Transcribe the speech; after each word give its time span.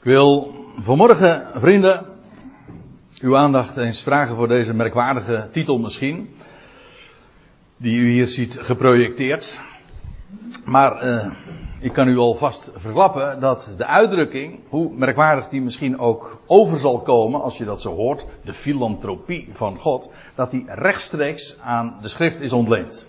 Ik 0.00 0.06
wil 0.06 0.54
vanmorgen, 0.78 1.46
vrienden, 1.54 2.06
uw 3.20 3.36
aandacht 3.36 3.76
eens 3.76 4.00
vragen 4.00 4.36
voor 4.36 4.48
deze 4.48 4.74
merkwaardige 4.74 5.48
titel 5.50 5.78
misschien, 5.78 6.34
die 7.76 7.98
u 7.98 8.10
hier 8.10 8.26
ziet 8.26 8.58
geprojecteerd. 8.60 9.60
Maar 10.64 11.06
uh, 11.06 11.32
ik 11.80 11.92
kan 11.92 12.08
u 12.08 12.16
alvast 12.16 12.70
verklappen 12.74 13.40
dat 13.40 13.74
de 13.76 13.84
uitdrukking, 13.84 14.60
hoe 14.68 14.94
merkwaardig 14.96 15.48
die 15.48 15.62
misschien 15.62 15.98
ook 15.98 16.42
over 16.46 16.78
zal 16.78 17.00
komen 17.00 17.42
als 17.42 17.58
je 17.58 17.64
dat 17.64 17.80
zo 17.80 17.94
hoort, 17.94 18.26
de 18.44 18.54
filantropie 18.54 19.48
van 19.52 19.78
God, 19.78 20.10
dat 20.34 20.50
die 20.50 20.64
rechtstreeks 20.68 21.60
aan 21.60 21.98
de 22.00 22.08
schrift 22.08 22.40
is 22.40 22.52
ontleend. 22.52 23.06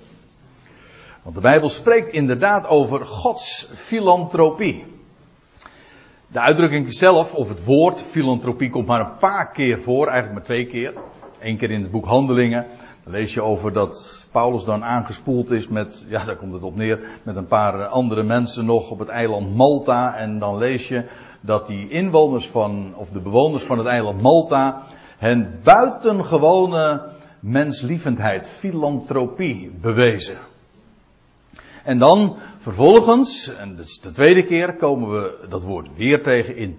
Want 1.23 1.35
de 1.35 1.41
Bijbel 1.41 1.69
spreekt 1.69 2.07
inderdaad 2.07 2.67
over 2.67 3.05
Gods 3.05 3.69
filantropie. 3.73 4.99
De 6.31 6.39
uitdrukking 6.39 6.93
zelf, 6.93 7.35
of 7.35 7.49
het 7.49 7.65
woord 7.65 8.01
filantropie, 8.01 8.69
komt 8.69 8.87
maar 8.87 8.99
een 8.99 9.17
paar 9.17 9.51
keer 9.51 9.81
voor, 9.81 10.07
eigenlijk 10.07 10.33
maar 10.33 10.43
twee 10.43 10.65
keer. 10.65 10.93
Eén 11.39 11.57
keer 11.57 11.71
in 11.71 11.81
het 11.81 11.91
boek 11.91 12.05
Handelingen. 12.05 12.65
Dan 13.03 13.13
lees 13.13 13.33
je 13.33 13.41
over 13.41 13.73
dat 13.73 14.27
Paulus 14.31 14.63
dan 14.63 14.83
aangespoeld 14.83 15.51
is 15.51 15.67
met, 15.67 16.05
ja 16.09 16.25
daar 16.25 16.35
komt 16.35 16.53
het 16.53 16.63
op 16.63 16.75
neer, 16.75 16.99
met 17.23 17.35
een 17.35 17.47
paar 17.47 17.85
andere 17.85 18.23
mensen 18.23 18.65
nog 18.65 18.91
op 18.91 18.99
het 18.99 19.07
eiland 19.07 19.55
Malta. 19.55 20.15
En 20.15 20.39
dan 20.39 20.57
lees 20.57 20.87
je 20.87 21.05
dat 21.41 21.67
die 21.67 21.89
inwoners 21.89 22.49
van, 22.49 22.93
of 22.95 23.09
de 23.09 23.21
bewoners 23.21 23.63
van 23.63 23.77
het 23.77 23.87
eiland 23.87 24.21
Malta, 24.21 24.81
hen 25.17 25.59
buitengewone 25.63 27.09
menslievendheid, 27.39 28.47
filantropie 28.47 29.71
bewezen. 29.81 30.50
En 31.83 31.97
dan 31.97 32.37
vervolgens, 32.57 33.55
en 33.55 33.75
dat 33.75 33.85
is 33.85 33.99
de 33.99 34.11
tweede 34.11 34.45
keer, 34.45 34.75
komen 34.75 35.11
we 35.11 35.47
dat 35.49 35.63
woord 35.63 35.89
weer 35.95 36.23
tegen 36.23 36.55
in, 36.55 36.77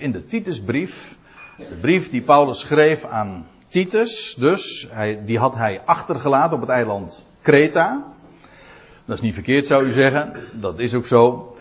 in 0.00 0.12
de 0.12 0.24
Titusbrief. 0.24 1.16
De 1.56 1.78
brief 1.80 2.10
die 2.10 2.22
Paulus 2.22 2.60
schreef 2.60 3.04
aan 3.04 3.46
Titus, 3.68 4.34
dus, 4.38 4.86
hij, 4.90 5.24
die 5.24 5.38
had 5.38 5.54
hij 5.54 5.80
achtergelaten 5.84 6.54
op 6.54 6.60
het 6.60 6.70
eiland 6.70 7.26
Kreta. 7.42 8.04
Dat 9.04 9.16
is 9.16 9.22
niet 9.22 9.34
verkeerd 9.34 9.66
zou 9.66 9.84
u 9.84 9.92
zeggen, 9.92 10.34
dat 10.52 10.78
is 10.78 10.94
ook 10.94 11.06
zo. 11.06 11.56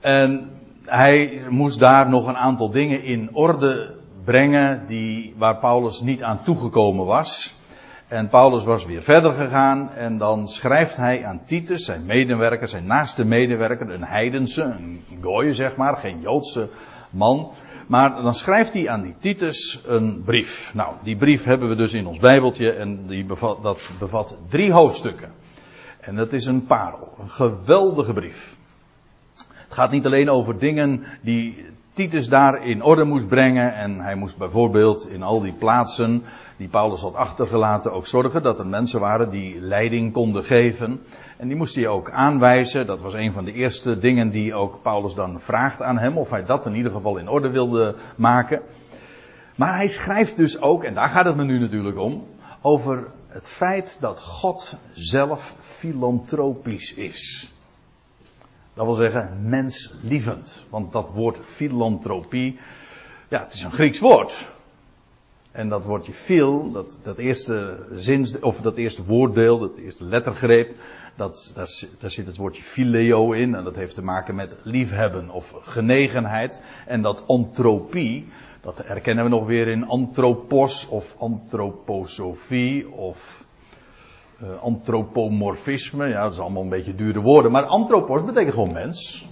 En 0.00 0.50
hij 0.84 1.42
moest 1.48 1.78
daar 1.78 2.08
nog 2.08 2.26
een 2.26 2.36
aantal 2.36 2.70
dingen 2.70 3.02
in 3.02 3.34
orde 3.34 3.94
brengen 4.24 4.86
die, 4.86 5.34
waar 5.36 5.56
Paulus 5.56 6.00
niet 6.00 6.22
aan 6.22 6.42
toegekomen 6.42 7.06
was. 7.06 7.58
En 8.10 8.28
Paulus 8.28 8.64
was 8.64 8.84
weer 8.84 9.02
verder 9.02 9.32
gegaan 9.32 9.90
en 9.90 10.18
dan 10.18 10.48
schrijft 10.48 10.96
hij 10.96 11.24
aan 11.24 11.44
Titus, 11.44 11.84
zijn 11.84 12.06
medewerker, 12.06 12.68
zijn 12.68 12.86
naaste 12.86 13.24
medewerker, 13.24 13.90
een 13.90 14.04
heidense, 14.04 14.62
een 14.62 15.04
gooie 15.22 15.54
zeg 15.54 15.76
maar, 15.76 15.96
geen 15.96 16.20
Joodse 16.20 16.68
man. 17.10 17.50
Maar 17.86 18.22
dan 18.22 18.34
schrijft 18.34 18.72
hij 18.72 18.88
aan 18.88 19.02
die 19.02 19.14
Titus 19.18 19.82
een 19.86 20.22
brief. 20.24 20.70
Nou, 20.74 20.94
die 21.02 21.16
brief 21.16 21.44
hebben 21.44 21.68
we 21.68 21.76
dus 21.76 21.92
in 21.92 22.06
ons 22.06 22.18
Bijbeltje 22.18 22.72
en 22.72 23.06
die 23.06 23.24
bevat, 23.24 23.62
dat 23.62 23.92
bevat 23.98 24.36
drie 24.48 24.72
hoofdstukken. 24.72 25.32
En 26.00 26.16
dat 26.16 26.32
is 26.32 26.46
een 26.46 26.64
parel, 26.64 27.14
een 27.20 27.28
geweldige 27.28 28.12
brief. 28.12 28.56
Het 29.36 29.72
gaat 29.78 29.90
niet 29.90 30.06
alleen 30.06 30.30
over 30.30 30.58
dingen 30.58 31.04
die 31.22 31.66
Titus 31.92 32.28
daar 32.28 32.66
in 32.66 32.82
orde 32.82 33.04
moest 33.04 33.28
brengen. 33.28 33.74
En 33.74 34.00
hij 34.00 34.14
moest 34.14 34.38
bijvoorbeeld 34.38 35.08
in 35.08 35.22
al 35.22 35.40
die 35.40 35.52
plaatsen 35.52 36.22
die 36.56 36.68
Paulus 36.68 37.00
had 37.00 37.14
achtergelaten 37.14 37.92
ook 37.92 38.06
zorgen 38.06 38.42
dat 38.42 38.58
er 38.58 38.66
mensen 38.66 39.00
waren 39.00 39.30
die 39.30 39.60
leiding 39.60 40.12
konden 40.12 40.44
geven. 40.44 41.00
En 41.36 41.48
die 41.48 41.56
moest 41.56 41.74
hij 41.74 41.86
ook 41.86 42.10
aanwijzen. 42.10 42.86
Dat 42.86 43.00
was 43.00 43.14
een 43.14 43.32
van 43.32 43.44
de 43.44 43.52
eerste 43.52 43.98
dingen 43.98 44.30
die 44.30 44.54
ook 44.54 44.82
Paulus 44.82 45.14
dan 45.14 45.40
vraagt 45.40 45.82
aan 45.82 45.98
hem. 45.98 46.18
Of 46.18 46.30
hij 46.30 46.44
dat 46.44 46.66
in 46.66 46.74
ieder 46.74 46.92
geval 46.92 47.16
in 47.16 47.28
orde 47.28 47.50
wilde 47.50 47.94
maken. 48.16 48.62
Maar 49.56 49.76
hij 49.76 49.88
schrijft 49.88 50.36
dus 50.36 50.60
ook, 50.60 50.84
en 50.84 50.94
daar 50.94 51.08
gaat 51.08 51.24
het 51.24 51.36
me 51.36 51.44
nu 51.44 51.58
natuurlijk 51.58 51.98
om, 51.98 52.26
over 52.60 53.06
het 53.28 53.48
feit 53.48 53.96
dat 54.00 54.20
God 54.20 54.76
zelf 54.92 55.54
filantropisch 55.58 56.94
is. 56.94 57.52
Dat 58.80 58.88
wil 58.88 58.98
zeggen 58.98 59.48
menslievend. 59.48 60.64
Want 60.68 60.92
dat 60.92 61.08
woord 61.08 61.40
filantropie, 61.44 62.58
ja, 63.28 63.42
het 63.42 63.52
is 63.52 63.62
een 63.62 63.72
Grieks 63.72 63.98
woord. 63.98 64.48
En 65.52 65.68
dat 65.68 65.84
woordje 65.84 66.12
fil, 66.12 66.72
dat, 66.72 66.98
dat 67.02 67.18
eerste 67.18 67.86
zins, 67.92 68.38
of 68.38 68.60
dat 68.60 68.76
eerste 68.76 69.04
woorddeel, 69.04 69.58
dat 69.58 69.76
eerste 69.76 70.04
lettergreep, 70.04 70.74
dat, 71.16 71.52
daar, 71.98 72.10
zit 72.10 72.26
het 72.26 72.36
woordje 72.36 72.62
phileo 72.62 73.32
in. 73.32 73.54
En 73.54 73.64
dat 73.64 73.76
heeft 73.76 73.94
te 73.94 74.02
maken 74.02 74.34
met 74.34 74.56
liefhebben 74.62 75.30
of 75.30 75.54
genegenheid. 75.60 76.62
En 76.86 77.02
dat 77.02 77.26
antropie, 77.26 78.28
dat 78.60 78.86
herkennen 78.86 79.24
we 79.24 79.30
nog 79.30 79.46
weer 79.46 79.68
in 79.68 79.86
anthropos 79.86 80.88
of 80.88 81.16
antroposofie 81.18 82.90
of 82.90 83.44
uh, 84.42 84.62
antropomorfisme. 84.62 86.08
Ja, 86.08 86.22
dat 86.22 86.32
is 86.32 86.38
allemaal 86.38 86.62
een 86.62 86.68
beetje 86.68 86.94
dure 86.94 87.20
woorden. 87.20 87.52
Maar 87.52 87.64
anthropos 87.64 88.24
betekent 88.24 88.54
gewoon 88.54 88.72
mens. 88.72 89.28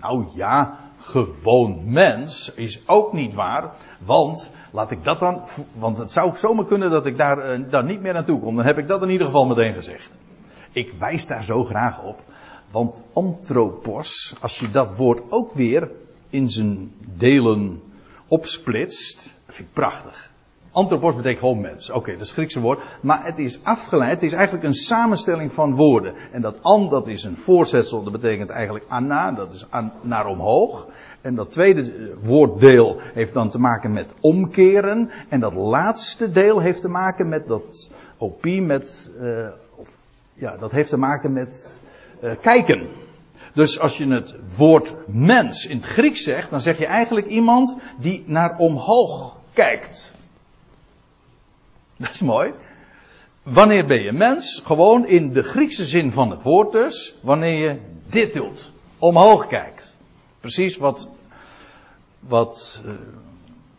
Nou 0.00 0.26
ja, 0.34 0.78
gewoon 0.98 1.92
mens 1.92 2.54
is 2.54 2.82
ook 2.86 3.12
niet 3.12 3.34
waar. 3.34 3.72
Want, 4.04 4.52
laat 4.72 4.90
ik 4.90 5.04
dat 5.04 5.18
dan. 5.18 5.42
Want 5.72 5.98
het 5.98 6.12
zou 6.12 6.36
zomaar 6.36 6.64
kunnen 6.64 6.90
dat 6.90 7.06
ik 7.06 7.16
daar, 7.16 7.60
uh, 7.60 7.82
niet 7.82 8.00
meer 8.00 8.12
naartoe 8.12 8.40
kom. 8.40 8.56
Dan 8.56 8.66
heb 8.66 8.78
ik 8.78 8.88
dat 8.88 9.02
in 9.02 9.10
ieder 9.10 9.26
geval 9.26 9.46
meteen 9.46 9.74
gezegd. 9.74 10.18
Ik 10.72 10.92
wijs 10.98 11.26
daar 11.26 11.44
zo 11.44 11.64
graag 11.64 12.02
op. 12.02 12.20
Want 12.70 13.02
anthropos, 13.12 14.34
als 14.40 14.58
je 14.58 14.70
dat 14.70 14.96
woord 14.96 15.22
ook 15.28 15.52
weer 15.52 15.90
in 16.30 16.48
zijn 16.50 16.92
delen 17.16 17.82
opsplitst, 18.28 19.36
vind 19.46 19.68
ik 19.68 19.74
prachtig. 19.74 20.30
Anthropos 20.72 21.14
betekent 21.14 21.38
gewoon 21.38 21.60
mens. 21.60 21.90
Oké, 21.90 22.12
dat 22.12 22.20
is 22.20 22.26
het 22.26 22.36
Griekse 22.36 22.60
woord. 22.60 22.80
Maar 23.00 23.24
het 23.24 23.38
is 23.38 23.60
afgeleid. 23.62 24.10
Het 24.10 24.22
is 24.22 24.32
eigenlijk 24.32 24.64
een 24.64 24.74
samenstelling 24.74 25.52
van 25.52 25.74
woorden. 25.74 26.14
En 26.32 26.40
dat 26.40 26.62
an, 26.62 26.88
dat 26.88 27.06
is 27.06 27.24
een 27.24 27.36
voorzetsel. 27.36 28.02
Dat 28.02 28.12
betekent 28.12 28.50
eigenlijk 28.50 28.84
anna. 28.88 29.32
Dat 29.32 29.52
is 29.52 29.70
an, 29.70 29.92
naar 30.02 30.26
omhoog. 30.26 30.88
En 31.20 31.34
dat 31.34 31.52
tweede 31.52 31.80
eh, 31.80 31.88
woorddeel 32.22 33.00
heeft 33.00 33.34
dan 33.34 33.50
te 33.50 33.58
maken 33.58 33.92
met 33.92 34.14
omkeren. 34.20 35.10
En 35.28 35.40
dat 35.40 35.54
laatste 35.54 36.30
deel 36.30 36.60
heeft 36.60 36.80
te 36.80 36.88
maken 36.88 37.28
met 37.28 37.46
dat 37.46 37.90
opie, 38.18 38.62
met, 38.62 39.10
uh, 39.20 39.48
of, 39.74 39.88
ja, 40.34 40.56
dat 40.56 40.70
heeft 40.70 40.90
te 40.90 40.96
maken 40.96 41.32
met 41.32 41.80
uh, 42.22 42.32
kijken. 42.40 42.88
Dus 43.54 43.80
als 43.80 43.98
je 43.98 44.06
het 44.06 44.36
woord 44.56 44.94
mens 45.06 45.66
in 45.66 45.76
het 45.76 45.86
Grieks 45.86 46.22
zegt, 46.22 46.50
dan 46.50 46.60
zeg 46.60 46.78
je 46.78 46.86
eigenlijk 46.86 47.26
iemand 47.26 47.76
die 47.98 48.22
naar 48.26 48.56
omhoog 48.58 49.36
kijkt. 49.52 50.16
Dat 52.02 52.10
is 52.10 52.22
mooi. 52.22 52.52
Wanneer 53.42 53.86
ben 53.86 54.02
je 54.02 54.12
mens? 54.12 54.62
Gewoon 54.64 55.06
in 55.06 55.32
de 55.32 55.42
Griekse 55.42 55.84
zin 55.84 56.12
van 56.12 56.30
het 56.30 56.42
woord 56.42 56.72
dus. 56.72 57.18
Wanneer 57.22 57.58
je 57.58 57.80
dit 58.06 58.32
doet. 58.32 58.72
Omhoog 58.98 59.46
kijkt. 59.46 59.96
Precies 60.40 60.76
wat, 60.76 61.10
wat, 62.18 62.82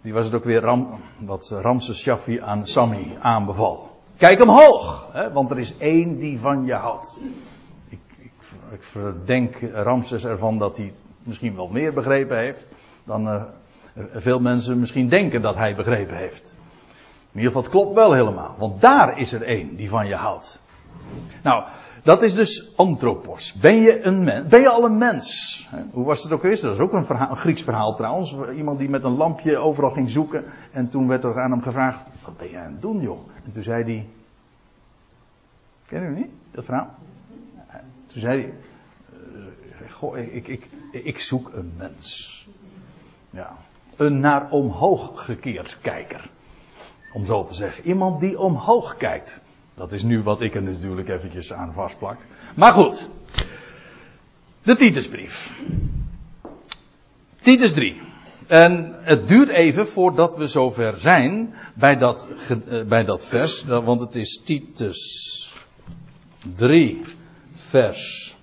wie 0.02 0.14
was 0.14 0.26
het 0.26 0.34
ook 0.34 0.44
weer, 0.44 0.62
Ram, 0.62 1.00
wat 1.22 1.50
Ramses 1.62 2.02
Shaffi 2.02 2.40
aan 2.40 2.68
Sami 2.68 3.18
aanbeval. 3.20 4.02
Kijk 4.18 4.42
omhoog, 4.42 5.10
hè, 5.12 5.32
want 5.32 5.52
er 5.52 5.60
is 5.60 5.78
één 5.78 6.18
die 6.18 6.40
van 6.40 6.66
je 6.66 6.74
houdt. 6.74 7.20
Ik, 7.90 8.00
ik, 8.18 8.32
ik 8.72 8.84
verdenk 8.84 9.56
Ramses 9.74 10.26
ervan 10.26 10.58
dat 10.58 10.78
hij 10.78 10.94
misschien 11.24 11.56
wel 11.56 11.68
meer 11.68 11.94
begrepen 11.94 12.40
heeft 12.40 12.68
dan 13.04 13.28
uh, 13.28 13.44
veel 14.14 14.40
mensen 14.40 14.80
misschien 14.80 15.10
denken 15.10 15.42
dat 15.42 15.56
hij 15.56 15.76
begrepen 15.76 16.18
heeft. 16.18 16.56
Ieder 17.40 17.54
geval, 17.54 17.70
klopt 17.70 17.96
wel 17.96 18.14
helemaal. 18.14 18.56
Want 18.58 18.82
daar 18.82 19.20
is 19.20 19.32
er 19.32 19.44
één 19.44 19.76
die 19.76 19.90
van 19.90 20.08
je 20.08 20.16
houdt. 20.16 20.60
Nou, 21.44 21.64
dat 22.04 22.22
is 22.22 22.34
dus 22.34 22.74
anthropos. 22.76 23.54
Ben 23.54 23.82
je 23.82 24.04
een 24.04 24.24
mens? 24.24 24.48
Ben 24.48 24.62
je 24.62 24.70
al 24.70 24.86
een 24.86 24.98
mens? 24.98 25.68
Hoe 25.92 26.06
was 26.06 26.24
het 26.24 26.32
ook 26.32 26.42
weer? 26.42 26.62
Dat 26.62 26.74
is 26.74 26.80
ook 26.80 26.94
een, 26.94 27.06
verhaal, 27.06 27.30
een 27.30 27.36
Grieks 27.36 27.64
verhaal 27.64 27.96
trouwens. 27.96 28.36
Iemand 28.56 28.80
die 28.80 28.90
met 28.90 29.04
een 29.04 29.18
lampje 29.18 29.58
overal 29.58 29.92
ging 29.92 30.10
zoeken. 30.10 30.44
En 30.72 30.90
toen 30.90 31.08
werd 31.08 31.24
er 31.24 31.42
aan 31.42 31.52
hem 31.52 31.62
gevraagd: 31.62 32.10
Wat 32.26 32.38
ben 32.38 32.50
jij 32.50 32.64
aan 32.64 32.72
het 32.72 32.82
doen, 32.82 33.02
joh? 33.02 33.20
En 33.44 33.52
toen 33.52 33.64
zei 33.64 33.84
hij. 33.84 34.08
Ken 35.88 36.02
je 36.02 36.10
niet, 36.10 36.32
dat 36.52 36.66
verhaal? 36.66 36.96
Toen 38.06 38.22
zei 38.22 38.42
hij: 38.42 38.54
uh, 39.82 39.92
Goh, 39.92 40.18
ik, 40.18 40.48
ik, 40.48 40.68
ik 40.92 41.20
zoek 41.20 41.52
een 41.54 41.74
mens. 41.78 42.48
Ja. 43.30 43.56
Een 43.96 44.20
naar 44.20 44.50
omhoog 44.50 45.26
gekeerd 45.26 45.78
kijker. 45.82 46.30
Om 47.14 47.26
zo 47.26 47.44
te 47.44 47.54
zeggen. 47.54 47.88
Iemand 47.88 48.20
die 48.20 48.40
omhoog 48.40 48.98
kijkt. 48.98 49.42
Dat 49.76 49.92
is 49.92 50.04
nu 50.04 50.24
wat 50.24 50.42
ik 50.42 50.56
er 50.56 50.64
natuurlijk 50.64 51.10
eventjes 51.10 51.54
aan 51.54 51.74
vastplak. 51.74 52.18
Maar 52.56 52.74
goed. 52.74 53.10
De 54.64 54.76
Titusbrief. 54.76 55.56
Titus 57.42 57.74
3. 57.74 58.02
En 58.48 58.96
het 59.02 59.28
duurt 59.28 59.50
even 59.50 59.88
voordat 59.88 60.36
we 60.36 60.48
zover 60.48 60.98
zijn 60.98 61.54
bij 61.74 61.98
dat, 61.98 62.28
bij 62.88 63.04
dat 63.04 63.26
vers. 63.26 63.64
Want 63.64 64.00
het 64.00 64.16
is 64.16 64.42
Titus 64.46 65.54
3 66.56 67.02
vers 67.56 68.36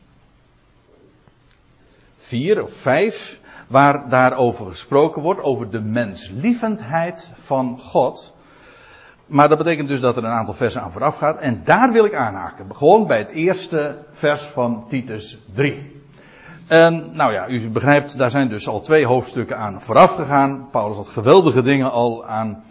4 2.17 2.63
of 2.63 2.73
5. 2.73 3.41
waar 3.69 4.09
daarover 4.09 4.67
gesproken 4.67 5.23
wordt, 5.23 5.43
over 5.43 5.71
de 5.71 5.81
menslievendheid 5.81 7.33
van 7.37 7.81
God. 7.81 8.36
Maar 9.27 9.49
dat 9.49 9.59
betekent 9.59 9.89
dus 9.89 10.01
dat 10.01 10.17
er 10.17 10.25
een 10.25 10.31
aantal 10.31 10.55
versen 10.55 10.83
aan 10.83 10.93
vooraf 10.93 11.17
gaat. 11.17 11.41
En 11.41 11.61
daar 11.65 11.93
wil 11.93 12.05
ik 12.05 12.15
aanhaken. 12.15 12.77
Gewoon 12.77 13.07
bij 13.07 13.19
het 13.19 13.31
eerste 13.31 13.97
vers 14.11 14.43
van 14.43 14.85
Titus 14.89 15.39
3. 15.55 15.95
En 16.67 17.11
nou 17.13 17.33
ja, 17.33 17.49
u 17.49 17.71
begrijpt, 17.71 18.19
daar 18.19 18.31
zijn 18.31 18.49
dus 18.49 18.69
al 18.69 18.81
twee 18.81 19.07
hoofdstukken 19.07 19.59
aan 19.59 19.83
vooraf 19.83 20.15
gegaan. 20.15 20.69
Paulus 20.71 20.97
had 20.97 21.09
geweldige 21.09 21.63
dingen 21.63 21.91
al 21.91 22.27
aan, 22.27 22.65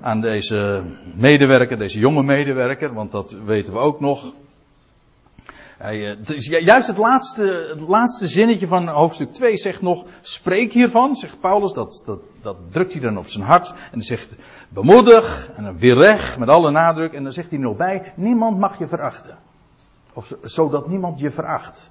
aan 0.00 0.20
deze 0.20 0.82
medewerker, 1.14 1.78
deze 1.78 1.98
jonge 1.98 2.22
medewerker, 2.22 2.94
want 2.94 3.10
dat 3.10 3.36
weten 3.44 3.72
we 3.72 3.78
ook 3.78 4.00
nog. 4.00 4.32
Hij, 5.82 6.10
eh, 6.10 6.36
is 6.36 6.46
juist 6.46 6.86
het 6.86 6.96
laatste, 6.96 7.66
het 7.68 7.88
laatste 7.88 8.26
zinnetje 8.26 8.66
van 8.66 8.88
hoofdstuk 8.88 9.32
2 9.32 9.56
zegt 9.56 9.82
nog, 9.82 10.04
spreek 10.20 10.72
hiervan, 10.72 11.16
zegt 11.16 11.40
Paulus, 11.40 11.72
dat, 11.72 12.02
dat, 12.04 12.20
dat 12.42 12.56
drukt 12.70 12.92
hij 12.92 13.00
dan 13.00 13.18
op 13.18 13.26
zijn 13.26 13.44
hart. 13.44 13.68
En 13.70 13.98
hij 13.98 14.02
zegt, 14.02 14.36
bemoedig, 14.68 15.50
en 15.54 15.64
dan 15.64 15.78
weer 15.78 15.96
weg, 15.96 16.38
met 16.38 16.48
alle 16.48 16.70
nadruk. 16.70 17.12
En 17.12 17.22
dan 17.22 17.32
zegt 17.32 17.50
hij 17.50 17.58
nog 17.58 17.76
bij, 17.76 18.12
niemand 18.16 18.58
mag 18.58 18.78
je 18.78 18.86
verachten. 18.86 19.38
Of 20.12 20.36
zodat 20.42 20.88
niemand 20.88 21.20
je 21.20 21.30
veracht. 21.30 21.90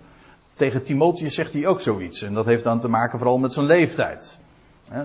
Tegen 0.54 0.84
Timotheus 0.84 1.34
zegt 1.34 1.54
hij 1.54 1.68
ook 1.68 1.82
zoiets. 1.82 2.22
En 2.22 2.34
dat 2.34 2.46
heeft 2.46 2.64
dan 2.64 2.80
te 2.80 2.88
maken 2.88 3.18
vooral 3.18 3.38
met 3.38 3.54
zijn 3.54 3.66
leeftijd. 3.66 4.40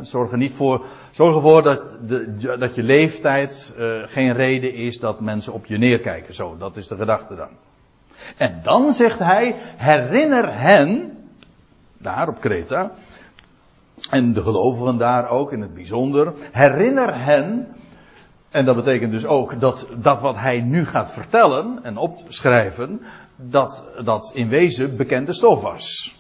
Zorg 0.01 0.31
er 0.31 0.39
niet 0.39 0.55
voor, 0.55 0.85
zorg 1.11 1.35
ervoor 1.35 1.63
dat, 1.63 1.97
de, 2.09 2.57
dat 2.59 2.75
je 2.75 2.83
leeftijd 2.83 3.75
uh, 3.79 4.03
geen 4.05 4.33
reden 4.33 4.73
is 4.73 4.99
dat 4.99 5.21
mensen 5.21 5.53
op 5.53 5.67
je 5.67 5.79
neerkijken. 5.79 6.35
Zo, 6.35 6.57
dat 6.57 6.77
is 6.77 6.89
de 6.89 6.97
gedachte 6.97 7.35
dan. 7.35 7.49
En 8.37 8.61
dan 8.63 8.93
zegt 8.93 9.19
hij, 9.19 9.55
herinner 9.77 10.61
hen, 10.61 11.19
daar 11.99 12.29
op 12.29 12.41
Kreta, 12.41 12.91
en 14.11 14.33
de 14.33 14.43
gelovigen 14.43 14.99
daar 14.99 15.29
ook 15.29 15.53
in 15.53 15.61
het 15.61 15.75
bijzonder, 15.75 16.33
herinner 16.53 17.25
hen, 17.25 17.69
en 18.51 18.65
dat 18.65 18.77
betekent 18.77 19.13
dus 19.13 19.27
ook 19.27 19.61
dat, 19.61 19.87
dat 19.97 20.21
wat 20.21 20.37
hij 20.37 20.61
nu 20.61 20.85
gaat 20.85 21.13
vertellen 21.13 21.79
en 21.83 21.97
opschrijven, 21.97 23.01
dat 23.37 23.89
dat 24.05 24.31
in 24.35 24.49
wezen 24.49 24.97
bekende 24.97 25.33
stof 25.33 25.63
was. 25.63 26.17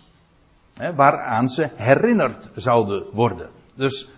He, 0.74 0.94
waaraan 0.94 1.48
ze 1.48 1.68
herinnerd 1.74 2.48
zouden 2.54 3.04
worden. 3.12 3.48
Dus 3.74 4.10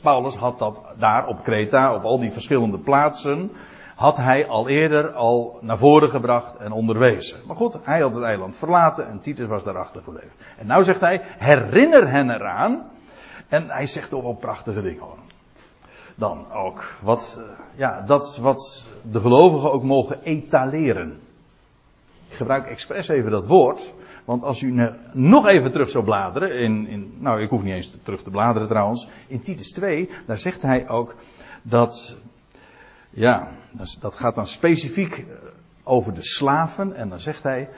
Paulus 0.00 0.34
had 0.34 0.58
dat 0.58 0.82
daar 0.98 1.26
op 1.26 1.42
Kreta, 1.42 1.94
op 1.94 2.02
al 2.02 2.18
die 2.18 2.32
verschillende 2.32 2.78
plaatsen, 2.78 3.50
had 3.96 4.16
hij 4.16 4.46
al 4.46 4.68
eerder 4.68 5.12
al 5.12 5.58
naar 5.60 5.78
voren 5.78 6.10
gebracht 6.10 6.56
en 6.56 6.72
onderwezen. 6.72 7.40
Maar 7.46 7.56
goed, 7.56 7.78
hij 7.82 8.00
had 8.00 8.14
het 8.14 8.24
eiland 8.24 8.56
verlaten 8.56 9.08
en 9.08 9.20
Titus 9.20 9.48
was 9.48 9.64
daarachter 9.64 10.02
gebleven. 10.02 10.32
En 10.58 10.66
nou 10.66 10.84
zegt 10.84 11.00
hij, 11.00 11.20
herinner 11.38 12.08
hen 12.10 12.30
eraan. 12.30 12.90
En 13.48 13.68
hij 13.70 13.86
zegt 13.86 14.10
toch 14.10 14.22
wel 14.22 14.34
prachtige 14.34 14.82
dingen 14.82 15.02
hoor. 15.02 15.18
Dan 16.14 16.52
ook, 16.52 16.92
wat, 17.02 17.40
eh, 17.40 17.78
ja, 17.78 18.00
dat 18.00 18.36
wat 18.36 18.88
de 19.10 19.20
gelovigen 19.20 19.72
ook 19.72 19.82
mogen 19.82 20.22
etaleren. 20.22 21.20
Ik 22.28 22.36
gebruik 22.36 22.66
expres 22.66 23.08
even 23.08 23.30
dat 23.30 23.46
woord, 23.46 23.94
want 24.24 24.42
als 24.42 24.62
u 24.62 24.90
nog 25.12 25.46
even 25.46 25.72
terug 25.72 25.90
zou 25.90 26.04
bladeren, 26.04 26.58
in, 26.58 26.86
in, 26.86 27.16
nou 27.18 27.42
ik 27.42 27.50
hoef 27.50 27.62
niet 27.62 27.74
eens 27.74 27.98
terug 28.02 28.22
te 28.22 28.30
bladeren 28.30 28.68
trouwens, 28.68 29.08
in 29.26 29.40
Titus 29.40 29.72
2, 29.72 30.10
daar 30.26 30.38
zegt 30.38 30.62
hij 30.62 30.88
ook 30.88 31.14
dat 31.62 32.16
ja, 33.16 33.48
dat 34.00 34.16
gaat 34.16 34.34
dan 34.34 34.46
specifiek 34.46 35.18
eh, 35.18 35.24
over 35.84 36.14
de 36.14 36.22
slaven. 36.22 36.94
En 36.94 37.08
dan 37.08 37.20
zegt 37.20 37.42
hij 37.42 37.68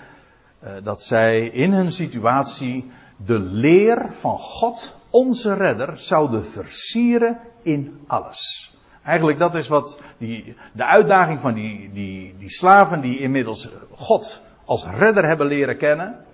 uh, 0.65 0.71
dat 0.83 1.03
zij 1.03 1.41
in 1.41 1.73
hun 1.73 1.91
situatie 1.91 2.91
de 3.17 3.41
leer 3.41 4.13
van 4.13 4.39
God, 4.39 4.97
onze 5.11 5.55
redder, 5.55 5.99
zouden 5.99 6.45
versieren 6.45 7.41
in 7.63 8.01
alles. 8.07 8.73
Eigenlijk 9.03 9.39
dat 9.39 9.55
is 9.55 9.69
wat 9.69 10.01
die, 10.19 10.57
de 10.73 10.85
uitdaging 10.85 11.41
van 11.41 11.55
die, 11.55 11.93
die, 11.93 12.35
die 12.39 12.51
slaven 12.51 13.01
die 13.01 13.19
inmiddels 13.19 13.69
God 13.91 14.43
als 14.65 14.87
redder 14.87 15.25
hebben 15.25 15.47
leren 15.47 15.79
kennen. 15.79 16.25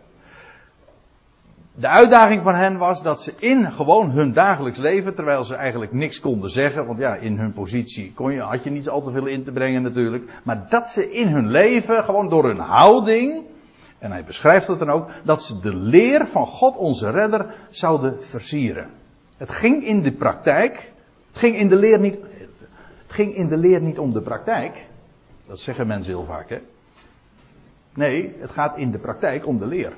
De 1.76 1.88
uitdaging 1.88 2.42
van 2.42 2.54
hen 2.54 2.76
was 2.76 3.02
dat 3.02 3.22
ze 3.22 3.32
in 3.38 3.72
gewoon 3.72 4.10
hun 4.10 4.32
dagelijks 4.32 4.78
leven, 4.78 5.14
terwijl 5.14 5.44
ze 5.44 5.54
eigenlijk 5.54 5.92
niks 5.92 6.20
konden 6.20 6.50
zeggen, 6.50 6.86
want 6.86 6.98
ja, 6.98 7.14
in 7.14 7.38
hun 7.38 7.52
positie 7.52 8.12
kon 8.12 8.32
je, 8.32 8.40
had 8.40 8.64
je 8.64 8.70
niet 8.70 8.88
al 8.88 9.02
te 9.02 9.10
veel 9.10 9.26
in 9.26 9.44
te 9.44 9.52
brengen 9.52 9.82
natuurlijk, 9.82 10.32
maar 10.44 10.66
dat 10.68 10.88
ze 10.88 11.12
in 11.12 11.28
hun 11.28 11.50
leven, 11.50 12.04
gewoon 12.04 12.28
door 12.28 12.44
hun 12.44 12.58
houding, 12.58 13.42
en 13.98 14.12
hij 14.12 14.24
beschrijft 14.24 14.66
het 14.66 14.78
dan 14.78 14.90
ook, 14.90 15.10
dat 15.24 15.42
ze 15.42 15.60
de 15.60 15.74
leer 15.74 16.26
van 16.26 16.46
God 16.46 16.76
onze 16.76 17.10
redder 17.10 17.54
zouden 17.70 18.22
versieren. 18.22 18.90
Het 19.36 19.50
ging 19.50 19.84
in 19.84 20.02
de 20.02 20.12
praktijk, 20.12 20.92
het 21.28 21.38
ging 21.38 21.56
in 21.56 21.68
de 21.68 21.76
leer 21.76 22.00
niet, 22.00 22.18
het 23.02 23.12
ging 23.12 23.34
in 23.34 23.48
de 23.48 23.56
leer 23.56 23.80
niet 23.80 23.98
om 23.98 24.12
de 24.12 24.22
praktijk. 24.22 24.86
Dat 25.46 25.60
zeggen 25.60 25.86
mensen 25.86 26.12
heel 26.12 26.24
vaak, 26.24 26.48
hè. 26.48 26.58
Nee, 27.94 28.34
het 28.38 28.50
gaat 28.50 28.76
in 28.76 28.90
de 28.90 28.98
praktijk 28.98 29.46
om 29.46 29.58
de 29.58 29.66
leer. 29.66 29.92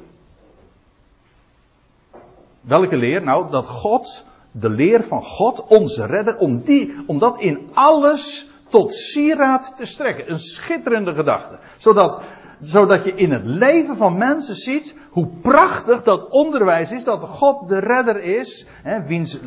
Welke 2.66 2.96
leer? 2.96 3.22
Nou, 3.22 3.50
dat 3.50 3.66
God, 3.66 4.26
de 4.50 4.70
leer 4.70 5.02
van 5.02 5.22
God, 5.22 5.66
onze 5.66 6.06
redder, 6.06 6.36
om, 6.36 6.60
die, 6.60 6.94
om 7.06 7.18
dat 7.18 7.40
in 7.40 7.70
alles 7.74 8.48
tot 8.68 8.94
sieraad 8.94 9.76
te 9.76 9.86
strekken. 9.86 10.30
Een 10.30 10.38
schitterende 10.38 11.14
gedachte. 11.14 11.58
Zodat, 11.76 12.20
zodat 12.60 13.04
je 13.04 13.14
in 13.14 13.32
het 13.32 13.44
leven 13.44 13.96
van 13.96 14.18
mensen 14.18 14.54
ziet 14.54 14.96
hoe 15.10 15.28
prachtig 15.42 16.02
dat 16.02 16.28
onderwijs 16.28 16.92
is, 16.92 17.04
dat 17.04 17.20
God 17.20 17.68
de 17.68 17.78
redder 17.78 18.16
is, 18.16 18.66
hè, 18.82 19.02
wiens 19.02 19.38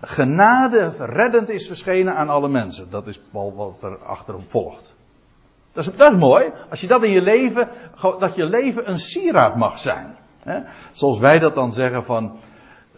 genade 0.00 0.92
reddend 0.98 1.48
is 1.48 1.66
verschenen 1.66 2.14
aan 2.14 2.28
alle 2.28 2.48
mensen. 2.48 2.90
Dat 2.90 3.06
is 3.06 3.20
wel 3.30 3.54
wat 3.54 3.82
er 3.82 3.98
achterop 3.98 4.50
volgt. 4.50 4.96
Dat 5.72 5.86
is, 5.86 5.94
dat 5.94 6.16
mooi, 6.16 6.52
als 6.70 6.80
je 6.80 6.86
dat 6.86 7.02
in 7.02 7.10
je 7.10 7.22
leven, 7.22 7.68
dat 8.18 8.34
je 8.34 8.44
leven 8.44 8.90
een 8.90 8.98
sieraad 8.98 9.56
mag 9.56 9.78
zijn. 9.78 10.16
Hè. 10.42 10.60
Zoals 10.92 11.18
wij 11.18 11.38
dat 11.38 11.54
dan 11.54 11.72
zeggen 11.72 12.04
van, 12.04 12.38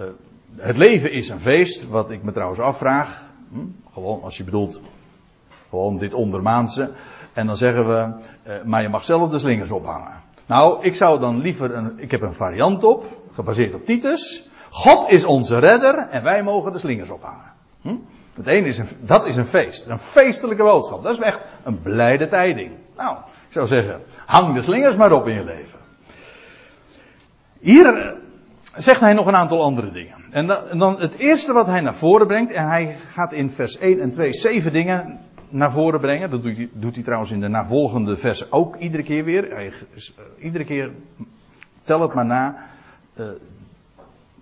uh, 0.01 0.07
het 0.57 0.77
leven 0.77 1.13
is 1.13 1.29
een 1.29 1.41
feest, 1.41 1.89
wat 1.89 2.11
ik 2.11 2.23
me 2.23 2.33
trouwens 2.33 2.61
afvraag. 2.61 3.23
Hm? 3.53 3.59
Gewoon 3.93 4.23
als 4.23 4.37
je 4.37 4.45
bedoelt, 4.45 4.81
gewoon 5.69 5.99
dit 5.99 6.15
ondermaanse. 6.15 6.91
En 7.33 7.47
dan 7.47 7.57
zeggen 7.57 7.89
we, 7.89 8.13
uh, 8.47 8.63
maar 8.65 8.83
je 8.83 8.89
mag 8.89 9.05
zelf 9.05 9.31
de 9.31 9.39
slingers 9.39 9.71
ophangen. 9.71 10.13
Nou, 10.47 10.85
ik 10.85 10.95
zou 10.95 11.21
dan 11.21 11.41
liever 11.41 11.75
een, 11.75 11.93
ik 11.97 12.11
heb 12.11 12.21
een 12.21 12.35
variant 12.35 12.85
op, 12.85 13.05
gebaseerd 13.33 13.75
op 13.75 13.85
Titus. 13.85 14.49
God 14.71 15.11
is 15.11 15.25
onze 15.25 15.59
redder 15.59 15.99
en 15.99 16.23
wij 16.23 16.43
mogen 16.43 16.73
de 16.73 16.79
slingers 16.79 17.11
ophangen. 17.11 17.53
Hm? 17.81 17.97
Het 18.35 18.47
ene 18.47 18.67
is 18.67 18.79
een, 18.79 18.87
dat 19.01 19.27
is 19.27 19.37
een 19.37 19.47
feest, 19.47 19.87
een 19.87 19.99
feestelijke 19.99 20.63
boodschap. 20.63 21.03
Dat 21.03 21.13
is 21.13 21.21
echt 21.21 21.41
een 21.65 21.83
blijde 21.83 22.29
tijding. 22.29 22.73
Nou, 22.97 23.17
ik 23.17 23.53
zou 23.53 23.67
zeggen, 23.67 24.01
hang 24.27 24.55
de 24.55 24.63
slingers 24.63 24.97
maar 24.97 25.13
op 25.13 25.27
in 25.27 25.35
je 25.35 25.45
leven. 25.45 25.79
Hier 27.59 28.20
zegt 28.75 29.01
hij 29.01 29.13
nog 29.13 29.27
een 29.27 29.37
aantal 29.37 29.63
andere 29.63 29.91
dingen. 29.91 30.25
En 30.31 30.47
dan 30.79 31.01
het 31.01 31.15
eerste 31.15 31.53
wat 31.53 31.67
hij 31.67 31.81
naar 31.81 31.95
voren 31.95 32.27
brengt, 32.27 32.53
en 32.53 32.69
hij 32.69 32.97
gaat 33.13 33.33
in 33.33 33.51
vers 33.51 33.79
1 33.79 34.01
en 34.01 34.11
2 34.11 34.33
zeven 34.33 34.73
dingen 34.73 35.21
naar 35.49 35.73
voren 35.73 36.01
brengen. 36.01 36.31
Dat 36.31 36.43
doet 36.43 36.57
hij, 36.57 36.69
doet 36.73 36.95
hij 36.95 37.05
trouwens 37.05 37.31
in 37.31 37.41
de 37.41 37.49
navolgende 37.49 38.17
versen 38.17 38.53
ook 38.53 38.77
iedere 38.77 39.03
keer 39.03 39.25
weer. 39.25 39.51
Hij, 39.51 39.67
uh, 39.67 40.45
iedere 40.45 40.65
keer, 40.65 40.93
tel 41.83 42.01
het 42.01 42.15
maar 42.15 42.27
na, 42.27 42.57
uh, 43.17 43.27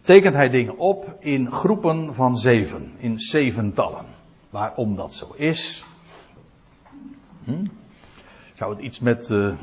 tekent 0.00 0.34
hij 0.34 0.50
dingen 0.50 0.78
op 0.78 1.16
in 1.18 1.50
groepen 1.50 2.14
van 2.14 2.36
zeven, 2.36 2.92
in 2.98 3.18
zeventallen. 3.18 4.04
Waarom 4.50 4.96
dat 4.96 5.14
zo 5.14 5.32
is. 5.36 5.84
Hm? 7.44 7.66
Zou 8.54 8.74
het 8.74 8.84
iets 8.84 8.98
met 8.98 9.28
uh, 9.28 9.54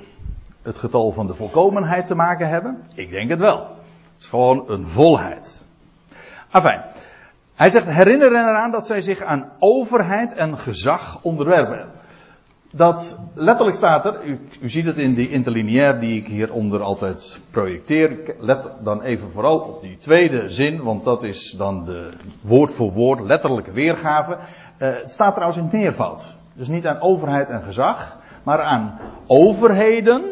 het 0.62 0.77
getal 0.77 1.12
van 1.12 1.27
de 1.27 1.34
volkomenheid 1.34 2.05
te 2.05 2.15
maken 2.15 2.50
hebben? 2.50 2.84
Ik 2.93 3.10
denk 3.10 3.29
het 3.29 3.39
wel. 3.39 3.75
Het 4.15 4.24
is 4.24 4.27
gewoon 4.29 4.63
een 4.67 4.88
volheid. 4.88 5.65
Afijn. 6.50 6.81
Hij 7.55 7.69
zegt, 7.69 7.86
herinner 7.86 8.31
hen 8.31 8.48
eraan 8.48 8.72
dat 8.72 8.86
zij 8.86 9.01
zich 9.01 9.22
aan 9.22 9.51
overheid 9.60 10.34
en 10.34 10.57
gezag 10.57 11.19
onderwerpen. 11.22 11.91
Dat 12.72 13.19
letterlijk 13.34 13.77
staat 13.77 14.05
er, 14.05 14.25
u, 14.25 14.39
u 14.62 14.69
ziet 14.69 14.86
het 14.86 14.98
in 14.98 15.13
die 15.13 15.29
interlineair 15.29 16.00
die 16.00 16.19
ik 16.19 16.27
hieronder 16.27 16.81
altijd 16.81 17.39
projecteer. 17.51 18.36
Let 18.39 18.69
dan 18.84 19.01
even 19.01 19.29
vooral 19.29 19.60
op 19.60 19.81
die 19.81 19.98
tweede 19.98 20.50
zin, 20.50 20.84
want 20.84 21.03
dat 21.03 21.24
is 21.24 21.55
dan 21.57 21.86
de 21.86 22.13
woord 22.41 22.72
voor 22.72 22.91
woord 22.91 23.19
letterlijke 23.19 23.72
weergave. 23.72 24.31
Uh, 24.31 24.38
het 24.77 25.12
staat 25.12 25.34
trouwens 25.34 25.60
in 25.60 25.69
meervoud. 25.72 26.36
Dus 26.53 26.67
niet 26.67 26.86
aan 26.86 27.01
overheid 27.01 27.50
en 27.50 27.63
gezag, 27.63 28.17
maar 28.43 28.62
aan 28.62 29.00
overheden 29.27 30.24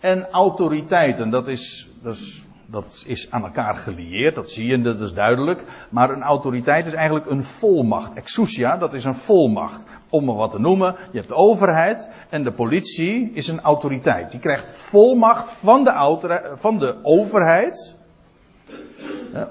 en 0.00 0.30
autoriteiten. 0.30 1.30
Dat 1.30 1.48
is, 1.48 1.90
dat 2.02 2.14
is 2.14 2.45
dat 2.66 3.04
is 3.06 3.30
aan 3.30 3.42
elkaar 3.42 3.74
gelieerd, 3.74 4.34
dat 4.34 4.50
zie 4.50 4.66
je, 4.66 4.80
dat 4.80 5.00
is 5.00 5.12
duidelijk. 5.12 5.64
Maar 5.90 6.10
een 6.10 6.22
autoriteit 6.22 6.86
is 6.86 6.92
eigenlijk 6.92 7.26
een 7.26 7.44
volmacht. 7.44 8.12
Exousia, 8.12 8.76
dat 8.76 8.94
is 8.94 9.04
een 9.04 9.14
volmacht. 9.14 9.86
Om 10.08 10.24
maar 10.24 10.34
wat 10.34 10.50
te 10.50 10.60
noemen, 10.60 10.96
je 11.10 11.16
hebt 11.16 11.28
de 11.28 11.34
overheid 11.34 12.10
en 12.30 12.44
de 12.44 12.52
politie 12.52 13.30
is 13.32 13.48
een 13.48 13.60
autoriteit. 13.60 14.30
Die 14.30 14.40
krijgt 14.40 14.70
volmacht 14.70 15.50
van 15.50 15.84
de, 15.84 16.52
van 16.56 16.78
de 16.78 16.96
overheid. 17.02 17.98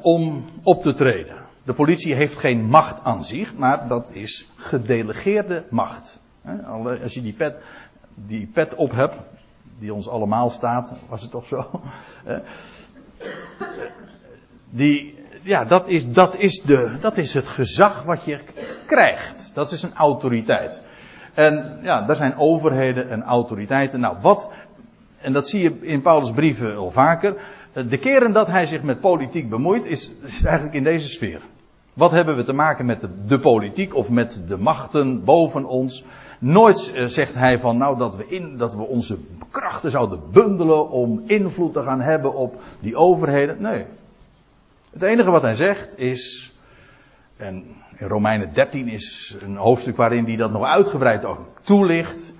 om 0.01 0.45
op 0.63 0.81
te 0.81 0.93
treden. 0.93 1.35
De 1.63 1.73
politie 1.73 2.15
heeft 2.15 2.37
geen 2.37 2.65
macht 2.65 3.03
aan 3.03 3.25
zich, 3.25 3.55
maar 3.55 3.87
dat 3.87 4.11
is 4.13 4.51
gedelegeerde 4.55 5.65
macht. 5.69 6.21
Als 7.03 7.13
je 7.13 7.21
die 7.21 7.33
pet, 7.33 7.57
die 8.15 8.49
pet 8.53 8.75
op 8.75 8.91
hebt, 8.91 9.15
die 9.79 9.93
ons 9.93 10.09
allemaal 10.09 10.49
staat, 10.49 10.93
was 11.09 11.21
het 11.21 11.31
toch 11.31 11.45
zo? 11.45 11.81
Die, 14.69 15.15
ja, 15.41 15.65
dat 15.65 15.87
is, 15.87 16.11
dat, 16.11 16.37
is 16.37 16.61
de, 16.61 16.97
dat 16.99 17.17
is 17.17 17.33
het 17.33 17.47
gezag 17.47 18.03
wat 18.03 18.25
je 18.25 18.39
krijgt. 18.85 19.51
Dat 19.53 19.71
is 19.71 19.83
een 19.83 19.93
autoriteit. 19.93 20.83
En 21.33 21.79
ja, 21.81 22.01
daar 22.01 22.15
zijn 22.15 22.37
overheden 22.37 23.09
en 23.09 23.23
autoriteiten. 23.23 23.99
Nou, 23.99 24.17
wat, 24.21 24.51
en 25.17 25.33
dat 25.33 25.47
zie 25.47 25.61
je 25.61 25.77
in 25.81 26.01
Paulus' 26.01 26.31
brieven 26.31 26.75
al 26.75 26.91
vaker. 26.91 27.35
De 27.73 27.97
keren 27.97 28.33
dat 28.33 28.47
hij 28.47 28.65
zich 28.65 28.81
met 28.81 28.99
politiek 28.99 29.49
bemoeit, 29.49 29.85
is, 29.85 30.11
is 30.23 30.43
eigenlijk 30.43 30.75
in 30.75 30.83
deze 30.83 31.07
sfeer. 31.07 31.41
Wat 31.95 32.11
hebben 32.11 32.35
we 32.35 32.43
te 32.43 32.53
maken 32.53 32.85
met 32.85 33.07
de, 33.27 33.39
politiek 33.39 33.95
of 33.95 34.09
met 34.09 34.43
de 34.47 34.57
machten 34.57 35.23
boven 35.23 35.65
ons? 35.65 36.03
Nooit 36.39 36.91
eh, 36.93 37.05
zegt 37.05 37.33
hij 37.33 37.59
van 37.59 37.77
nou 37.77 37.97
dat 37.97 38.15
we, 38.15 38.27
in, 38.27 38.57
dat 38.57 38.75
we 38.75 38.81
onze 38.81 39.17
krachten 39.51 39.91
zouden 39.91 40.19
bundelen 40.31 40.89
om 40.89 41.23
invloed 41.25 41.73
te 41.73 41.81
gaan 41.81 42.01
hebben 42.01 42.33
op 42.33 42.61
die 42.79 42.95
overheden. 42.95 43.61
Nee. 43.61 43.85
Het 44.91 45.01
enige 45.01 45.31
wat 45.31 45.41
hij 45.41 45.55
zegt 45.55 45.99
is, 45.99 46.53
en 47.37 47.65
in 47.97 48.07
Romeinen 48.07 48.53
13 48.53 48.87
is 48.87 49.37
een 49.41 49.55
hoofdstuk 49.55 49.95
waarin 49.95 50.25
hij 50.25 50.35
dat 50.35 50.51
nog 50.51 50.63
uitgebreid 50.63 51.25
ook 51.25 51.39
toelicht. 51.61 52.33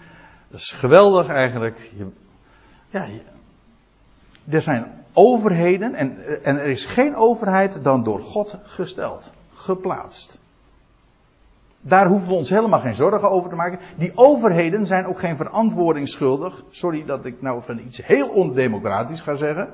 Dat 0.47 0.59
is 0.59 0.71
geweldig 0.71 1.27
eigenlijk. 1.27 1.91
Je, 1.97 2.07
ja, 2.89 3.07
er 4.49 4.61
zijn 4.61 4.91
overheden 5.13 5.93
en, 5.93 6.43
en 6.43 6.57
er 6.57 6.67
is 6.67 6.85
geen 6.85 7.15
overheid 7.15 7.83
dan 7.83 8.03
door 8.03 8.19
God 8.19 8.59
gesteld, 8.63 9.31
geplaatst. 9.55 10.43
Daar 11.81 12.07
hoeven 12.07 12.27
we 12.27 12.33
ons 12.33 12.49
helemaal 12.49 12.79
geen 12.79 12.93
zorgen 12.93 13.29
over 13.29 13.49
te 13.49 13.55
maken. 13.55 13.79
Die 13.97 14.11
overheden 14.15 14.85
zijn 14.85 15.05
ook 15.05 15.19
geen 15.19 15.35
verantwoording 15.35 16.09
schuldig. 16.09 16.63
Sorry 16.69 17.05
dat 17.05 17.25
ik 17.25 17.41
nou 17.41 17.61
van 17.63 17.79
iets 17.79 18.05
heel 18.05 18.27
ondemocratisch 18.27 19.21
ga 19.21 19.33
zeggen. 19.33 19.69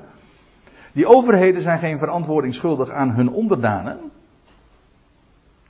Die 0.92 1.06
overheden 1.06 1.60
zijn 1.60 1.78
geen 1.78 1.98
verantwoording 1.98 2.54
schuldig 2.54 2.90
aan 2.90 3.10
hun 3.10 3.30
onderdanen. 3.30 3.98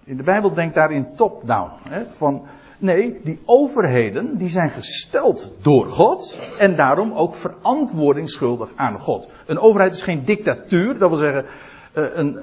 In 0.05 0.17
de 0.17 0.23
Bijbel 0.23 0.55
denkt 0.55 0.75
daarin 0.75 1.15
top-down. 1.15 1.71
Van, 2.11 2.43
nee, 2.79 3.21
die 3.25 3.41
overheden 3.45 4.37
die 4.37 4.49
zijn 4.49 4.71
gesteld 4.71 5.53
door 5.61 5.87
God 5.87 6.41
en 6.59 6.77
daarom 6.77 7.13
ook 7.13 7.35
verantwoording 7.35 8.31
schuldig 8.31 8.71
aan 8.77 8.99
God. 8.99 9.29
Een 9.47 9.59
overheid 9.59 9.95
is 9.95 10.03
geen 10.03 10.25
dictatuur, 10.25 10.99
dat 10.99 11.09
wil 11.09 11.19
zeggen, 11.19 11.45
eh, 11.93 12.05
een, 12.15 12.41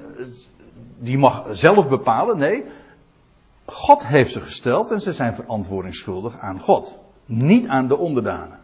die 0.99 1.17
mag 1.17 1.45
zelf 1.51 1.89
bepalen. 1.89 2.37
Nee, 2.37 2.65
God 3.65 4.07
heeft 4.07 4.31
ze 4.31 4.41
gesteld 4.41 4.91
en 4.91 5.01
ze 5.01 5.13
zijn 5.13 5.35
verantwoording 5.35 5.95
schuldig 5.95 6.37
aan 6.37 6.59
God. 6.59 6.99
Niet 7.25 7.67
aan 7.67 7.87
de 7.87 7.97
onderdanen. 7.97 8.57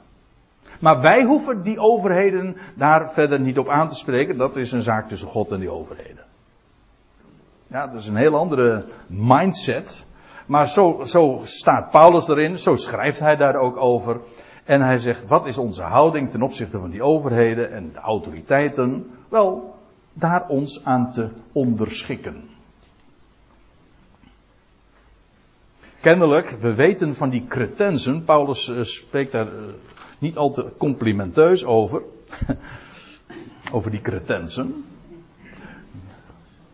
Maar 0.79 1.01
wij 1.01 1.23
hoeven 1.23 1.63
die 1.63 1.79
overheden 1.79 2.57
daar 2.75 3.11
verder 3.11 3.39
niet 3.39 3.57
op 3.57 3.69
aan 3.69 3.89
te 3.89 3.95
spreken. 3.95 4.37
Dat 4.37 4.55
is 4.55 4.71
een 4.71 4.81
zaak 4.81 5.07
tussen 5.07 5.27
God 5.27 5.51
en 5.51 5.59
die 5.59 5.69
overheden. 5.69 6.23
Ja, 7.67 7.87
dat 7.87 8.01
is 8.01 8.07
een 8.07 8.15
heel 8.15 8.35
andere 8.35 8.85
mindset. 9.07 10.05
Maar 10.45 10.69
zo, 10.69 11.01
zo 11.03 11.39
staat 11.43 11.91
Paulus 11.91 12.27
erin, 12.27 12.59
zo 12.59 12.75
schrijft 12.75 13.19
hij 13.19 13.35
daar 13.35 13.55
ook 13.55 13.77
over. 13.77 14.19
En 14.63 14.81
hij 14.81 14.99
zegt, 14.99 15.27
wat 15.27 15.45
is 15.45 15.57
onze 15.57 15.83
houding 15.83 16.31
ten 16.31 16.41
opzichte 16.41 16.79
van 16.79 16.89
die 16.89 17.03
overheden 17.03 17.71
en 17.71 17.91
de 17.93 17.99
autoriteiten? 17.99 19.11
Wel, 19.29 19.74
daar 20.15 20.47
ons 20.47 20.83
aan 20.83 21.11
te 21.11 21.29
onderschikken. 21.51 22.43
Kennelijk, 26.01 26.49
we 26.49 26.73
weten 26.73 27.15
van 27.15 27.29
die 27.29 27.45
cretensen, 27.47 28.23
Paulus 28.23 28.67
uh, 28.67 28.83
spreekt 28.83 29.31
daar 29.31 29.47
uh, 29.47 29.73
niet 30.19 30.37
al 30.37 30.51
te 30.51 30.71
complimenteus 30.77 31.65
over, 31.65 32.01
over 33.75 33.91
die 33.91 34.01
cretensen. 34.01 34.85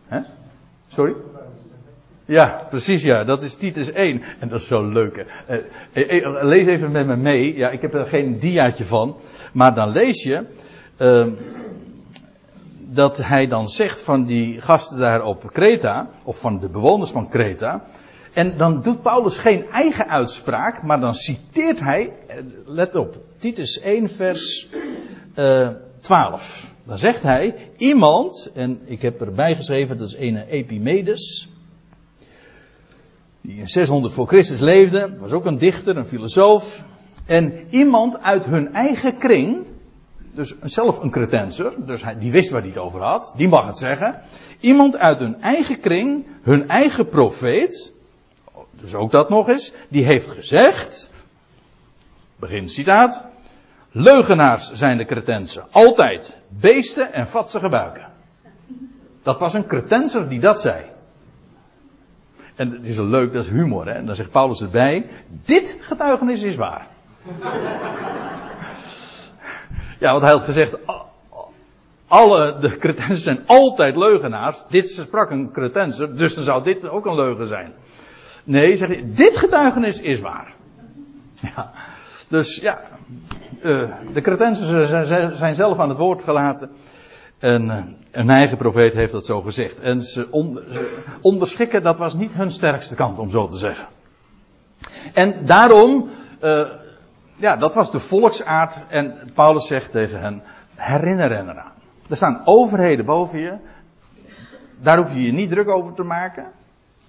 Hè? 0.06 0.20
Sorry? 0.86 1.14
Ja, 2.24 2.66
precies 2.70 3.02
ja. 3.02 3.24
Dat 3.24 3.42
is 3.42 3.54
Titus 3.54 3.92
1. 3.92 4.22
En 4.40 4.48
dat 4.48 4.60
is 4.60 4.66
zo 4.66 4.88
leuk. 4.88 5.26
Uh, 5.94 6.42
lees 6.42 6.66
even 6.66 6.92
met 6.92 7.06
me 7.06 7.16
mee. 7.16 7.56
Ja, 7.56 7.70
ik 7.70 7.80
heb 7.80 7.94
er 7.94 8.06
geen 8.06 8.38
diaatje 8.38 8.84
van. 8.84 9.16
Maar 9.52 9.74
dan 9.74 9.88
lees 9.88 10.22
je. 10.22 10.46
Uh, 10.98 11.26
dat 12.94 13.16
hij 13.16 13.46
dan 13.46 13.68
zegt 13.68 14.02
van 14.02 14.24
die 14.24 14.60
gasten 14.60 14.98
daar 14.98 15.22
op 15.22 15.50
Kreta. 15.52 16.08
Of 16.22 16.38
van 16.38 16.60
de 16.60 16.68
bewoners 16.68 17.10
van 17.10 17.28
Kreta. 17.28 17.84
En 18.32 18.56
dan 18.56 18.82
doet 18.82 19.02
Paulus 19.02 19.38
geen 19.38 19.66
eigen 19.66 20.08
uitspraak. 20.08 20.82
Maar 20.82 21.00
dan 21.00 21.14
citeert 21.14 21.80
hij. 21.80 22.12
Let 22.66 22.94
op. 22.94 23.16
Titus 23.36 23.80
1 23.80 24.08
vers 24.08 24.68
uh, 25.38 25.68
12. 26.00 26.70
Dan 26.84 26.98
zegt 26.98 27.22
hij, 27.22 27.70
iemand, 27.76 28.50
en 28.54 28.80
ik 28.84 29.02
heb 29.02 29.20
erbij 29.20 29.56
geschreven, 29.56 29.96
dat 29.96 30.08
is 30.08 30.16
een 30.16 30.36
Epimedes, 30.36 31.48
die 33.40 33.56
in 33.56 33.68
600 33.68 34.14
voor 34.14 34.26
Christus 34.26 34.60
leefde, 34.60 35.16
was 35.18 35.32
ook 35.32 35.44
een 35.44 35.58
dichter, 35.58 35.96
een 35.96 36.06
filosoof, 36.06 36.84
en 37.26 37.66
iemand 37.70 38.20
uit 38.20 38.44
hun 38.44 38.74
eigen 38.74 39.18
kring, 39.18 39.66
dus 40.34 40.54
zelf 40.60 41.02
een 41.02 41.10
cretenser, 41.10 41.72
dus 41.86 42.02
hij, 42.02 42.18
die 42.18 42.30
wist 42.30 42.50
waar 42.50 42.60
hij 42.60 42.70
het 42.70 42.78
over 42.78 43.00
had, 43.00 43.34
die 43.36 43.48
mag 43.48 43.66
het 43.66 43.78
zeggen, 43.78 44.20
iemand 44.60 44.96
uit 44.96 45.18
hun 45.18 45.40
eigen 45.40 45.80
kring, 45.80 46.26
hun 46.42 46.68
eigen 46.68 47.08
profeet, 47.08 47.94
dus 48.80 48.94
ook 48.94 49.10
dat 49.10 49.28
nog 49.28 49.48
eens, 49.48 49.72
die 49.88 50.04
heeft 50.04 50.28
gezegd, 50.28 51.10
begin 52.36 52.68
citaat, 52.68 53.30
Leugenaars 53.92 54.72
zijn 54.72 54.96
de 54.96 55.04
cretensen. 55.04 55.64
Altijd. 55.70 56.38
Beesten 56.48 57.12
en 57.12 57.28
vatsige 57.28 57.68
buiken. 57.68 58.06
Dat 59.22 59.38
was 59.38 59.54
een 59.54 59.66
cretenser 59.66 60.28
die 60.28 60.40
dat 60.40 60.60
zei. 60.60 60.84
En 62.54 62.70
het 62.70 62.86
is 62.86 62.98
leuk, 62.98 63.32
dat 63.32 63.44
is 63.44 63.50
humor, 63.50 63.86
hè. 63.86 63.92
En 63.92 64.06
dan 64.06 64.14
zegt 64.14 64.30
Paulus 64.30 64.60
erbij, 64.60 65.10
dit 65.44 65.78
getuigenis 65.80 66.42
is 66.42 66.56
waar. 66.56 66.86
Ja, 70.02 70.10
want 70.10 70.22
hij 70.22 70.30
had 70.30 70.44
gezegd, 70.44 70.76
alle 72.08 72.58
de 72.60 72.76
cretensers 72.78 73.22
zijn 73.22 73.46
altijd 73.46 73.96
leugenaars. 73.96 74.64
Dit 74.68 74.88
sprak 74.88 75.30
een 75.30 75.52
cretenser, 75.52 76.16
dus 76.16 76.34
dan 76.34 76.44
zou 76.44 76.62
dit 76.62 76.88
ook 76.88 77.06
een 77.06 77.14
leugen 77.14 77.46
zijn. 77.46 77.72
Nee, 78.44 78.76
zeg 78.76 78.88
je, 78.96 79.10
dit 79.10 79.36
getuigenis 79.36 80.00
is 80.00 80.20
waar. 80.20 80.54
Ja. 81.40 81.70
Dus 82.28 82.56
ja, 82.56 82.80
uh, 83.62 83.90
de 84.12 84.20
Cretensen 84.20 84.86
zijn 85.36 85.54
zelf 85.54 85.78
aan 85.78 85.88
het 85.88 85.98
woord 85.98 86.22
gelaten. 86.22 86.70
En 87.38 87.64
uh, 87.64 87.84
een 88.10 88.30
eigen 88.30 88.56
profeet 88.56 88.92
heeft 88.92 89.12
dat 89.12 89.26
zo 89.26 89.40
gezegd. 89.40 89.80
En 89.80 90.02
ze, 90.02 90.26
on, 90.30 90.54
ze, 90.54 91.16
onderschikken, 91.20 91.82
dat 91.82 91.98
was 91.98 92.14
niet 92.14 92.32
hun 92.32 92.50
sterkste 92.50 92.94
kant, 92.94 93.18
om 93.18 93.30
zo 93.30 93.46
te 93.46 93.56
zeggen. 93.56 93.86
En 95.12 95.46
daarom, 95.46 96.10
uh, 96.42 96.60
ja, 97.42 97.56
dat 97.56 97.74
was 97.74 97.90
de 97.90 98.00
volksaard. 98.00 98.82
En 98.88 99.30
Paulus 99.34 99.66
zegt 99.66 99.90
tegen 99.90 100.20
hen, 100.20 100.42
herinner 100.74 101.30
hen 101.36 101.48
eraan. 101.48 101.72
Er 102.08 102.16
staan 102.16 102.42
overheden 102.44 103.04
boven 103.04 103.38
je. 103.38 103.56
Daar 104.80 104.96
hoef 104.96 105.12
je 105.12 105.22
je 105.22 105.32
niet 105.32 105.50
druk 105.50 105.68
over 105.68 105.94
te 105.94 106.02
maken. 106.02 106.52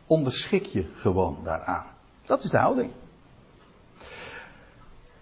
Onderschik 0.07 0.65
je 0.65 0.85
gewoon 0.95 1.37
daaraan. 1.43 1.85
Dat 2.25 2.43
is 2.43 2.49
de 2.49 2.57
houding. 2.57 2.91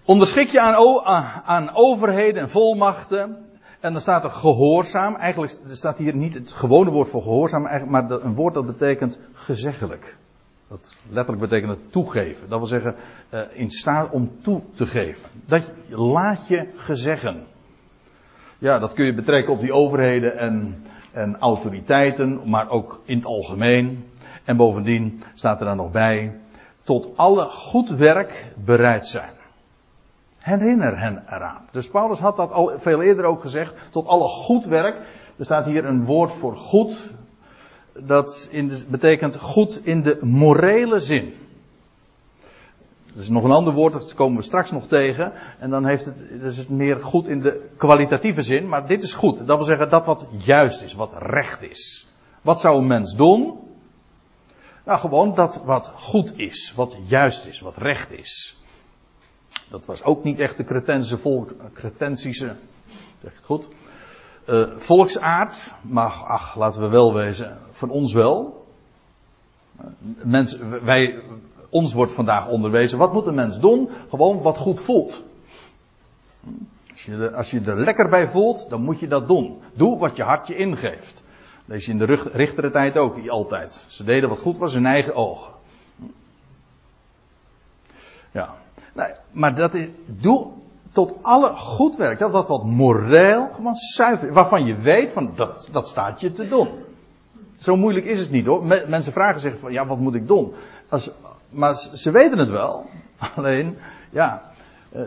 Onderschik 0.06 0.50
je 0.50 0.60
aan, 0.60 1.02
aan 1.44 1.76
overheden 1.76 2.42
en 2.42 2.50
volmachten. 2.50 3.46
En 3.80 3.92
dan 3.92 4.02
staat 4.02 4.24
er 4.24 4.32
gehoorzaam. 4.32 5.16
Eigenlijk 5.16 5.58
staat 5.72 5.98
hier 5.98 6.16
niet 6.16 6.34
het 6.34 6.52
gewone 6.52 6.92
woord 6.92 7.10
voor 7.10 7.22
gehoorzaam, 7.22 7.90
maar 7.90 8.12
een 8.12 8.36
woord 8.36 8.54
dat 8.54 8.66
betekent 8.66 9.20
gezeggelijk. 9.34 10.18
Dat 10.72 10.98
letterlijk 11.10 11.50
betekent 11.50 11.72
het 11.72 11.92
toegeven. 11.92 12.50
Dat 12.50 12.60
wil 12.60 12.68
zeggen, 12.68 12.96
eh, 13.30 13.42
in 13.54 13.70
staat 13.70 14.10
om 14.10 14.32
toe 14.42 14.62
te 14.74 14.86
geven. 14.86 15.30
Dat 15.46 15.74
laat 15.90 16.48
je 16.48 16.68
gezeggen. 16.76 17.44
Ja, 18.58 18.80
dat 18.80 18.94
kun 18.94 19.06
je 19.06 19.14
betrekken 19.14 19.54
op 19.54 19.60
die 19.60 19.74
overheden 19.74 20.38
en, 20.38 20.86
en 21.12 21.40
autoriteiten, 21.40 22.50
maar 22.50 22.70
ook 22.70 23.02
in 23.06 23.16
het 23.16 23.26
algemeen. 23.26 24.06
En 24.44 24.58
bovendien 24.58 25.24
staat 25.34 25.60
er 25.60 25.66
dan 25.66 25.78
nog 25.78 25.92
bij, 25.92 26.40
tot 26.84 27.18
alle 27.18 27.44
goed 27.44 27.90
werk 27.90 28.54
bereid 28.66 29.08
zijn. 29.08 29.34
Herinner 30.38 31.00
hen 31.00 31.24
eraan. 31.30 31.68
Dus 31.72 31.90
Paulus 31.90 32.20
had 32.20 32.38
dat 32.38 32.52
al 32.52 32.80
veel 32.80 33.02
eerder 33.02 33.26
ook 33.26 33.42
gezegd. 33.42 33.74
Tot 33.90 34.08
alle 34.08 34.28
goed 34.28 34.66
werk. 34.66 34.96
Er 35.38 35.46
staat 35.46 35.66
hier 35.66 35.86
een 35.86 36.06
woord 36.06 36.34
voor 36.34 36.56
goed. 36.56 37.14
Dat 38.00 38.48
in 38.52 38.72
betekent 38.88 39.36
goed 39.36 39.86
in 39.86 40.02
de 40.02 40.18
morele 40.22 41.00
zin. 41.00 41.34
Dat 43.14 43.24
is 43.24 43.30
nog 43.30 43.44
een 43.44 43.52
ander 43.52 43.74
woord, 43.74 43.94
dat 43.94 44.14
komen 44.14 44.38
we 44.38 44.44
straks 44.44 44.72
nog 44.72 44.88
tegen. 44.88 45.34
En 45.60 45.70
dan 45.70 45.86
heeft 45.86 46.06
het, 46.06 46.16
is 46.42 46.58
het 46.58 46.70
meer 46.70 47.04
goed 47.04 47.28
in 47.28 47.42
de 47.42 47.70
kwalitatieve 47.78 48.42
zin, 48.42 48.68
maar 48.68 48.88
dit 48.88 49.04
is 49.04 49.14
goed. 49.14 49.38
Dat 49.48 49.58
wil 49.58 49.66
zeggen 49.66 49.90
dat 49.90 50.06
wat 50.06 50.26
juist 50.38 50.82
is, 50.82 50.94
wat 50.94 51.14
recht 51.18 51.62
is. 51.62 52.08
Wat 52.42 52.60
zou 52.60 52.78
een 52.78 52.88
mens 52.88 53.16
doen? 53.16 53.60
Nou, 54.86 55.00
gewoon 55.00 55.36
dat 55.36 55.62
wat 55.66 55.92
goed 55.96 56.34
is, 56.38 56.74
wat 56.76 56.96
juist 57.06 57.46
is, 57.46 57.60
wat 57.60 57.78
recht 57.78 58.12
is. 58.12 58.62
Dat 59.70 59.86
was 59.86 60.04
ook 60.04 60.24
niet 60.24 60.40
echt 60.40 60.58
de 60.58 60.64
Cretense 60.64 61.18
volk, 61.18 61.54
Cretensische, 61.74 62.56
zeg 63.22 63.36
het 63.36 63.46
goed, 63.46 63.68
uh, 64.46 64.68
volksaard. 64.76 65.72
Maar 65.82 66.12
ach, 66.12 66.56
laten 66.56 66.82
we 66.82 66.88
wel 66.88 67.14
wezen, 67.14 67.58
van 67.72 67.90
ons 67.90 68.14
wel. 68.14 68.66
Mensen, 70.24 70.84
wij, 70.84 71.22
ons 71.70 71.94
wordt 71.94 72.12
vandaag 72.12 72.48
onderwezen, 72.48 72.98
wat 72.98 73.14
moet 73.14 73.26
een 73.26 73.36
mens 73.36 73.60
doen? 73.60 73.90
Gewoon 74.10 74.42
wat 74.42 74.58
goed 74.58 74.82
voelt. 74.82 75.24
Als 76.92 77.06
je, 77.06 77.12
er, 77.12 77.36
als 77.36 77.52
je 77.52 77.62
er 77.62 77.80
lekker 77.80 78.10
bij 78.10 78.28
voelt, 78.28 78.70
dan 78.70 78.82
moet 78.82 79.00
je 79.00 79.08
dat 79.08 79.28
doen. 79.28 79.62
Doe 79.74 80.00
wat 80.00 80.16
je 80.16 80.24
hart 80.24 80.48
je 80.48 80.56
ingeeft. 80.56 81.24
Lees 81.66 81.86
je 81.86 81.92
in 81.92 81.98
de 81.98 82.30
richtere 82.34 82.72
tijd 82.72 82.98
ook 82.98 83.28
altijd. 83.28 83.86
Ze 83.88 84.04
deden 84.04 84.30
wat 84.30 84.40
goed 84.40 84.58
was 84.58 84.74
in 84.74 84.86
eigen 84.86 85.16
ogen. 85.16 85.52
Ja. 88.32 88.54
Nee, 88.94 89.14
maar 89.32 89.56
dat 89.56 89.74
is, 89.74 89.88
doe 90.06 90.52
tot 90.92 91.14
alle 91.22 91.50
goed 91.50 91.96
werk. 91.96 92.20
Dat 92.20 92.48
wat 92.48 92.66
moreel, 92.66 93.50
gewoon 93.56 93.76
zuiver. 93.76 94.34
Waarvan 94.34 94.66
je 94.66 94.76
weet 94.76 95.12
van 95.12 95.32
dat, 95.36 95.70
dat 95.72 95.88
staat 95.88 96.20
je 96.20 96.32
te 96.32 96.48
doen. 96.48 96.70
Zo 97.58 97.76
moeilijk 97.76 98.06
is 98.06 98.20
het 98.20 98.32
niet 98.32 98.46
hoor. 98.46 98.66
Mensen 98.66 99.14
vragen 99.14 99.40
zich 99.40 99.60
van 99.60 99.72
ja, 99.72 99.86
wat 99.86 100.00
moet 100.00 100.16
ik 100.16 100.28
doen? 100.28 100.54
Als, 100.90 101.12
maar 101.50 101.76
ze 101.76 102.12
weten 102.12 102.38
het 102.38 102.50
wel. 102.50 102.86
Alleen, 103.36 103.78
ja, 104.10 104.42
eh, 104.92 105.02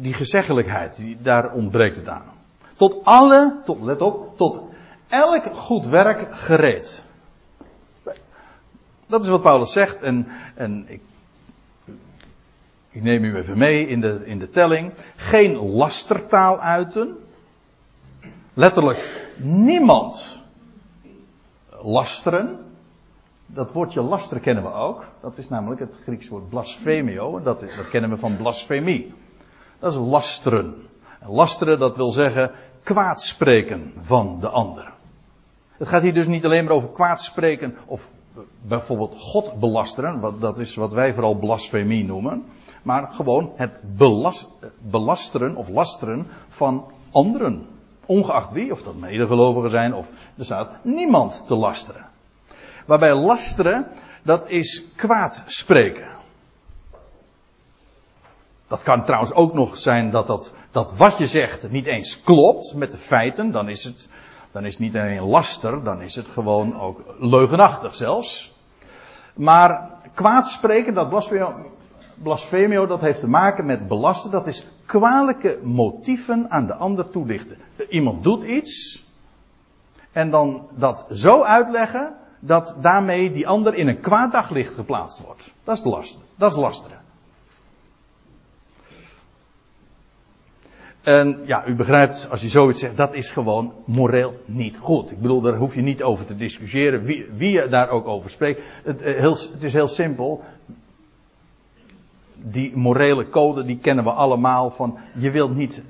die 0.00 0.12
gezeggelijkheid, 0.12 0.96
die, 0.96 1.16
daar 1.22 1.52
ontbreekt 1.52 1.96
het 1.96 2.08
aan. 2.08 2.32
Tot 2.76 3.04
alle, 3.04 3.60
tot, 3.64 3.82
let 3.82 4.00
op, 4.00 4.36
tot 4.36 4.60
elk 5.08 5.44
goed 5.44 5.86
werk 5.86 6.36
gereed. 6.36 7.02
Dat 9.06 9.22
is 9.22 9.28
wat 9.28 9.42
Paulus 9.42 9.72
zegt 9.72 10.02
en, 10.02 10.26
en 10.54 10.84
ik, 10.88 11.00
ik 12.94 13.02
neem 13.02 13.24
u 13.24 13.36
even 13.36 13.58
mee 13.58 13.88
in 13.88 14.00
de, 14.00 14.22
in 14.24 14.38
de 14.38 14.48
telling. 14.48 14.92
Geen 15.16 15.56
lastertaal 15.56 16.60
uiten. 16.60 17.16
Letterlijk 18.52 19.30
niemand 19.38 20.38
lasteren. 21.82 22.58
Dat 23.46 23.72
woordje 23.72 24.00
laster 24.00 24.40
kennen 24.40 24.62
we 24.62 24.72
ook. 24.72 25.04
Dat 25.20 25.38
is 25.38 25.48
namelijk 25.48 25.80
het 25.80 25.96
Griekse 26.02 26.30
woord 26.30 26.48
blasfemio. 26.48 27.42
Dat, 27.42 27.60
dat 27.60 27.88
kennen 27.90 28.10
we 28.10 28.16
van 28.16 28.36
blasfemie. 28.36 29.14
Dat 29.78 29.92
is 29.92 29.98
lasteren. 29.98 30.74
En 31.20 31.30
lasteren, 31.30 31.78
dat 31.78 31.96
wil 31.96 32.10
zeggen 32.10 32.50
kwaadspreken 32.82 33.92
van 34.00 34.40
de 34.40 34.48
ander. 34.48 34.92
Het 35.76 35.88
gaat 35.88 36.02
hier 36.02 36.14
dus 36.14 36.26
niet 36.26 36.44
alleen 36.44 36.64
maar 36.64 36.74
over 36.74 36.88
kwaadspreken 36.88 37.76
of 37.86 38.10
bijvoorbeeld 38.62 39.14
God 39.18 39.60
belasteren. 39.60 40.38
Dat 40.38 40.58
is 40.58 40.74
wat 40.74 40.92
wij 40.92 41.12
vooral 41.12 41.34
blasfemie 41.34 42.04
noemen. 42.04 42.44
Maar 42.84 43.12
gewoon 43.12 43.52
het 43.56 43.72
belasteren 44.90 45.56
of 45.56 45.68
lasteren 45.68 46.26
van 46.48 46.84
anderen. 47.10 47.66
Ongeacht 48.06 48.52
wie, 48.52 48.72
of 48.72 48.82
dat 48.82 48.94
medegelovigen 48.94 49.70
zijn, 49.70 49.94
of 49.94 50.08
er 50.38 50.44
staat 50.44 50.70
niemand 50.82 51.42
te 51.46 51.54
lasteren. 51.54 52.06
Waarbij 52.86 53.14
lasteren, 53.14 53.86
dat 54.22 54.50
is 54.50 54.84
kwaad 54.96 55.42
spreken. 55.46 56.08
Dat 58.66 58.82
kan 58.82 59.04
trouwens 59.04 59.32
ook 59.32 59.54
nog 59.54 59.78
zijn 59.78 60.10
dat, 60.10 60.26
dat, 60.26 60.54
dat 60.70 60.96
wat 60.96 61.18
je 61.18 61.26
zegt 61.26 61.70
niet 61.70 61.86
eens 61.86 62.22
klopt 62.22 62.74
met 62.74 62.90
de 62.90 62.98
feiten. 62.98 63.50
Dan 63.50 63.68
is 63.68 63.84
het, 63.84 64.08
dan 64.52 64.64
is 64.64 64.72
het 64.72 64.80
niet 64.80 64.96
alleen 64.96 65.22
laster, 65.22 65.84
dan 65.84 66.02
is 66.02 66.14
het 66.14 66.28
gewoon 66.28 66.80
ook 66.80 67.14
leugenachtig 67.18 67.94
zelfs. 67.94 68.52
Maar 69.34 69.90
kwaad 70.14 70.46
spreken, 70.46 70.94
dat 70.94 71.08
blasfemio, 71.08 71.54
blasfemio, 72.22 72.86
dat 72.86 73.00
heeft 73.00 73.20
te 73.20 73.28
maken 73.28 73.66
met 73.66 73.88
belasten. 73.88 74.30
Dat 74.30 74.46
is 74.46 74.66
kwalijke 74.86 75.58
motieven 75.62 76.50
aan 76.50 76.66
de 76.66 76.74
ander 76.74 77.10
toelichten. 77.10 77.56
Iemand 77.88 78.22
doet 78.22 78.42
iets. 78.42 79.04
En 80.12 80.30
dan 80.30 80.68
dat 80.76 81.06
zo 81.10 81.42
uitleggen 81.42 82.14
dat 82.40 82.78
daarmee 82.80 83.32
die 83.32 83.48
ander 83.48 83.74
in 83.74 83.88
een 83.88 84.00
kwaad 84.00 84.32
daglicht 84.32 84.74
geplaatst 84.74 85.24
wordt. 85.24 85.54
Dat 85.64 85.76
is 85.76 85.82
belasten. 85.82 86.22
Dat 86.36 86.50
is 86.50 86.56
lasteren. 86.56 87.02
En 91.04 91.42
ja, 91.46 91.66
u 91.66 91.74
begrijpt, 91.74 92.28
als 92.30 92.40
je 92.40 92.48
zoiets 92.48 92.80
zegt, 92.80 92.96
dat 92.96 93.14
is 93.14 93.30
gewoon 93.30 93.72
moreel 93.86 94.40
niet 94.44 94.76
goed. 94.76 95.10
Ik 95.10 95.20
bedoel, 95.20 95.40
daar 95.40 95.56
hoef 95.56 95.74
je 95.74 95.82
niet 95.82 96.02
over 96.02 96.26
te 96.26 96.36
discussiëren, 96.36 97.02
wie, 97.02 97.26
wie 97.36 97.50
je 97.50 97.68
daar 97.68 97.88
ook 97.88 98.06
over 98.06 98.30
spreekt. 98.30 98.60
Het, 98.82 99.02
eh, 99.02 99.14
heel, 99.14 99.36
het 99.52 99.62
is 99.62 99.72
heel 99.72 99.88
simpel. 99.88 100.42
Die 102.46 102.76
morele 102.76 103.28
code, 103.28 103.64
die 103.64 103.78
kennen 103.78 104.04
we 104.04 104.10
allemaal 104.10 104.70
van, 104.70 104.98
je 105.18 105.30
wilt 105.30 105.54
niet, 105.54 105.82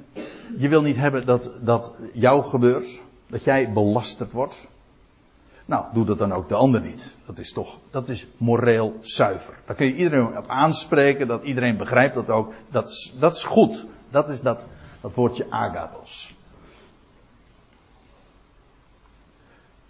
je 0.58 0.68
wilt 0.68 0.84
niet 0.84 0.96
hebben 0.96 1.26
dat, 1.26 1.50
dat 1.60 1.94
jou 2.12 2.44
gebeurt, 2.44 3.00
dat 3.26 3.44
jij 3.44 3.72
belasterd 3.72 4.32
wordt. 4.32 4.68
Nou, 5.64 5.84
doe 5.92 6.04
dat 6.04 6.18
dan 6.18 6.32
ook 6.32 6.48
de 6.48 6.54
ander 6.54 6.80
niet. 6.82 7.16
Dat 7.26 7.38
is 7.38 7.52
toch, 7.52 7.78
dat 7.90 8.08
is 8.08 8.26
moreel 8.36 8.96
zuiver. 9.00 9.54
Daar 9.66 9.76
kun 9.76 9.86
je 9.86 9.94
iedereen 9.94 10.38
op 10.38 10.48
aanspreken, 10.48 11.26
dat 11.26 11.42
iedereen 11.42 11.76
begrijpt 11.76 12.14
dat 12.14 12.30
ook. 12.30 12.52
Dat 12.70 12.88
is, 12.88 13.14
dat 13.18 13.34
is 13.34 13.44
goed. 13.44 13.86
Dat 14.10 14.28
is 14.28 14.40
dat, 14.40 14.60
dat 15.00 15.14
woordje 15.14 15.46
agathos. 15.50 16.34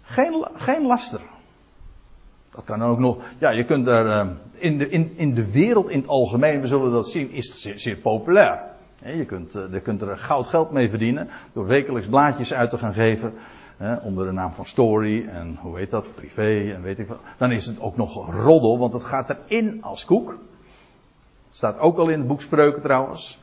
Geen, 0.01 0.47
geen 0.55 0.85
laster. 0.85 1.21
Dat 2.55 2.63
kan 2.63 2.83
ook 2.83 2.99
nog. 2.99 3.17
Ja, 3.37 3.49
je 3.49 3.65
kunt 3.65 3.87
er. 3.87 4.09
Eh, 4.09 4.27
in 4.51 4.77
de, 4.77 4.89
in, 4.89 5.13
in 5.15 5.33
de 5.33 5.51
wereld 5.51 5.89
in 5.89 5.99
het 5.99 6.07
algemeen, 6.07 6.61
we 6.61 6.67
zullen 6.67 6.91
dat 6.91 7.09
zien, 7.09 7.31
is 7.31 7.47
het 7.47 7.57
zeer, 7.57 7.79
zeer 7.79 7.97
populair. 7.97 8.63
Je 9.03 9.25
kunt, 9.25 9.55
eh, 9.55 9.63
je 9.71 9.81
kunt 9.81 10.01
er 10.01 10.17
goud 10.17 10.47
geld 10.47 10.71
mee 10.71 10.89
verdienen. 10.89 11.29
Door 11.53 11.65
wekelijks 11.65 12.07
blaadjes 12.07 12.53
uit 12.53 12.69
te 12.69 12.77
gaan 12.77 12.93
geven 12.93 13.33
onder 14.03 14.25
de 14.25 14.31
naam 14.31 14.53
van 14.53 14.65
story 14.65 15.27
en 15.27 15.57
hoe 15.61 15.77
heet 15.77 15.89
dat, 15.89 16.15
privé 16.15 16.73
en 16.73 16.81
weet 16.81 16.99
ik 16.99 17.07
wat. 17.07 17.19
Dan 17.37 17.51
is 17.51 17.65
het 17.65 17.81
ook 17.81 17.97
nog 17.97 18.31
roddel, 18.43 18.77
want 18.77 18.93
het 18.93 19.03
gaat 19.03 19.29
erin 19.29 19.83
als 19.83 20.05
koek. 20.05 20.37
Staat 21.51 21.79
ook 21.79 21.97
al 21.97 22.09
in 22.09 22.19
het 22.19 22.27
boek 22.27 22.41
Spreuken 22.41 22.81
trouwens. 22.81 23.39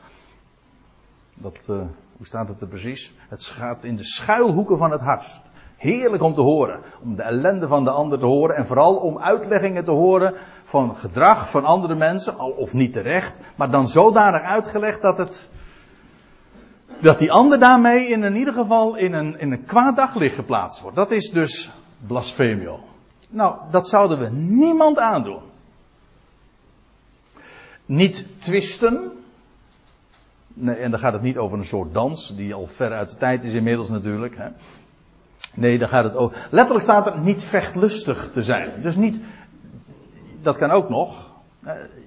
Dat, 1.35 1.67
uh, 1.69 1.81
hoe 2.17 2.25
staat 2.25 2.47
het 2.47 2.61
er 2.61 2.67
precies? 2.67 3.13
Het 3.29 3.45
gaat 3.45 3.83
in 3.83 3.95
de 3.95 4.03
schuilhoeken 4.03 4.77
van 4.77 4.91
het 4.91 5.01
hart. 5.01 5.41
Heerlijk 5.83 6.23
om 6.23 6.33
te 6.33 6.41
horen. 6.41 6.79
Om 7.01 7.15
de 7.15 7.23
ellende 7.23 7.67
van 7.67 7.83
de 7.83 7.89
ander 7.89 8.19
te 8.19 8.25
horen. 8.25 8.55
En 8.55 8.67
vooral 8.67 8.95
om 8.95 9.19
uitleggingen 9.19 9.83
te 9.83 9.91
horen 9.91 10.33
van 10.63 10.95
gedrag 10.95 11.49
van 11.49 11.65
andere 11.65 11.95
mensen. 11.95 12.37
Al 12.37 12.51
of 12.51 12.73
niet 12.73 12.93
terecht. 12.93 13.39
Maar 13.55 13.71
dan 13.71 13.87
zodanig 13.87 14.41
uitgelegd 14.41 15.01
dat 15.01 15.17
het 15.17 15.49
dat 16.99 17.19
die 17.19 17.31
ander 17.31 17.59
daarmee 17.59 18.07
in, 18.07 18.23
in 18.23 18.35
ieder 18.35 18.53
geval 18.53 18.95
in 18.95 19.13
een, 19.13 19.39
in 19.39 19.51
een 19.51 19.65
kwaad 19.65 19.95
daglicht 19.95 20.35
geplaatst 20.35 20.81
wordt. 20.81 20.95
Dat 20.95 21.11
is 21.11 21.31
dus 21.31 21.71
blasfemio. 22.07 22.79
Nou, 23.29 23.55
dat 23.71 23.87
zouden 23.87 24.19
we 24.19 24.29
niemand 24.31 24.97
aandoen. 24.97 25.41
Niet 27.85 28.27
twisten. 28.39 29.11
Nee, 30.53 30.75
en 30.75 30.91
dan 30.91 30.99
gaat 30.99 31.13
het 31.13 31.21
niet 31.21 31.37
over 31.37 31.57
een 31.57 31.65
soort 31.65 31.93
dans, 31.93 32.35
die 32.35 32.53
al 32.53 32.65
ver 32.65 32.91
uit 32.91 33.09
de 33.09 33.17
tijd 33.17 33.43
is 33.43 33.53
inmiddels 33.53 33.89
natuurlijk. 33.89 34.37
Hè. 34.37 34.47
Nee, 35.53 35.77
dan 35.77 35.89
gaat 35.89 36.03
het 36.03 36.15
over. 36.15 36.47
Letterlijk 36.51 36.83
staat 36.83 37.05
er 37.05 37.19
niet 37.19 37.43
vechtlustig 37.43 38.29
te 38.31 38.41
zijn. 38.41 38.81
Dus 38.81 38.95
niet. 38.95 39.19
Dat 40.41 40.57
kan 40.57 40.71
ook 40.71 40.89
nog. 40.89 41.33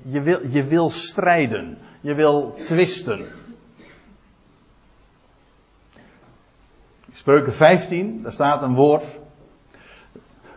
Je 0.02 0.20
wil, 0.20 0.46
je 0.48 0.64
wil 0.64 0.90
strijden. 0.90 1.78
Je 2.00 2.14
wil 2.14 2.54
twisten. 2.64 3.26
Spreuken 7.12 7.52
15, 7.52 8.22
daar 8.22 8.32
staat 8.32 8.62
een 8.62 8.74
woord. 8.74 9.20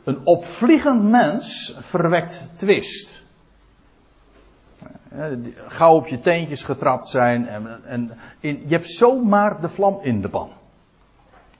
Een 0.04 0.20
opvliegend 0.24 1.04
mens 1.04 1.76
verwekt 1.80 2.48
twist. 2.56 3.24
Gauw 5.68 5.96
op 5.96 6.08
je 6.08 6.20
teentjes 6.20 6.64
getrapt 6.64 7.10
zijn 7.10 7.48
en, 7.48 7.84
en 7.84 8.18
in, 8.40 8.64
je 8.68 8.76
hebt 8.76 8.90
zomaar 8.90 9.62
de 9.62 9.70
vlam 9.70 10.00
in 10.02 10.22
de 10.22 10.30
pan. 10.30 10.50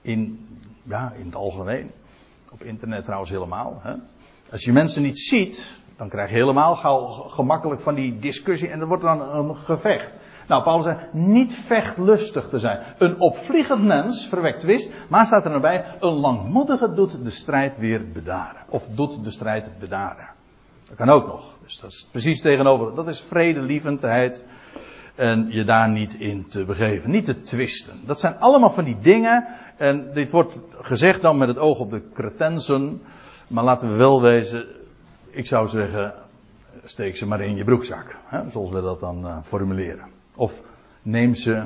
In, 0.00 0.48
ja, 0.90 1.12
in 1.18 1.26
het 1.26 1.34
algemeen. 1.34 1.90
Op 2.52 2.62
internet 2.62 3.04
trouwens 3.04 3.30
helemaal. 3.30 3.80
Hè. 3.82 3.94
Als 4.50 4.64
je 4.64 4.72
mensen 4.72 5.02
niet 5.02 5.18
ziet, 5.18 5.78
dan 5.96 6.08
krijg 6.08 6.28
je 6.28 6.34
helemaal 6.34 6.76
gauw 6.76 7.06
gemakkelijk 7.08 7.80
van 7.80 7.94
die 7.94 8.18
discussie 8.18 8.68
en 8.68 8.80
er 8.80 8.86
wordt 8.86 9.02
dan 9.02 9.20
een 9.20 9.56
gevecht. 9.56 10.12
Nou, 10.48 10.62
Paulus 10.62 10.84
zei, 10.84 10.98
niet 11.12 11.54
vechtlustig 11.54 12.48
te 12.48 12.58
zijn. 12.58 12.82
Een 12.98 13.20
opvliegend 13.20 13.84
mens 13.84 14.26
verwekt 14.28 14.60
twist, 14.60 14.92
maar 15.08 15.26
staat 15.26 15.44
er 15.44 15.52
erbij, 15.52 15.84
een 16.00 16.12
langmoedige 16.12 16.92
doet 16.92 17.24
de 17.24 17.30
strijd 17.30 17.78
weer 17.78 18.10
bedaren. 18.12 18.62
Of 18.68 18.88
doet 18.88 19.24
de 19.24 19.30
strijd 19.30 19.70
bedaren. 19.78 20.28
Dat 20.88 20.96
kan 20.96 21.08
ook 21.08 21.26
nog. 21.26 21.58
Dus 21.62 21.80
dat 21.80 21.90
is 21.90 22.08
precies 22.10 22.40
tegenover. 22.40 22.94
Dat 22.94 23.08
is 23.08 23.20
vredelievendheid. 23.20 24.44
En 25.14 25.46
je 25.50 25.64
daar 25.64 25.90
niet 25.90 26.14
in 26.14 26.48
te 26.48 26.64
begeven. 26.64 27.10
Niet 27.10 27.24
te 27.24 27.40
twisten. 27.40 28.00
Dat 28.06 28.20
zijn 28.20 28.38
allemaal 28.38 28.70
van 28.70 28.84
die 28.84 28.98
dingen. 28.98 29.46
En 29.80 30.12
dit 30.12 30.30
wordt 30.30 30.58
gezegd 30.80 31.22
dan 31.22 31.38
met 31.38 31.48
het 31.48 31.58
oog 31.58 31.78
op 31.78 31.90
de 31.90 32.02
cretensen. 32.12 33.02
Maar 33.48 33.64
laten 33.64 33.90
we 33.90 33.96
wel 33.96 34.22
wezen. 34.22 34.66
Ik 35.30 35.46
zou 35.46 35.68
zeggen. 35.68 36.14
Steek 36.84 37.16
ze 37.16 37.26
maar 37.26 37.40
in 37.40 37.56
je 37.56 37.64
broekzak. 37.64 38.16
Hè, 38.24 38.50
zoals 38.50 38.70
we 38.70 38.80
dat 38.80 39.00
dan 39.00 39.26
uh, 39.26 39.36
formuleren. 39.42 40.08
Of 40.36 40.62
neem 41.02 41.34
ze 41.34 41.64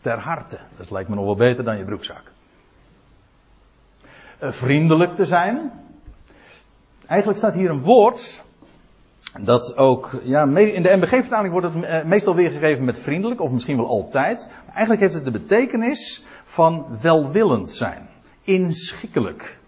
ter 0.00 0.18
harte. 0.18 0.58
Dat 0.76 0.90
lijkt 0.90 1.08
me 1.08 1.14
nog 1.14 1.24
wel 1.24 1.36
beter 1.36 1.64
dan 1.64 1.78
je 1.78 1.84
broekzak. 1.84 2.22
Uh, 4.42 4.50
vriendelijk 4.50 5.14
te 5.14 5.24
zijn. 5.24 5.72
Eigenlijk 7.06 7.38
staat 7.38 7.54
hier 7.54 7.70
een 7.70 7.82
woord 7.82 8.44
dat 9.40 9.76
ook, 9.76 10.20
ja, 10.22 10.42
in 10.56 10.82
de 10.82 10.96
MBG-vertaling 10.96 11.52
wordt 11.52 11.74
het 11.74 11.84
eh, 11.84 12.04
meestal 12.04 12.34
weergegeven 12.34 12.84
met 12.84 12.98
vriendelijk, 12.98 13.40
of 13.40 13.50
misschien 13.50 13.76
wel 13.76 13.88
altijd. 13.88 14.48
Maar 14.66 14.74
eigenlijk 14.74 15.00
heeft 15.00 15.14
het 15.14 15.24
de 15.24 15.40
betekenis 15.40 16.24
van 16.56 16.98
welwillend 17.02 17.70
zijn. 17.70 18.08
Inschikkelijk. 18.42 19.58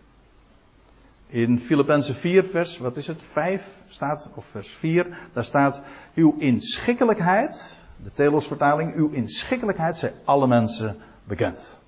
In 1.26 1.58
Filippenzen 1.58 2.14
4, 2.14 2.44
vers, 2.44 2.78
wat 2.78 2.96
is 2.96 3.06
het, 3.06 3.22
5 3.22 3.84
staat, 3.88 4.28
of 4.34 4.44
vers 4.44 4.68
4, 4.68 5.18
daar 5.32 5.44
staat, 5.44 5.82
uw 6.14 6.34
inschikkelijkheid, 6.38 7.82
de 7.96 8.12
Telos-vertaling, 8.12 8.94
uw 8.94 9.10
inschikkelijkheid 9.10 9.98
zijn 9.98 10.12
alle 10.24 10.46
mensen 10.46 10.96
bekend. 11.24 11.78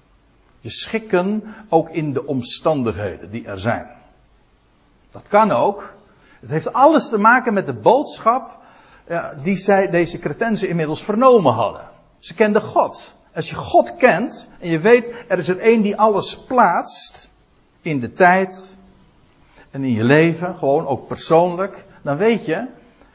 Je 0.60 0.70
schikken 0.70 1.42
ook 1.68 1.90
in 1.90 2.12
de 2.12 2.26
omstandigheden 2.26 3.30
die 3.30 3.46
er 3.46 3.58
zijn. 3.58 3.90
Dat 5.10 5.24
kan 5.28 5.50
ook, 5.50 5.92
het 6.40 6.50
heeft 6.50 6.72
alles 6.72 7.08
te 7.08 7.18
maken 7.18 7.54
met 7.54 7.66
de 7.66 7.80
boodschap 7.80 8.58
ja, 9.08 9.34
die 9.34 9.56
zij, 9.56 9.90
deze 9.90 10.18
cretensen 10.18 10.68
inmiddels 10.68 11.02
vernomen 11.02 11.52
hadden. 11.52 11.88
Ze 12.18 12.34
kenden 12.34 12.62
God. 12.62 13.18
Als 13.40 13.48
je 13.48 13.54
God 13.54 13.96
kent 13.96 14.48
en 14.58 14.68
je 14.68 14.80
weet 14.80 15.12
er 15.28 15.38
is 15.38 15.48
er 15.48 15.58
één 15.58 15.82
die 15.82 15.96
alles 15.96 16.38
plaatst 16.38 17.30
in 17.82 18.00
de 18.00 18.12
tijd 18.12 18.76
en 19.70 19.84
in 19.84 19.92
je 19.92 20.04
leven, 20.04 20.56
gewoon 20.56 20.86
ook 20.86 21.06
persoonlijk, 21.06 21.84
dan 22.02 22.16
weet 22.16 22.44
je, 22.44 22.66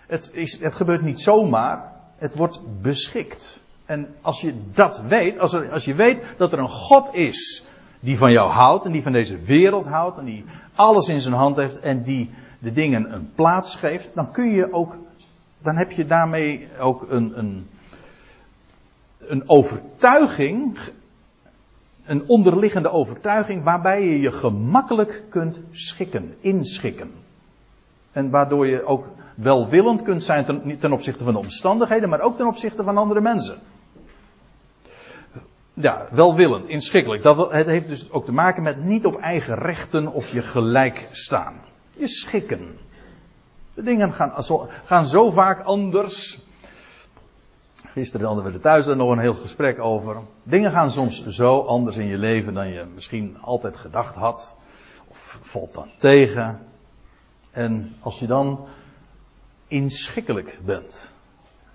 het, 0.08 0.30
is, 0.34 0.60
het 0.60 0.74
gebeurt 0.74 1.02
niet 1.02 1.22
zomaar, 1.22 1.92
het 2.18 2.36
wordt 2.36 2.82
beschikt. 2.82 3.62
En 3.86 4.16
als 4.22 4.42
je 4.42 4.54
dat 4.74 5.02
weet, 5.08 5.40
als, 5.40 5.54
er, 5.54 5.72
als 5.72 5.86
je 5.86 5.96
weet 5.96 6.20
dat 6.38 6.52
er 6.52 6.60
een 6.60 6.70
God 6.70 7.14
is 7.14 7.66
die 8.00 8.18
van 8.18 8.32
jou 8.32 8.52
houdt 8.52 8.86
en 8.86 8.92
die 8.92 9.04
van 9.04 9.12
deze 9.12 9.38
wereld 9.38 9.86
houdt 9.86 10.18
en 10.18 10.26
die 10.26 10.46
alles 10.76 11.08
in 11.08 11.22
zijn 11.22 11.36
hand 11.36 11.56
heeft 11.56 11.80
en 11.80 12.04
die 12.04 12.34
de 12.60 12.72
dingen 12.72 13.14
een 13.14 13.32
plaats 13.36 13.76
geeft, 13.76 14.12
dan 14.14 14.32
kun 14.32 14.50
je 14.50 14.74
ook, 14.74 14.98
dan 15.62 15.76
heb 15.76 15.92
je 15.92 16.06
daarmee 16.06 16.68
ook 16.80 17.06
een, 17.10 17.38
een, 17.38 17.70
een 19.28 19.50
overtuiging, 19.50 20.80
een 22.06 22.28
onderliggende 22.28 22.90
overtuiging 22.90 23.64
waarbij 23.64 24.04
je 24.04 24.20
je 24.20 24.32
gemakkelijk 24.32 25.24
kunt 25.30 25.60
schikken, 25.72 26.36
inschikken. 26.40 27.12
En 28.12 28.30
waardoor 28.30 28.68
je 28.68 28.86
ook 28.86 29.08
welwillend 29.36 30.02
kunt 30.02 30.24
zijn 30.24 30.78
ten, 30.80 30.92
opzichte 30.92 31.24
van 31.24 31.34
de 31.34 31.40
omstandigheden, 31.40 32.10
maar 32.10 32.22
ook 32.22 32.38
ten 32.38 32.48
opzichte 32.48 32.84
van 32.84 32.98
andere 32.98 33.22
mensen. 33.22 33.60
Ja, 35.74 36.08
welwillend, 36.12 36.68
inschikkelijk. 36.68 37.24
Dat, 37.24 37.52
het 37.52 37.68
heeft 37.68 37.88
dus 37.88 38.12
ook 38.12 38.26
te 38.26 38.32
maken 38.32 38.64
met 38.64 38.84
niet 38.84 39.06
op 39.06 39.16
eigen 39.16 39.56
rechten 39.56 40.14
of 40.14 40.32
je 40.32 40.42
gelijk 40.42 41.08
staan 41.12 41.56
je 41.96 42.08
schikken. 42.08 42.78
De 43.74 43.84
dingen 43.84 44.14
gaan 44.14 44.44
gaan 44.86 45.08
zo 45.08 45.32
vaak 45.32 45.64
anders. 45.64 46.44
Gisteren 47.96 48.26
hadden 48.26 48.46
we 48.46 48.52
er 48.52 48.60
thuis 48.60 48.88
er 48.88 48.96
nog 48.96 49.12
een 49.12 49.20
heel 49.20 49.36
gesprek 49.36 49.80
over. 49.80 50.18
Dingen 50.44 50.72
gaan 50.72 50.92
soms 50.92 51.26
zo 51.26 51.62
anders 51.62 51.98
in 51.98 52.06
je 52.06 52.18
leven 52.18 52.54
dan 52.54 52.68
je 52.68 52.86
misschien 52.94 53.38
altijd 53.42 53.78
gedacht 53.78 54.16
had. 54.16 54.56
Of 55.08 55.40
valt 55.42 55.74
dan 55.74 55.90
tegen. 55.98 56.60
En 57.52 57.96
als 58.00 58.20
je 58.20 58.28
dan 58.28 58.68
inschikkelijk 59.68 60.60
bent. 60.66 61.16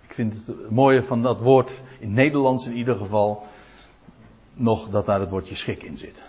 Ik 0.03 0.15
vind 0.15 0.47
het 0.47 0.71
mooie 0.71 1.03
van 1.03 1.23
dat 1.23 1.41
woord, 1.41 1.83
in 1.99 2.13
Nederlands 2.13 2.67
in 2.67 2.77
ieder 2.77 2.97
geval, 2.97 3.47
nog 4.53 4.89
dat 4.89 5.07
daar 5.07 5.21
het 5.21 5.31
woordje 5.31 5.55
schik 5.55 5.83
in 5.83 5.99
zit. 5.99 6.23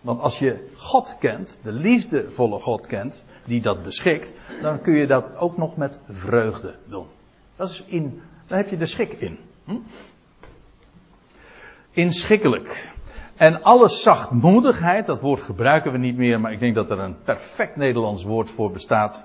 Want 0.00 0.20
als 0.20 0.38
je 0.38 0.68
God 0.74 1.16
kent, 1.18 1.60
de 1.62 1.72
liefdevolle 1.72 2.58
God 2.58 2.86
kent, 2.86 3.24
die 3.44 3.60
dat 3.60 3.82
beschikt, 3.82 4.34
dan 4.62 4.80
kun 4.80 4.94
je 4.94 5.06
dat 5.06 5.36
ook 5.36 5.56
nog 5.56 5.76
met 5.76 6.00
vreugde 6.08 6.74
doen. 6.88 7.06
Dat 7.56 7.70
is 7.70 7.84
in, 7.86 8.22
daar 8.46 8.58
heb 8.58 8.68
je 8.68 8.76
de 8.76 8.86
schik 8.86 9.12
in. 9.12 9.38
Hm? 9.64 9.78
Inschikkelijk. 11.90 12.94
En 13.36 13.62
alle 13.62 13.88
zachtmoedigheid, 13.88 15.06
dat 15.06 15.20
woord 15.20 15.40
gebruiken 15.40 15.92
we 15.92 15.98
niet 15.98 16.16
meer, 16.16 16.40
maar 16.40 16.52
ik 16.52 16.60
denk 16.60 16.74
dat 16.74 16.90
er 16.90 16.98
een 16.98 17.16
perfect 17.24 17.76
Nederlands 17.76 18.24
woord 18.24 18.50
voor 18.50 18.70
bestaat. 18.70 19.24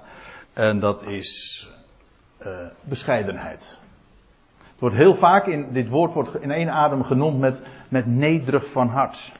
En 0.53 0.79
dat 0.79 1.03
is 1.03 1.69
uh, 2.45 2.47
bescheidenheid. 2.81 3.79
Het 4.71 4.79
wordt 4.79 4.95
heel 4.95 5.15
vaak 5.15 5.45
in, 5.45 5.67
dit 5.71 5.89
woord 5.89 6.13
wordt 6.13 6.41
in 6.41 6.51
één 6.51 6.69
adem 6.69 7.03
genoemd 7.03 7.39
met, 7.39 7.61
met 7.89 8.05
nederig 8.05 8.71
van 8.71 8.87
hart. 8.87 9.31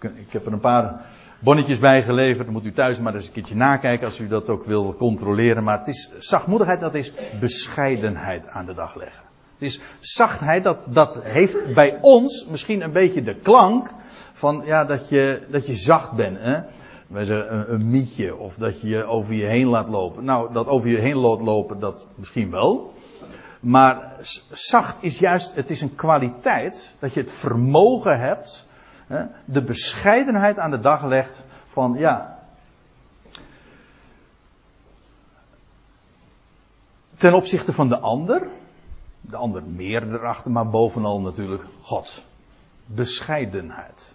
Ik 0.00 0.32
heb 0.32 0.46
er 0.46 0.52
een 0.52 0.60
paar 0.60 1.06
bonnetjes 1.44 1.78
bij 1.78 2.02
geleverd. 2.02 2.44
Dan 2.44 2.52
moet 2.52 2.64
u 2.64 2.72
thuis 2.72 3.00
maar 3.00 3.14
eens 3.14 3.26
een 3.26 3.32
keertje 3.32 3.54
nakijken 3.54 4.06
als 4.06 4.20
u 4.20 4.28
dat 4.28 4.48
ook 4.48 4.64
wil 4.64 4.94
controleren. 4.94 5.64
Maar 5.64 5.78
het 5.78 5.88
is 5.88 6.12
zachtmoedigheid, 6.18 6.80
dat 6.80 6.94
is 6.94 7.12
bescheidenheid 7.40 8.48
aan 8.48 8.66
de 8.66 8.74
dag 8.74 8.94
leggen. 8.94 9.22
Het 9.52 9.62
is 9.68 9.80
zachtheid, 9.98 10.64
dat, 10.64 10.78
dat 10.86 11.22
heeft 11.22 11.74
bij 11.74 11.98
ons 12.00 12.46
misschien 12.50 12.82
een 12.82 12.92
beetje 12.92 13.22
de 13.22 13.34
klank 13.34 13.92
van 14.32 14.62
ja, 14.64 14.84
dat, 14.84 15.08
je, 15.08 15.42
dat 15.50 15.66
je 15.66 15.74
zacht 15.74 16.12
bent. 16.12 16.38
Hè? 16.38 16.60
Een, 17.12 17.72
een 17.72 17.90
mietje 17.90 18.36
of 18.36 18.54
dat 18.54 18.80
je 18.80 18.88
je 18.88 19.04
over 19.04 19.34
je 19.34 19.44
heen 19.44 19.66
laat 19.66 19.88
lopen. 19.88 20.24
Nou, 20.24 20.52
dat 20.52 20.66
over 20.66 20.88
je 20.88 20.98
heen 20.98 21.16
laat 21.16 21.40
lopen, 21.40 21.80
dat 21.80 22.06
misschien 22.14 22.50
wel. 22.50 22.92
Maar 23.60 24.12
zacht 24.50 24.96
is 25.00 25.18
juist, 25.18 25.54
het 25.54 25.70
is 25.70 25.80
een 25.80 25.94
kwaliteit 25.94 26.94
dat 26.98 27.14
je 27.14 27.20
het 27.20 27.30
vermogen 27.30 28.20
hebt 28.20 28.68
de 29.44 29.64
bescheidenheid 29.64 30.58
aan 30.58 30.70
de 30.70 30.80
dag 30.80 31.04
legt 31.04 31.44
van 31.64 31.94
ja. 31.98 32.38
Ten 37.18 37.34
opzichte 37.34 37.72
van 37.72 37.88
de 37.88 37.98
ander, 37.98 38.48
de 39.20 39.36
ander 39.36 39.62
meer 39.62 40.12
erachter, 40.12 40.50
maar 40.50 40.68
bovenal 40.68 41.20
natuurlijk 41.20 41.64
God. 41.80 42.24
Bescheidenheid. 42.86 44.14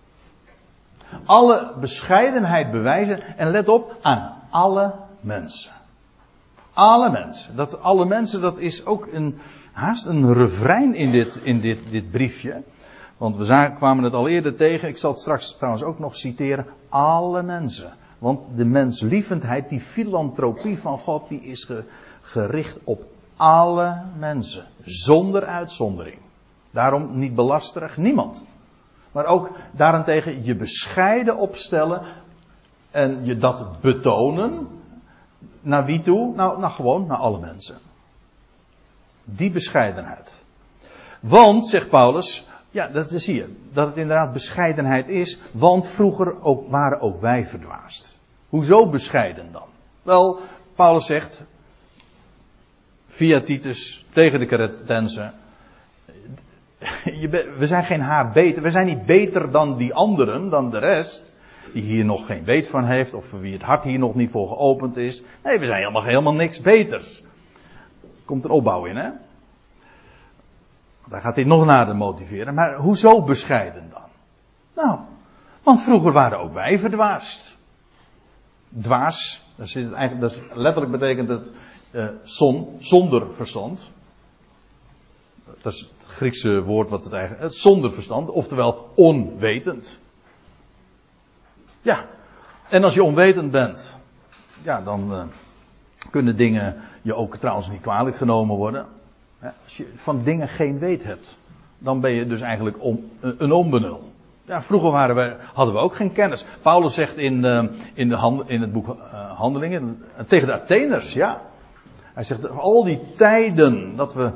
Alle 1.26 1.74
bescheidenheid 1.80 2.72
bewijzen 2.72 3.38
en 3.38 3.50
let 3.50 3.68
op 3.68 3.98
aan 4.02 4.38
alle 4.50 4.96
mensen. 5.20 5.72
Alle 6.74 7.12
mensen. 7.12 7.56
Dat 7.56 7.82
alle 7.82 8.06
mensen, 8.06 8.42
dat 8.42 8.60
is 8.60 8.86
ook 8.86 9.08
een, 9.08 9.40
haast 9.72 10.06
een 10.06 10.34
refrein 10.34 10.96
in 10.96 11.12
dit, 11.12 11.36
in 11.36 11.60
dit, 11.60 11.90
dit 11.90 12.12
briefje. 12.12 12.64
Want 13.20 13.38
we 13.38 13.74
kwamen 13.76 14.04
het 14.04 14.14
al 14.14 14.28
eerder 14.28 14.56
tegen. 14.56 14.88
Ik 14.88 14.98
zal 14.98 15.12
het 15.12 15.20
straks 15.20 15.56
trouwens 15.56 15.84
ook 15.84 16.00
nog 16.00 16.16
citeren. 16.16 16.66
Alle 16.90 17.44
mensen. 17.44 17.94
Want 18.18 18.46
de 18.56 18.66
menslievendheid, 18.66 19.70
die 19.70 19.82
filantropie 19.82 20.80
van 20.80 21.00
God, 21.00 21.30
die 21.30 21.42
is 21.42 21.72
gericht 22.22 22.80
op 22.84 23.04
alle 23.36 24.02
mensen. 24.18 24.66
Zonder 24.84 25.46
uitzondering. 25.46 26.18
Daarom 26.72 27.20
niet 27.20 27.36
belasterig, 27.36 27.98
niemand. 27.98 28.46
Maar 29.12 29.26
ook 29.26 29.50
daarentegen 29.72 30.44
je 30.44 30.56
bescheiden 30.56 31.38
opstellen 31.38 32.02
en 32.92 33.26
je 33.26 33.38
dat 33.38 33.82
betonen. 33.82 34.68
Naar 35.62 35.86
wie 35.86 36.00
toe? 36.00 36.36
Nou, 36.36 36.60
nou 36.60 36.74
gewoon 36.74 37.08
naar 37.08 37.18
alle 37.18 37.40
mensen. 37.40 37.78
Die 39.24 39.52
bescheidenheid. 39.52 40.44
Want, 41.20 41.68
zegt 41.68 41.90
Paulus, 41.90 42.48
ja, 42.72 42.88
dat 42.88 43.10
zie 43.10 43.36
je. 43.36 43.56
Dat 43.74 43.88
het 43.88 43.98
inderdaad 43.98 44.34
bescheidenheid 44.34 45.08
is. 45.08 45.40
Want 45.52 45.88
vroeger 45.88 46.42
ook, 46.42 46.70
waren 46.70 47.02
ook 47.02 47.22
wij 47.22 47.46
verdwaasd. 47.46 48.20
Hoezo 48.50 48.90
bescheiden 48.90 49.52
dan? 49.52 49.68
Wel, 50.04 50.40
Paulus 50.76 51.06
zegt. 51.06 51.46
Via 53.08 53.40
Titus 53.40 54.06
tegen 54.10 54.40
de 54.40 54.46
Cretensen. 54.46 55.34
We 57.58 57.68
zijn 57.68 57.84
geen 57.84 58.02
haar 58.02 58.32
beter. 58.32 58.62
We 58.62 58.70
zijn 58.70 58.86
niet 58.86 59.06
beter 59.06 59.52
dan 59.52 59.78
die 59.78 59.94
anderen, 59.94 60.50
dan 60.50 60.70
de 60.70 60.80
rest. 60.80 61.32
Die 61.74 61.84
hier 61.84 62.06
nog 62.06 62.26
geen 62.26 62.44
weet 62.44 62.68
van 62.68 62.86
heeft. 62.86 63.14
Of 63.14 63.32
wie 63.32 63.54
het 63.54 63.62
hart 63.62 63.84
hier 63.84 64.00
nog 64.00 64.16
niet 64.16 64.32
voor 64.32 64.48
geopend 64.48 64.98
is. 64.98 65.24
Nee, 65.44 65.60
we 65.60 65.66
zijn 65.66 65.80
helemaal, 65.80 66.04
helemaal 66.04 66.34
niks 66.34 66.62
beters. 66.62 67.24
Komt 68.26 68.44
er 68.44 68.50
opbouw 68.50 68.86
in, 68.86 68.96
hè? 68.96 69.10
Daar 71.10 71.22
gaat 71.22 71.36
hij 71.36 71.44
nog 71.44 71.66
nader 71.66 71.96
motiveren. 71.96 72.54
Maar 72.54 72.76
hoezo 72.76 73.24
bescheiden 73.24 73.90
dan? 73.90 74.08
Nou, 74.74 75.00
want 75.64 75.82
vroeger 75.82 76.12
waren 76.12 76.40
ook 76.40 76.54
wij 76.54 76.80
verdwaasd. 76.80 77.58
Dwaas, 78.82 79.48
Dat 79.56 79.76
eigenlijk, 79.76 80.20
dat 80.20 80.44
letterlijk 80.54 80.92
betekent 80.92 81.30
het 81.30 81.52
uh, 81.92 82.08
son, 82.24 82.76
zonder 82.80 83.34
verstand. 83.34 83.92
Dat 85.62 85.74
is 85.74 85.80
het 85.80 86.08
Griekse 86.08 86.64
woord 86.64 86.90
wat 86.90 87.04
het 87.04 87.14
eigenlijk. 87.14 87.44
Het 87.44 87.56
zonder 87.56 87.92
verstand, 87.92 88.30
oftewel 88.30 88.92
onwetend. 88.96 90.00
Ja, 91.82 92.06
en 92.70 92.84
als 92.84 92.94
je 92.94 93.04
onwetend 93.04 93.52
bent, 93.52 94.00
ja, 94.62 94.82
dan 94.82 95.14
uh, 95.14 95.24
kunnen 96.12 96.38
dingen 96.38 96.82
je 97.02 97.16
ook 97.16 97.36
trouwens 97.36 97.70
niet 97.70 97.82
kwalijk 97.82 98.16
genomen 98.16 98.56
worden. 98.56 98.88
Als 99.42 99.78
je 99.78 99.92
van 99.96 100.24
dingen 100.24 100.48
geen 100.48 100.80
weet 100.80 101.04
hebt, 101.04 101.38
dan 101.78 102.00
ben 102.00 102.12
je 102.12 102.28
dus 102.28 102.42
eigenlijk 102.42 102.78
een 103.22 103.52
onbenul. 103.52 104.12
Ja, 104.46 104.62
vroeger 104.62 104.92
waren 104.92 105.16
we, 105.16 105.36
hadden 105.54 105.76
we 105.76 105.82
ook 105.82 105.96
geen 105.96 106.12
kennis. 106.12 106.46
Paulus 106.62 106.94
zegt 106.94 107.18
in, 107.18 107.44
uh, 107.46 107.64
in, 107.94 108.10
de 108.10 108.44
in 108.46 108.62
het 108.62 108.72
boek 108.72 108.88
uh, 108.88 108.96
Handelingen 109.38 110.04
tegen 110.28 110.48
de 110.48 110.54
Atheners, 110.54 111.14
ja. 111.14 111.42
Hij 112.14 112.24
zegt 112.24 112.50
al 112.50 112.84
die 112.84 113.02
tijden 113.16 113.96
dat 113.96 114.14
we 114.14 114.32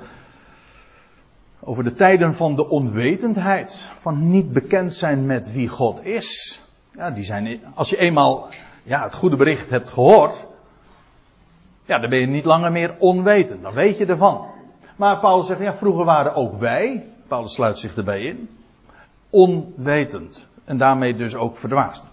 over 1.59 1.83
de 1.83 1.93
tijden 1.93 2.33
van 2.33 2.55
de 2.55 2.69
onwetendheid, 2.69 3.89
van 3.97 4.29
niet 4.29 4.53
bekend 4.53 4.93
zijn 4.93 5.25
met 5.25 5.51
wie 5.51 5.67
God 5.67 6.05
is. 6.05 6.61
Ja, 6.95 7.11
die 7.11 7.23
zijn, 7.23 7.61
als 7.73 7.89
je 7.89 7.97
eenmaal 7.97 8.47
ja, 8.83 9.03
het 9.03 9.13
goede 9.13 9.35
bericht 9.35 9.69
hebt 9.69 9.89
gehoord, 9.89 10.47
ja, 11.85 11.99
dan 11.99 12.09
ben 12.09 12.19
je 12.19 12.27
niet 12.27 12.45
langer 12.45 12.71
meer 12.71 12.95
onwetend. 12.99 13.61
Dan 13.61 13.73
weet 13.73 13.97
je 13.97 14.05
ervan. 14.05 14.52
Maar 14.95 15.19
Paulus 15.19 15.47
zegt, 15.47 15.59
ja, 15.59 15.75
vroeger 15.75 16.05
waren 16.05 16.35
ook 16.35 16.59
wij, 16.59 17.05
Paulus 17.27 17.53
sluit 17.53 17.77
zich 17.77 17.95
erbij 17.95 18.21
in, 18.21 18.49
onwetend. 19.29 20.47
En 20.65 20.77
daarmee 20.77 21.15
dus 21.15 21.35
ook 21.35 21.57
verdwaasd. 21.57 22.03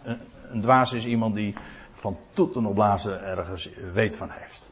Een 0.50 0.60
dwaas 0.60 0.92
is 0.92 1.06
iemand 1.06 1.34
die 1.34 1.54
van 1.92 2.16
toeten 2.32 2.66
op 2.66 2.74
blazen 2.74 3.24
ergens 3.24 3.70
weet 3.92 4.16
van 4.16 4.28
heeft. 4.30 4.70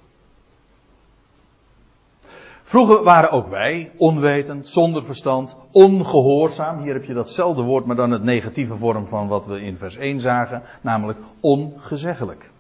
Vroeger 2.63 3.03
waren 3.03 3.31
ook 3.31 3.49
wij 3.49 3.93
onwetend, 3.97 4.69
zonder 4.69 5.05
verstand, 5.05 5.57
ongehoorzaam. 5.73 6.83
Hier 6.83 6.93
heb 6.93 7.05
je 7.05 7.15
datzelfde 7.15 7.63
woord, 7.63 7.85
maar 7.85 7.97
dan 7.97 8.11
het 8.11 8.23
negatieve 8.23 8.77
vorm 8.77 9.07
van 9.07 9.29
wat 9.29 9.47
we 9.47 9.61
in 9.61 9.79
vers 9.79 9.97
1 9.97 10.21
zagen, 10.21 10.63
namelijk 10.81 11.19
ongezeggelijk. 11.41 12.51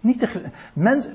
Niet 0.00 0.20
de 0.20 0.50
mens, 0.74 1.08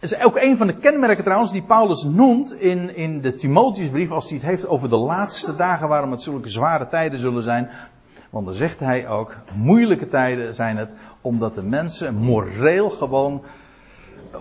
is 0.00 0.20
ook 0.20 0.36
een 0.36 0.56
van 0.56 0.66
de 0.66 0.78
kenmerken 0.78 1.24
trouwens 1.24 1.52
die 1.52 1.62
Paulus 1.62 2.02
noemt 2.02 2.52
in, 2.52 2.96
in 2.96 3.20
de 3.20 3.34
Timotheusbrief 3.34 4.10
als 4.10 4.28
hij 4.28 4.38
het 4.38 4.46
heeft 4.46 4.66
over 4.66 4.88
de 4.88 4.96
laatste 4.96 5.56
dagen 5.56 5.88
waarom 5.88 6.10
het 6.10 6.22
zulke 6.22 6.48
zware 6.48 6.88
tijden 6.88 7.18
zullen 7.18 7.42
zijn. 7.42 7.70
Want 8.30 8.46
dan 8.46 8.54
zegt 8.54 8.78
hij 8.78 9.08
ook, 9.08 9.36
moeilijke 9.54 10.06
tijden 10.06 10.54
zijn 10.54 10.76
het 10.76 10.94
omdat 11.20 11.54
de 11.54 11.62
mensen 11.62 12.14
moreel 12.14 12.90
gewoon 12.90 13.42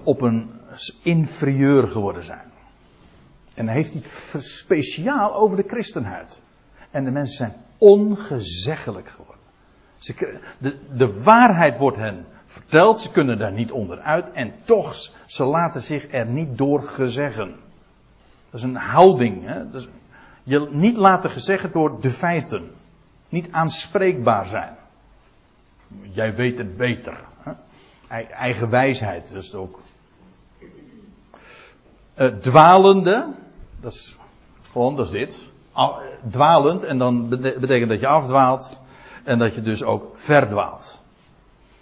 op 0.04 0.22
een 0.22 0.52
inferieur 1.04 1.88
geworden 1.88 2.24
zijn. 2.24 2.52
En 3.54 3.66
dan 3.66 3.76
heeft 3.76 3.94
hij 3.94 4.02
het 4.32 4.44
speciaal 4.44 5.36
over 5.36 5.58
de 5.58 5.68
christenheid. 5.68 6.42
En 6.92 7.04
de 7.04 7.12
mensen 7.12 7.36
zijn 7.36 7.64
ongezeggelijk 7.78 9.10
geworden. 9.10 9.42
Ze, 9.98 10.40
de, 10.58 10.78
de 10.98 11.22
waarheid 11.24 11.78
wordt 11.78 11.98
hen 11.98 12.26
verteld, 12.58 13.02
ze 13.02 13.12
kunnen 13.12 13.38
daar 13.38 13.52
niet 13.52 13.72
onderuit 13.72 14.32
en 14.32 14.54
toch, 14.64 14.96
ze 15.26 15.44
laten 15.44 15.82
zich 15.82 16.12
er 16.12 16.26
niet 16.26 16.58
door 16.58 16.82
gezeggen. 16.82 17.56
Dat 18.50 18.60
is 18.60 18.64
een 18.64 18.76
houding. 18.76 19.46
Hè? 19.46 19.64
Je 20.44 20.68
niet 20.72 20.98
laten 20.98 21.30
gezeggen 21.30 21.72
door 21.72 22.02
de 22.02 22.12
feiten. 22.12 22.72
Niet 23.30 23.52
aanspreekbaar 23.52 24.46
zijn. 24.46 24.76
Jij 26.12 26.36
weet 26.36 26.58
het 26.58 26.78
beter. 26.78 27.20
Hè? 27.40 27.52
Eigen 28.22 28.70
wijsheid, 28.70 29.34
is 29.34 29.46
het 29.46 29.56
ook. 29.56 29.80
Uh, 32.18 32.28
dwalende, 32.28 33.34
dat 33.80 33.92
is 33.94 34.18
gewoon, 34.72 34.96
dat 34.96 35.06
is 35.06 35.12
dit. 35.12 35.50
Dwalend, 36.30 36.84
en 36.84 36.98
dan 36.98 37.30
betekent 37.30 37.90
dat 37.90 38.00
je 38.00 38.08
afdwaalt. 38.08 38.82
En 39.24 39.40
dat 39.40 39.56
je 39.56 39.62
dus 39.62 39.84
ook 39.84 40.18
verdwaalt. 40.18 41.02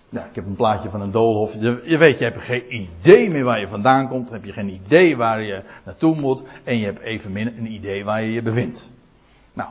Ja, 0.09 0.25
ik 0.25 0.35
heb 0.35 0.45
een 0.45 0.55
plaatje 0.55 0.89
van 0.89 1.01
een 1.01 1.11
doolhof. 1.11 1.53
Je, 1.53 1.81
je, 1.83 1.97
weet, 1.97 2.17
je 2.17 2.23
hebt 2.23 2.41
geen 2.41 2.75
idee 2.75 3.29
meer 3.29 3.43
waar 3.43 3.59
je 3.59 3.67
vandaan 3.67 4.07
komt. 4.07 4.29
heb 4.29 4.45
je 4.45 4.53
geen 4.53 4.69
idee 4.69 5.17
waar 5.17 5.41
je 5.41 5.63
naartoe 5.85 6.15
moet. 6.15 6.43
En 6.63 6.77
je 6.77 6.85
hebt 6.85 6.99
evenmin 6.99 7.47
een 7.47 7.71
idee 7.71 8.03
waar 8.03 8.23
je 8.23 8.31
je 8.31 8.41
bevindt. 8.41 8.89
Nou, 9.53 9.69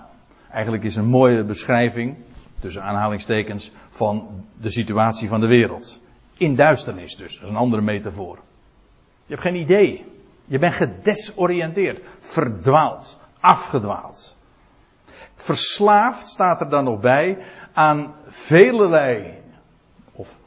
eigenlijk 0.50 0.84
is 0.84 0.96
een 0.96 1.08
mooie 1.08 1.44
beschrijving, 1.44 2.16
tussen 2.58 2.82
aanhalingstekens, 2.82 3.72
van 3.88 4.44
de 4.60 4.70
situatie 4.70 5.28
van 5.28 5.40
de 5.40 5.46
wereld. 5.46 6.02
In 6.36 6.54
duisternis 6.54 7.16
dus, 7.16 7.34
dat 7.34 7.42
is 7.42 7.50
een 7.50 7.56
andere 7.56 7.82
metafoor. 7.82 8.38
Je 9.26 9.34
hebt 9.34 9.42
geen 9.42 9.60
idee. 9.60 10.04
Je 10.44 10.58
bent 10.58 10.74
gedesoriënteerd, 10.74 12.00
verdwaald, 12.18 13.20
afgedwaald. 13.40 14.36
Verslaafd 15.34 16.28
staat 16.28 16.60
er 16.60 16.68
dan 16.68 16.84
nog 16.84 17.00
bij 17.00 17.38
aan 17.72 18.14
velelei 18.26 19.42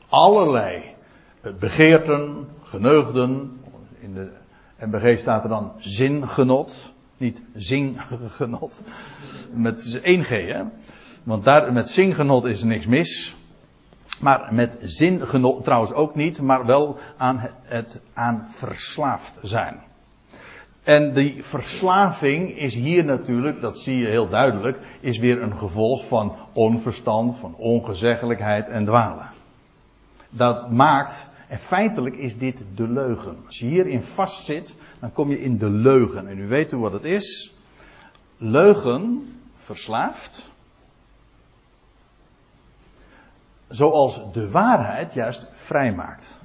allerlei 0.09 0.95
eh, 1.41 1.53
begeerten, 1.53 2.47
geneugden. 2.63 3.59
In 3.99 4.13
de 4.13 4.31
MBG 4.79 5.19
staat 5.19 5.43
er 5.43 5.49
dan 5.49 5.71
zingenot. 5.77 6.93
Niet 7.17 7.43
zingenot. 7.55 8.83
Met 9.51 9.99
één 10.03 10.23
G, 10.23 10.29
hè. 10.29 10.63
Want 11.23 11.43
daar, 11.43 11.73
met 11.73 11.89
zingenot 11.89 12.45
is 12.45 12.63
niks 12.63 12.85
mis. 12.85 13.35
Maar 14.19 14.53
met 14.53 14.77
zingenot 14.81 15.63
trouwens 15.63 15.93
ook 15.93 16.15
niet, 16.15 16.41
maar 16.41 16.65
wel 16.65 16.97
aan 17.17 17.49
het 17.61 17.99
aan 18.13 18.45
verslaafd 18.49 19.39
zijn. 19.41 19.85
En 20.83 21.13
die 21.13 21.43
verslaving 21.43 22.57
is 22.57 22.75
hier 22.75 23.05
natuurlijk, 23.05 23.61
dat 23.61 23.79
zie 23.79 23.97
je 23.97 24.07
heel 24.07 24.29
duidelijk, 24.29 24.79
is 24.99 25.17
weer 25.17 25.41
een 25.41 25.57
gevolg 25.57 26.07
van 26.07 26.35
onverstand, 26.53 27.37
van 27.37 27.55
ongezeggelijkheid 27.55 28.67
en 28.67 28.85
dwalen 28.85 29.35
dat 30.29 30.71
maakt, 30.71 31.29
en 31.47 31.59
feitelijk 31.59 32.15
is 32.15 32.37
dit 32.37 32.63
de 32.75 32.87
leugen. 32.87 33.37
Als 33.45 33.59
je 33.59 33.65
hierin 33.65 34.03
vastzit, 34.03 34.77
dan 34.99 35.11
kom 35.11 35.29
je 35.29 35.41
in 35.41 35.57
de 35.57 35.69
leugen. 35.69 36.27
En 36.27 36.37
u 36.37 36.47
weet 36.47 36.71
hoe 36.71 36.81
wat 36.81 36.91
het 36.91 37.03
is. 37.03 37.55
Leugen 38.37 39.33
verslaafd. 39.55 40.51
Zoals 43.67 44.21
de 44.33 44.49
waarheid 44.49 45.13
juist 45.13 45.45
vrijmaakt. 45.53 46.39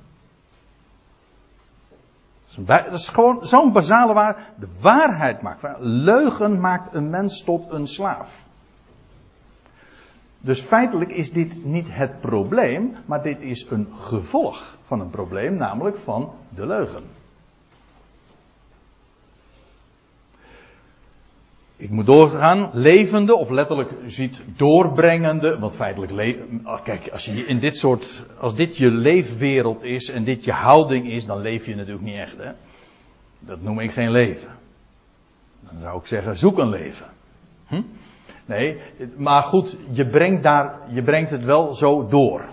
Dat 2.56 2.92
is 2.92 3.08
gewoon 3.08 3.46
zo'n 3.46 3.72
basale 3.72 4.12
waarheid. 4.12 4.46
De 4.56 4.68
waarheid 4.80 5.42
maakt 5.42 5.60
vrij. 5.60 5.76
Leugen 5.78 6.60
maakt 6.60 6.94
een 6.94 7.10
mens 7.10 7.44
tot 7.44 7.72
een 7.72 7.86
slaaf. 7.86 8.46
Dus 10.44 10.60
feitelijk 10.60 11.12
is 11.12 11.32
dit 11.32 11.64
niet 11.64 11.94
het 11.94 12.20
probleem, 12.20 12.94
maar 13.06 13.22
dit 13.22 13.40
is 13.40 13.66
een 13.70 13.88
gevolg 13.94 14.76
van 14.82 15.00
een 15.00 15.10
probleem, 15.10 15.56
namelijk 15.56 15.98
van 15.98 16.32
de 16.54 16.66
leugen. 16.66 17.02
Ik 21.76 21.90
moet 21.90 22.06
doorgaan, 22.06 22.70
levende, 22.72 23.36
of 23.36 23.50
letterlijk 23.50 23.94
ziet 24.04 24.42
doorbrengende, 24.56 25.58
want 25.58 25.74
feitelijk. 25.74 26.38
Oh, 26.64 26.82
kijk, 26.84 27.08
als 27.08 27.24
je 27.24 27.46
in 27.46 27.58
dit 27.58 27.76
soort, 27.76 28.26
als 28.38 28.54
dit 28.54 28.76
je 28.76 28.90
leefwereld 28.90 29.82
is 29.82 30.10
en 30.10 30.24
dit 30.24 30.44
je 30.44 30.52
houding 30.52 31.10
is, 31.10 31.26
dan 31.26 31.40
leef 31.40 31.66
je 31.66 31.74
natuurlijk 31.74 32.04
niet 32.04 32.18
echt, 32.18 32.36
hè. 32.36 32.52
Dat 33.38 33.62
noem 33.62 33.80
ik 33.80 33.92
geen 33.92 34.10
leven. 34.10 34.50
Dan 35.60 35.80
zou 35.80 35.98
ik 35.98 36.06
zeggen, 36.06 36.36
zoek 36.36 36.58
een 36.58 36.68
leven. 36.68 37.06
Hm? 37.66 37.82
Nee, 38.52 38.80
maar 39.16 39.42
goed, 39.42 39.76
je 39.90 40.06
brengt, 40.06 40.42
daar, 40.42 40.78
je 40.88 41.02
brengt 41.02 41.30
het 41.30 41.44
wel 41.44 41.74
zo 41.74 42.06
door. 42.06 42.44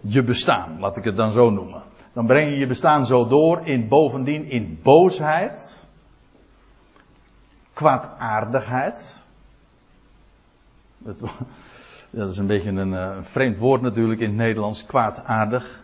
Je 0.00 0.24
bestaan, 0.24 0.78
laat 0.80 0.96
ik 0.96 1.04
het 1.04 1.16
dan 1.16 1.30
zo 1.30 1.50
noemen. 1.50 1.82
Dan 2.12 2.26
breng 2.26 2.50
je 2.50 2.58
je 2.58 2.66
bestaan 2.66 3.06
zo 3.06 3.26
door 3.26 3.66
in 3.66 3.88
bovendien 3.88 4.50
in 4.50 4.78
boosheid, 4.82 5.86
kwaadaardigheid. 7.72 9.26
Dat 12.10 12.30
is 12.30 12.38
een 12.38 12.46
beetje 12.46 12.70
een, 12.70 12.94
eh, 12.94 13.16
een 13.16 13.24
vreemd 13.24 13.58
woord 13.58 13.80
natuurlijk 13.80 14.20
in 14.20 14.28
het 14.28 14.36
Nederlands, 14.36 14.86
kwaadaardig. 14.86 15.82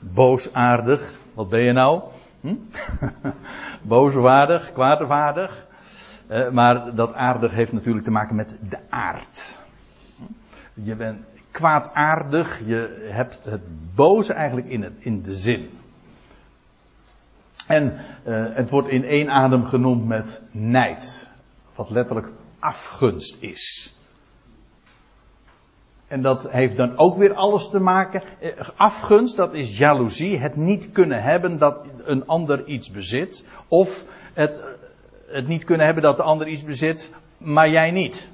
Boosaardig, 0.00 1.14
wat 1.34 1.48
ben 1.48 1.60
je 1.60 1.72
nou? 1.72 2.02
Hm? 2.40 2.54
Booswaardig, 3.82 4.72
kwaadwaardig. 4.72 5.66
Uh, 6.30 6.50
maar 6.50 6.94
dat 6.94 7.14
aardig 7.14 7.54
heeft 7.54 7.72
natuurlijk 7.72 8.04
te 8.04 8.10
maken 8.10 8.36
met 8.36 8.58
de 8.68 8.78
aard. 8.88 9.60
Je 10.74 10.96
bent 10.96 11.24
kwaadaardig, 11.50 12.60
je 12.66 13.08
hebt 13.12 13.44
het 13.44 13.94
boze 13.94 14.32
eigenlijk 14.32 14.68
in, 14.68 14.82
het, 14.82 14.92
in 14.98 15.22
de 15.22 15.34
zin. 15.34 15.70
En 17.66 17.92
uh, 18.26 18.46
het 18.54 18.70
wordt 18.70 18.88
in 18.88 19.04
één 19.04 19.30
adem 19.30 19.64
genoemd 19.64 20.06
met 20.06 20.42
nijd, 20.50 21.30
wat 21.74 21.90
letterlijk 21.90 22.28
afgunst 22.58 23.36
is. 23.40 23.96
En 26.08 26.22
dat 26.22 26.50
heeft 26.50 26.76
dan 26.76 26.96
ook 26.96 27.16
weer 27.16 27.34
alles 27.34 27.68
te 27.68 27.80
maken. 27.80 28.22
eh, 28.40 28.50
Afgunst, 28.76 29.36
dat 29.36 29.54
is 29.54 29.78
jaloezie. 29.78 30.38
Het 30.38 30.56
niet 30.56 30.92
kunnen 30.92 31.22
hebben 31.22 31.58
dat 31.58 31.86
een 32.04 32.26
ander 32.26 32.66
iets 32.66 32.90
bezit. 32.90 33.46
Of 33.68 34.04
het, 34.34 34.78
het 35.28 35.48
niet 35.48 35.64
kunnen 35.64 35.86
hebben 35.86 36.02
dat 36.02 36.16
de 36.16 36.22
ander 36.22 36.46
iets 36.46 36.64
bezit, 36.64 37.14
maar 37.38 37.68
jij 37.68 37.90
niet. 37.90 38.28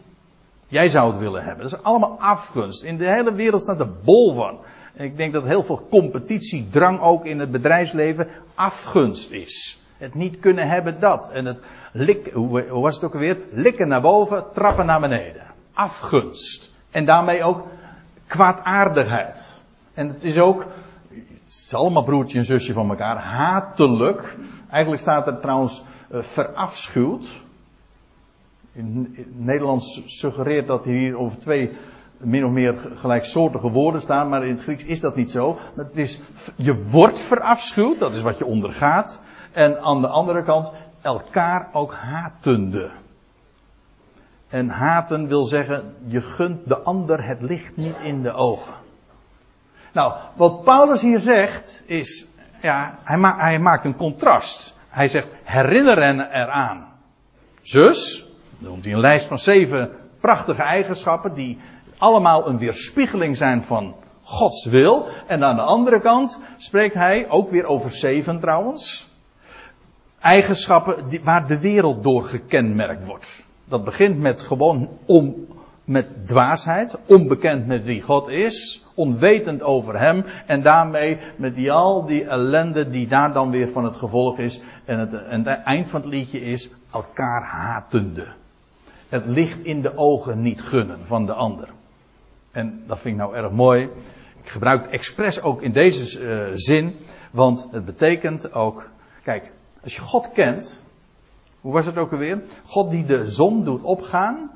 Jij 0.69 0.89
zou 0.89 1.11
het 1.11 1.21
willen 1.21 1.45
hebben. 1.45 1.65
Dat 1.65 1.73
is 1.73 1.83
allemaal 1.83 2.17
afgunst. 2.19 2.83
In 2.83 2.97
de 2.97 3.09
hele 3.09 3.35
wereld 3.35 3.63
staat 3.63 3.81
er 3.81 3.93
bol 4.05 4.35
van. 4.35 4.59
En 4.95 5.05
ik 5.05 5.17
denk 5.17 5.33
dat 5.33 5.45
heel 5.45 5.65
veel 5.65 5.87
competitiedrang 5.91 7.01
ook 7.01 7.25
in 7.25 7.39
het 7.39 7.51
bedrijfsleven 7.51 8.29
afgunst 8.55 9.31
is. 9.31 9.81
Het 9.99 10.15
niet 10.15 10.39
kunnen 10.39 10.69
hebben 10.69 11.01
dat. 11.01 11.31
En 11.31 11.45
het 11.45 11.59
lik, 11.93 12.31
hoe, 12.33 12.65
was 12.69 12.95
het 12.95 13.05
ook 13.05 13.13
alweer? 13.13 13.39
Likken 13.51 13.89
naar 13.89 14.01
boven, 14.01 14.45
trappen 14.53 14.87
naar 14.87 15.01
beneden. 15.01 15.43
Afgunst. 15.73 16.73
En 16.91 17.05
daarmee 17.05 17.43
ook 17.43 17.67
kwaadaardigheid. 18.27 19.61
En 19.95 20.09
het 20.09 20.23
is 20.23 20.39
ook, 20.39 20.67
het 21.09 21.47
is 21.47 21.75
allemaal 21.75 22.03
broertje 22.03 22.39
en 22.39 22.45
zusje 22.45 22.73
van 22.73 22.91
elkaar, 22.91 23.17
hatelijk. 23.17 24.37
Eigenlijk 24.71 25.03
staat 25.03 25.27
er 25.27 25.41
trouwens 25.41 25.85
verafschuwd. 26.23 27.43
In, 28.73 29.15
het 29.17 29.45
Nederlands 29.45 30.03
suggereert 30.05 30.67
dat 30.67 30.85
hier 30.85 31.19
over 31.19 31.39
twee 31.39 31.77
min 32.19 32.45
of 32.45 32.51
meer 32.51 32.75
gelijksoortige 32.95 33.71
woorden 33.71 34.01
staan, 34.01 34.29
maar 34.29 34.45
in 34.45 34.55
het 34.55 34.63
Grieks 34.63 34.85
is 34.85 35.01
dat 35.01 35.17
niet 35.17 35.31
zo. 35.31 35.59
Het 35.75 35.97
is, 35.97 36.23
je 36.57 36.89
wordt 36.91 37.21
verafschuwd, 37.21 37.99
dat 37.99 38.15
is 38.15 38.23
wat 38.23 38.39
je 38.39 38.45
ondergaat. 38.45 39.21
En 39.53 39.81
aan 39.81 40.01
de 40.01 40.09
andere 40.09 40.43
kant, 40.43 40.73
elkaar 41.03 41.69
ook 41.73 41.95
hatende. 41.95 42.91
En 44.49 44.69
haten 44.69 45.29
wil 45.29 45.45
zeggen, 45.45 45.95
je 46.07 46.21
gunt 46.21 46.69
de 46.69 46.79
ander 46.79 47.27
het 47.27 47.41
licht 47.41 47.77
niet 47.77 47.97
in 48.03 48.23
de 48.23 48.33
ogen. 48.33 48.75
Nou, 49.93 50.15
wat 50.35 50.65
Paulus 50.65 51.03
hier 51.03 51.19
zegt, 51.19 51.83
is, 51.87 52.27
ja, 52.63 52.99
hij, 53.05 53.19
hij 53.37 53.59
maakt 53.59 53.85
een 53.85 53.97
contrast. 53.97 54.77
Hij 54.95 55.09
zegt, 55.09 55.31
herinner 55.43 56.03
hen 56.03 56.21
eraan. 56.21 56.93
Zus, 57.61 58.27
dan 58.59 58.71
noemt 58.71 58.85
hij 58.85 58.93
een 58.93 59.01
lijst 59.01 59.27
van 59.27 59.39
zeven 59.39 59.91
prachtige 60.21 60.63
eigenschappen 60.63 61.35
die 61.35 61.59
allemaal 61.99 62.49
een 62.49 62.59
weerspiegeling 62.59 63.37
zijn 63.37 63.65
van 63.65 63.95
Gods 64.23 64.65
wil. 64.65 65.07
En 65.27 65.45
aan 65.45 65.57
de 65.57 65.63
andere 65.63 66.01
kant 66.01 66.41
spreekt 66.57 66.95
hij, 66.95 67.29
ook 67.29 67.51
weer 67.51 67.65
over 67.65 67.91
zeven 67.91 68.41
trouwens, 68.41 69.09
eigenschappen 70.21 71.09
die, 71.09 71.21
waar 71.25 71.47
de 71.47 71.61
wereld 71.61 72.03
door 72.03 72.25
gekenmerkt 72.25 73.07
wordt. 73.07 73.47
Dat 73.65 73.85
begint 73.85 74.19
met 74.19 74.43
gewoon 74.43 74.89
om, 75.07 75.47
met 75.85 76.27
dwaasheid, 76.27 76.99
onbekend 77.07 77.67
met 77.67 77.85
wie 77.85 78.03
God 78.03 78.29
is, 78.29 78.85
onwetend 78.95 79.63
over 79.63 79.99
Hem 79.99 80.25
en 80.47 80.63
daarmee 80.63 81.19
met 81.37 81.55
die, 81.55 81.73
al 81.73 82.07
die 82.07 82.25
ellende 82.25 82.89
die 82.89 83.07
daar 83.07 83.33
dan 83.33 83.51
weer 83.51 83.69
van 83.69 83.85
het 83.85 83.97
gevolg 83.97 84.39
is. 84.39 84.61
En 84.85 84.99
het, 84.99 85.13
en 85.13 85.47
het 85.47 85.63
eind 85.63 85.89
van 85.89 86.01
het 86.01 86.11
liedje 86.11 86.41
is 86.41 86.71
elkaar 86.93 87.43
hatende. 87.43 88.27
Het 89.09 89.27
licht 89.27 89.65
in 89.65 89.83
de 89.83 89.97
ogen 89.97 90.41
niet 90.43 90.63
gunnen 90.63 91.05
van 91.05 91.27
de 91.27 91.33
ander. 91.33 91.69
En 92.51 92.83
dat 92.87 93.01
vind 93.01 93.15
ik 93.15 93.21
nou 93.21 93.37
erg 93.37 93.51
mooi. 93.53 93.83
Ik 94.43 94.49
gebruik 94.49 94.83
het 94.83 94.91
expres 94.91 95.43
ook 95.43 95.63
in 95.63 95.73
deze 95.73 96.21
uh, 96.21 96.51
zin, 96.55 96.95
want 97.31 97.69
het 97.71 97.85
betekent 97.85 98.53
ook, 98.53 98.89
kijk, 99.23 99.51
als 99.83 99.95
je 99.95 100.01
God 100.01 100.33
kent, 100.33 100.87
hoe 101.61 101.73
was 101.73 101.87
het 101.87 101.97
ook 101.97 102.13
alweer? 102.13 102.43
God 102.65 102.91
die 102.91 103.05
de 103.05 103.27
zon 103.27 103.65
doet 103.65 103.83
opgaan. 103.83 104.51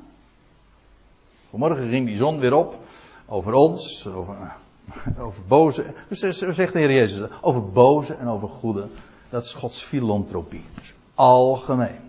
Vanmorgen 1.49 1.89
ging 1.89 2.05
die 2.05 2.17
zon 2.17 2.39
weer 2.39 2.53
op 2.53 2.79
over 3.25 3.53
ons, 3.53 4.07
over, 4.07 4.55
over 5.25 5.43
boze, 5.47 5.93
zegt 6.09 6.73
de 6.73 6.79
Heer 6.79 6.91
Jezus, 6.91 7.29
over 7.41 7.71
boze 7.71 8.13
en 8.15 8.27
over 8.27 8.49
goede. 8.49 8.87
Dat 9.29 9.43
is 9.43 9.53
Gods 9.53 9.83
filantropie. 9.83 10.63
Dus 10.75 10.93
algemeen. 11.13 11.99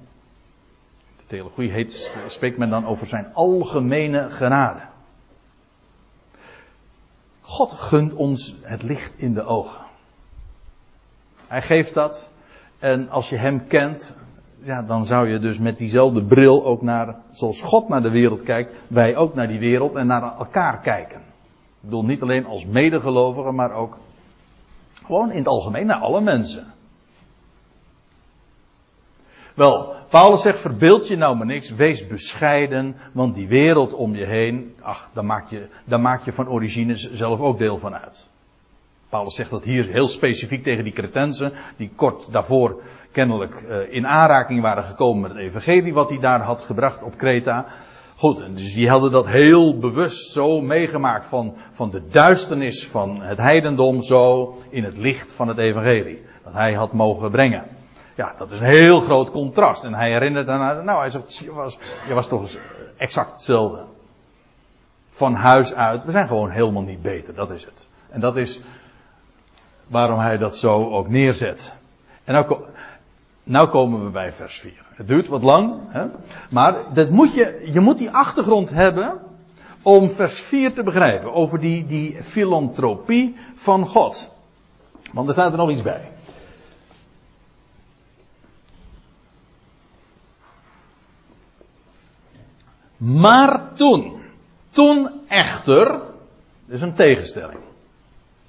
De 1.16 1.26
theologie 1.26 1.70
heet, 1.70 2.10
spreekt 2.26 2.58
men 2.58 2.70
dan 2.70 2.86
over 2.86 3.06
zijn 3.06 3.34
algemene 3.34 4.30
genade. 4.30 4.80
God 7.40 7.72
gunt 7.72 8.14
ons 8.14 8.56
het 8.62 8.82
licht 8.82 9.18
in 9.18 9.34
de 9.34 9.42
ogen. 9.42 9.80
Hij 11.46 11.62
geeft 11.62 11.94
dat. 11.94 12.30
En 12.78 13.08
als 13.08 13.28
je 13.28 13.36
hem 13.36 13.66
kent, 13.66 14.16
ja, 14.62 14.82
dan 14.82 15.04
zou 15.04 15.28
je 15.28 15.38
dus 15.38 15.58
met 15.58 15.78
diezelfde 15.78 16.24
bril 16.24 16.64
ook 16.64 16.82
naar, 16.82 17.16
zoals 17.30 17.62
God 17.62 17.88
naar 17.88 18.02
de 18.02 18.10
wereld 18.10 18.42
kijkt, 18.42 18.72
wij 18.88 19.16
ook 19.16 19.34
naar 19.34 19.48
die 19.48 19.58
wereld 19.58 19.94
en 19.94 20.06
naar 20.06 20.22
elkaar 20.22 20.80
kijken. 20.80 21.20
Ik 21.20 21.86
bedoel 21.86 22.04
niet 22.04 22.22
alleen 22.22 22.46
als 22.46 22.66
medegelovigen, 22.66 23.54
maar 23.54 23.72
ook 23.72 23.98
gewoon 25.04 25.30
in 25.30 25.38
het 25.38 25.48
algemeen 25.48 25.86
naar 25.86 26.00
alle 26.00 26.20
mensen. 26.20 26.66
Wel, 29.54 29.94
Paulus 30.08 30.42
zegt, 30.42 30.58
verbeeld 30.58 31.08
je 31.08 31.16
nou 31.16 31.36
maar 31.36 31.46
niks, 31.46 31.70
wees 31.70 32.06
bescheiden, 32.06 32.96
want 33.12 33.34
die 33.34 33.48
wereld 33.48 33.94
om 33.94 34.14
je 34.14 34.26
heen, 34.26 34.74
ach, 34.80 35.10
daar 35.12 35.24
maak 35.24 35.50
je, 35.50 35.68
daar 35.84 36.00
maak 36.00 36.24
je 36.24 36.32
van 36.32 36.48
origine 36.48 36.94
zelf 36.96 37.40
ook 37.40 37.58
deel 37.58 37.78
van 37.78 37.94
uit. 37.94 38.29
Paulus 39.10 39.34
zegt 39.34 39.50
dat 39.50 39.64
hier 39.64 39.84
heel 39.84 40.08
specifiek 40.08 40.62
tegen 40.62 40.84
die 40.84 40.92
Cretensen, 40.92 41.52
die 41.76 41.90
kort 41.96 42.32
daarvoor 42.32 42.82
kennelijk 43.12 43.54
uh, 43.60 43.92
in 43.92 44.06
aanraking 44.06 44.62
waren 44.62 44.84
gekomen 44.84 45.22
met 45.22 45.30
het 45.30 45.40
evangelie 45.40 45.94
wat 45.94 46.08
hij 46.08 46.18
daar 46.18 46.40
had 46.40 46.60
gebracht 46.60 47.02
op 47.02 47.16
Kreta. 47.16 47.66
Goed, 48.16 48.44
dus 48.56 48.74
die 48.74 48.88
hadden 48.88 49.10
dat 49.10 49.26
heel 49.26 49.78
bewust 49.78 50.32
zo 50.32 50.60
meegemaakt 50.60 51.26
van, 51.26 51.56
van 51.72 51.90
de 51.90 52.08
duisternis 52.08 52.86
van 52.86 53.22
het 53.22 53.38
heidendom 53.38 54.02
zo 54.02 54.54
in 54.68 54.84
het 54.84 54.96
licht 54.96 55.32
van 55.32 55.48
het 55.48 55.58
evangelie. 55.58 56.22
Dat 56.44 56.52
hij 56.52 56.72
had 56.72 56.92
mogen 56.92 57.30
brengen. 57.30 57.64
Ja, 58.14 58.34
dat 58.38 58.50
is 58.50 58.60
een 58.60 58.66
heel 58.66 59.00
groot 59.00 59.30
contrast. 59.30 59.84
En 59.84 59.94
hij 59.94 60.10
herinnert 60.10 60.46
daarna, 60.46 60.82
nou 60.82 61.00
hij 61.00 61.10
zegt, 61.10 61.36
je 61.36 61.52
was, 61.52 61.78
je 62.08 62.14
was 62.14 62.28
toch 62.28 62.56
exact 62.96 63.32
hetzelfde. 63.32 63.84
Van 65.10 65.34
huis 65.34 65.74
uit, 65.74 66.04
we 66.04 66.10
zijn 66.10 66.26
gewoon 66.26 66.50
helemaal 66.50 66.82
niet 66.82 67.02
beter, 67.02 67.34
dat 67.34 67.50
is 67.50 67.64
het. 67.64 67.88
En 68.10 68.20
dat 68.20 68.36
is 68.36 68.62
waarom 69.90 70.18
hij 70.18 70.38
dat 70.38 70.56
zo 70.56 70.90
ook 70.90 71.08
neerzet. 71.08 71.74
En 72.24 72.34
nou, 72.34 72.56
nou 73.42 73.68
komen 73.68 74.04
we 74.04 74.10
bij 74.10 74.32
vers 74.32 74.60
4. 74.60 74.72
Het 74.94 75.08
duurt 75.08 75.28
wat 75.28 75.42
lang, 75.42 75.74
hè? 75.88 76.06
maar 76.50 76.92
dat 76.92 77.10
moet 77.10 77.34
je, 77.34 77.68
je 77.72 77.80
moet 77.80 77.98
die 77.98 78.10
achtergrond 78.10 78.70
hebben 78.70 79.20
om 79.82 80.10
vers 80.10 80.40
4 80.40 80.72
te 80.72 80.82
begrijpen. 80.82 81.32
Over 81.32 81.60
die, 81.60 81.86
die 81.86 82.22
filantropie 82.22 83.36
van 83.54 83.86
God. 83.86 84.32
Want 85.12 85.26
er 85.26 85.32
staat 85.32 85.52
er 85.52 85.58
nog 85.58 85.70
iets 85.70 85.82
bij. 85.82 86.10
Maar 92.96 93.72
toen, 93.74 94.22
toen 94.70 95.10
echter, 95.28 96.00
is 96.66 96.82
een 96.82 96.94
tegenstelling. 96.94 97.60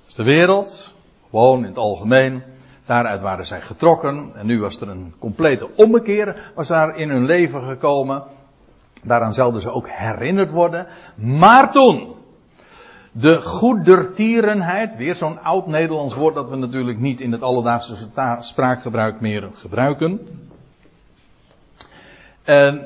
Dus 0.05 0.13
de 0.13 0.23
wereld, 0.23 0.93
gewoon 1.31 1.59
in 1.59 1.65
het 1.65 1.77
algemeen, 1.77 2.43
daaruit 2.85 3.21
waren 3.21 3.45
zij 3.45 3.61
getrokken 3.61 4.31
en 4.35 4.45
nu 4.45 4.59
was 4.59 4.81
er 4.81 4.89
een 4.89 5.13
complete 5.19 5.69
ommekeer, 5.75 6.51
was 6.55 6.67
daar 6.67 6.97
in 6.97 7.09
hun 7.09 7.25
leven 7.25 7.61
gekomen. 7.61 8.23
Daaraan 9.03 9.33
zouden 9.33 9.61
ze 9.61 9.71
ook 9.71 9.87
herinnerd 9.89 10.51
worden. 10.51 10.87
Maar 11.15 11.71
toen, 11.71 12.15
de 13.11 13.41
goedertierenheid, 13.41 14.95
weer 14.95 15.15
zo'n 15.15 15.39
oud 15.39 15.67
Nederlands 15.67 16.15
woord 16.15 16.35
dat 16.35 16.49
we 16.49 16.55
natuurlijk 16.55 16.99
niet 16.99 17.19
in 17.19 17.31
het 17.31 17.41
alledaagse 17.41 17.95
spraakgebruik 18.39 19.21
meer 19.21 19.49
gebruiken. 19.53 20.19
En 22.43 22.85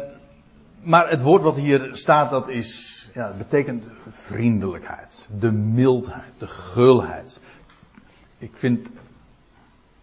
maar 0.86 1.10
het 1.10 1.22
woord 1.22 1.44
wat 1.44 1.56
hier 1.56 1.90
staat, 1.92 2.30
dat 2.30 2.50
is, 2.50 3.10
ja, 3.14 3.32
betekent 3.38 3.86
vriendelijkheid, 4.10 5.28
de 5.40 5.52
mildheid, 5.52 6.34
de 6.38 6.48
gulheid. 6.48 7.40
Ik 8.38 8.52
vind 8.54 8.90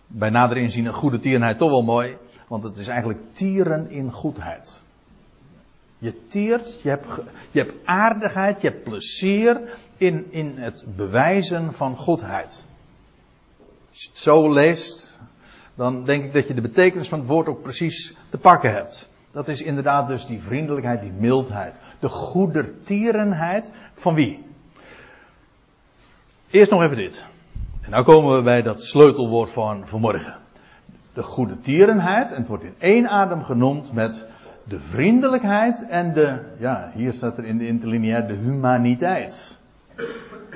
bij 0.06 0.30
nader 0.30 0.56
inzien 0.56 0.86
een 0.86 0.94
goede 0.94 1.20
tierenheid 1.20 1.58
toch 1.58 1.70
wel 1.70 1.82
mooi, 1.82 2.16
want 2.46 2.64
het 2.64 2.76
is 2.76 2.88
eigenlijk 2.88 3.20
tieren 3.32 3.90
in 3.90 4.12
goedheid. 4.12 4.82
Je 5.98 6.26
tiert, 6.26 6.80
je 6.82 6.88
hebt, 6.88 7.06
je 7.50 7.60
hebt 7.60 7.72
aardigheid, 7.84 8.60
je 8.60 8.68
hebt 8.68 8.82
plezier 8.82 9.60
in, 9.96 10.26
in 10.32 10.58
het 10.58 10.84
bewijzen 10.96 11.72
van 11.72 11.96
goedheid. 11.96 12.66
Als 13.90 14.02
je 14.02 14.08
het 14.08 14.18
zo 14.18 14.52
leest, 14.52 15.18
dan 15.74 16.04
denk 16.04 16.24
ik 16.24 16.32
dat 16.32 16.48
je 16.48 16.54
de 16.54 16.60
betekenis 16.60 17.08
van 17.08 17.18
het 17.18 17.28
woord 17.28 17.46
ook 17.46 17.62
precies 17.62 18.16
te 18.28 18.38
pakken 18.38 18.72
hebt. 18.72 19.10
Dat 19.30 19.48
is 19.48 19.62
inderdaad 19.62 20.06
dus 20.06 20.26
die 20.26 20.42
vriendelijkheid, 20.42 21.00
die 21.00 21.12
mildheid. 21.12 21.74
De 21.98 22.08
goedertierenheid 22.08 23.70
van 23.94 24.14
wie? 24.14 24.44
Eerst 26.50 26.70
nog 26.70 26.82
even 26.82 26.96
dit. 26.96 27.26
En 27.82 27.90
nu 27.90 28.02
komen 28.02 28.36
we 28.36 28.42
bij 28.42 28.62
dat 28.62 28.82
sleutelwoord 28.82 29.50
van 29.50 29.88
vanmorgen. 29.88 30.36
De 31.12 31.22
goedertierenheid, 31.22 32.30
en 32.30 32.38
het 32.38 32.48
wordt 32.48 32.64
in 32.64 32.74
één 32.78 33.08
adem 33.08 33.42
genoemd 33.42 33.92
met 33.92 34.26
de 34.64 34.80
vriendelijkheid 34.80 35.86
en 35.86 36.12
de, 36.12 36.38
ja, 36.58 36.90
hier 36.94 37.12
staat 37.12 37.38
er 37.38 37.44
in 37.44 37.58
de 37.58 37.66
interlineair 37.66 38.26
de 38.26 38.34
humaniteit. 38.34 39.58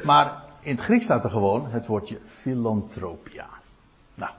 Maar 0.04 0.42
in 0.60 0.70
het 0.70 0.80
Grieks 0.80 1.04
staat 1.04 1.24
er 1.24 1.30
gewoon 1.30 1.66
het 1.70 1.86
woordje 1.86 2.18
philanthropia. 2.24 3.46
Nou, 4.14 4.32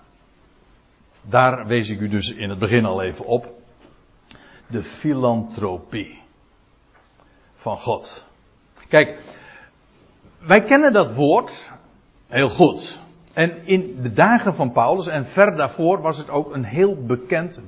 daar 1.22 1.68
wees 1.68 1.90
ik 1.90 2.00
u 2.00 2.08
dus 2.08 2.34
in 2.34 2.50
het 2.50 2.60
begin 2.60 2.86
al 2.86 3.02
even 3.02 3.26
op. 3.26 3.54
De 4.68 4.84
filantropie 4.84 6.22
van 7.56 7.78
God. 7.78 8.26
Kijk, 8.88 9.20
wij 10.40 10.64
kennen 10.64 10.94
dat 10.94 11.14
woord 11.14 11.72
heel 12.28 12.50
goed. 12.50 13.00
En 13.34 13.66
in 13.66 13.98
de 14.02 14.14
dagen 14.14 14.56
van 14.56 14.72
Paulus 14.72 15.08
en 15.08 15.28
ver 15.28 15.56
daarvoor 15.56 16.02
was 16.02 16.18
het 16.18 16.30
ook 16.30 16.54
een 16.54 16.64
heel 16.64 17.06
bekend 17.06 17.62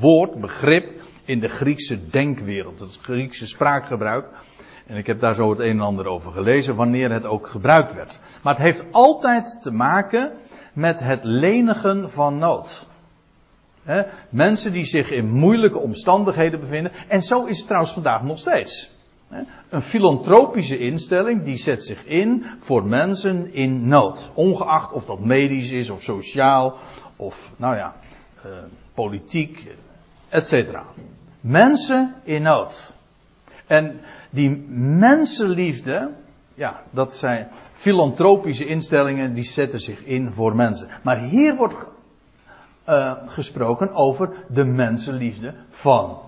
woord, 0.00 0.40
begrip 0.40 1.02
in 1.24 1.40
de 1.40 1.48
Griekse 1.48 2.08
denkwereld, 2.08 2.80
het 2.80 2.98
Griekse 3.02 3.46
spraakgebruik. 3.46 4.26
En 4.86 4.96
ik 4.96 5.06
heb 5.06 5.20
daar 5.20 5.34
zo 5.34 5.50
het 5.50 5.58
een 5.58 5.70
en 5.70 5.80
ander 5.80 6.06
over 6.06 6.32
gelezen, 6.32 6.76
wanneer 6.76 7.12
het 7.12 7.26
ook 7.26 7.46
gebruikt 7.46 7.94
werd. 7.94 8.20
Maar 8.42 8.54
het 8.54 8.62
heeft 8.62 8.86
altijd 8.90 9.62
te 9.62 9.70
maken 9.70 10.32
met 10.72 11.00
het 11.00 11.24
lenigen 11.24 12.10
van 12.10 12.38
nood. 12.38 12.86
mensen 14.30 14.72
die 14.72 14.84
zich 14.84 15.10
in 15.10 15.30
moeilijke 15.30 15.78
omstandigheden 15.78 16.60
bevinden. 16.60 16.92
En 17.08 17.22
zo 17.22 17.44
is 17.44 17.56
het 17.56 17.66
trouwens 17.66 17.92
vandaag 17.92 18.22
nog 18.22 18.38
steeds. 18.38 18.97
Een 19.68 19.82
filantropische 19.82 20.78
instelling 20.78 21.44
die 21.44 21.56
zet 21.56 21.84
zich 21.84 22.04
in 22.04 22.46
voor 22.58 22.84
mensen 22.84 23.52
in 23.52 23.88
nood. 23.88 24.30
Ongeacht 24.34 24.92
of 24.92 25.04
dat 25.04 25.20
medisch 25.20 25.70
is 25.70 25.90
of 25.90 26.02
sociaal 26.02 26.76
of 27.16 27.54
nou 27.56 27.76
ja, 27.76 27.96
eh, 28.42 28.50
politiek, 28.94 29.66
etc. 30.28 30.78
Mensen 31.40 32.14
in 32.22 32.42
nood. 32.42 32.94
En 33.66 34.00
die 34.30 34.50
mensenliefde, 34.98 36.10
ja, 36.54 36.82
dat 36.90 37.14
zijn 37.14 37.48
filantropische 37.72 38.66
instellingen 38.66 39.34
die 39.34 39.44
zetten 39.44 39.80
zich 39.80 40.04
in 40.04 40.32
voor 40.32 40.56
mensen. 40.56 40.88
Maar 41.02 41.20
hier 41.20 41.56
wordt 41.56 41.76
uh, 42.88 43.12
gesproken 43.26 43.92
over 43.92 44.30
de 44.48 44.64
mensenliefde 44.64 45.54
van 45.68 46.18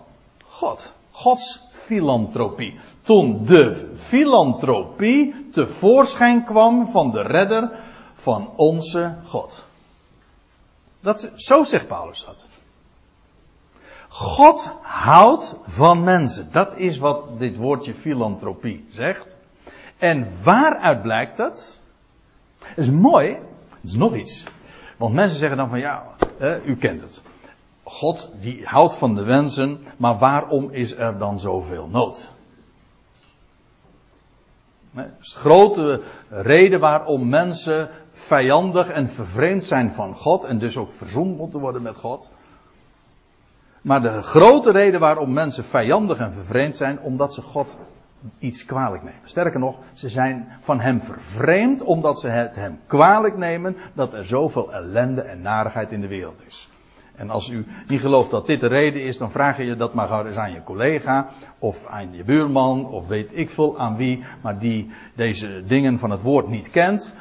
God. 0.44 0.92
Gods 1.10 1.69
filantropie. 1.90 2.78
Toen 3.00 3.44
de 3.44 3.90
filantropie 3.94 5.48
tevoorschijn 5.50 6.44
kwam 6.44 6.88
van 6.88 7.10
de 7.10 7.22
redder 7.22 7.70
van 8.14 8.52
onze 8.56 9.16
God. 9.24 9.64
Dat, 11.00 11.32
zo 11.34 11.64
zegt 11.64 11.86
Paulus 11.86 12.24
dat. 12.24 12.46
God 14.08 14.72
houdt 14.82 15.56
van 15.62 16.04
mensen. 16.04 16.48
Dat 16.52 16.76
is 16.76 16.98
wat 16.98 17.28
dit 17.38 17.56
woordje 17.56 17.94
filantropie 17.94 18.86
zegt. 18.90 19.36
En 19.98 20.28
waaruit 20.42 21.02
blijkt 21.02 21.36
dat? 21.36 21.80
Dat 22.58 22.78
is 22.78 22.90
mooi. 22.90 23.32
Dat 23.32 23.78
is 23.82 23.96
nog 23.96 24.14
iets. 24.14 24.44
Want 24.96 25.14
mensen 25.14 25.38
zeggen 25.38 25.56
dan 25.58 25.68
van 25.68 25.78
ja, 25.78 26.06
u 26.64 26.76
kent 26.76 27.00
het. 27.00 27.22
God 27.90 28.32
die 28.40 28.66
houdt 28.66 28.94
van 28.94 29.14
de 29.14 29.24
wensen, 29.24 29.78
maar 29.96 30.18
waarom 30.18 30.70
is 30.70 30.96
er 30.96 31.18
dan 31.18 31.38
zoveel 31.38 31.88
nood? 31.88 32.32
De 34.90 35.08
grote 35.20 36.02
reden 36.28 36.80
waarom 36.80 37.28
mensen 37.28 37.88
vijandig 38.12 38.88
en 38.88 39.08
vervreemd 39.08 39.64
zijn 39.64 39.92
van 39.92 40.14
God 40.14 40.44
en 40.44 40.58
dus 40.58 40.76
ook 40.76 40.92
verzoend 40.92 41.36
moeten 41.36 41.60
worden 41.60 41.82
met 41.82 41.96
God. 41.96 42.30
Maar 43.82 44.02
de 44.02 44.22
grote 44.22 44.70
reden 44.70 45.00
waarom 45.00 45.32
mensen 45.32 45.64
vijandig 45.64 46.18
en 46.18 46.32
vervreemd 46.32 46.76
zijn, 46.76 47.00
omdat 47.00 47.34
ze 47.34 47.42
God 47.42 47.76
iets 48.38 48.64
kwalijk 48.64 49.02
nemen. 49.02 49.20
Sterker 49.24 49.60
nog, 49.60 49.78
ze 49.92 50.08
zijn 50.08 50.48
van 50.60 50.80
hem 50.80 51.02
vervreemd 51.02 51.82
omdat 51.82 52.20
ze 52.20 52.28
het 52.28 52.54
hem 52.54 52.80
kwalijk 52.86 53.36
nemen 53.36 53.76
dat 53.94 54.14
er 54.14 54.24
zoveel 54.24 54.72
ellende 54.72 55.22
en 55.22 55.42
narigheid 55.42 55.92
in 55.92 56.00
de 56.00 56.08
wereld 56.08 56.42
is. 56.46 56.70
En 57.20 57.30
als 57.30 57.50
u 57.50 57.66
niet 57.88 58.00
gelooft 58.00 58.30
dat 58.30 58.46
dit 58.46 58.60
de 58.60 58.66
reden 58.66 59.02
is, 59.02 59.18
dan 59.18 59.30
vraag 59.30 59.58
je 59.58 59.76
dat 59.76 59.94
maar 59.94 60.26
eens 60.26 60.36
aan 60.36 60.52
je 60.52 60.62
collega, 60.62 61.28
of 61.58 61.86
aan 61.86 62.12
je 62.12 62.24
buurman, 62.24 62.86
of 62.86 63.06
weet 63.06 63.36
ik 63.38 63.50
veel 63.50 63.78
aan 63.78 63.96
wie, 63.96 64.24
maar 64.42 64.58
die 64.58 64.90
deze 65.14 65.62
dingen 65.66 65.98
van 65.98 66.10
het 66.10 66.22
woord 66.22 66.48
niet 66.48 66.70
kent. 66.70 67.14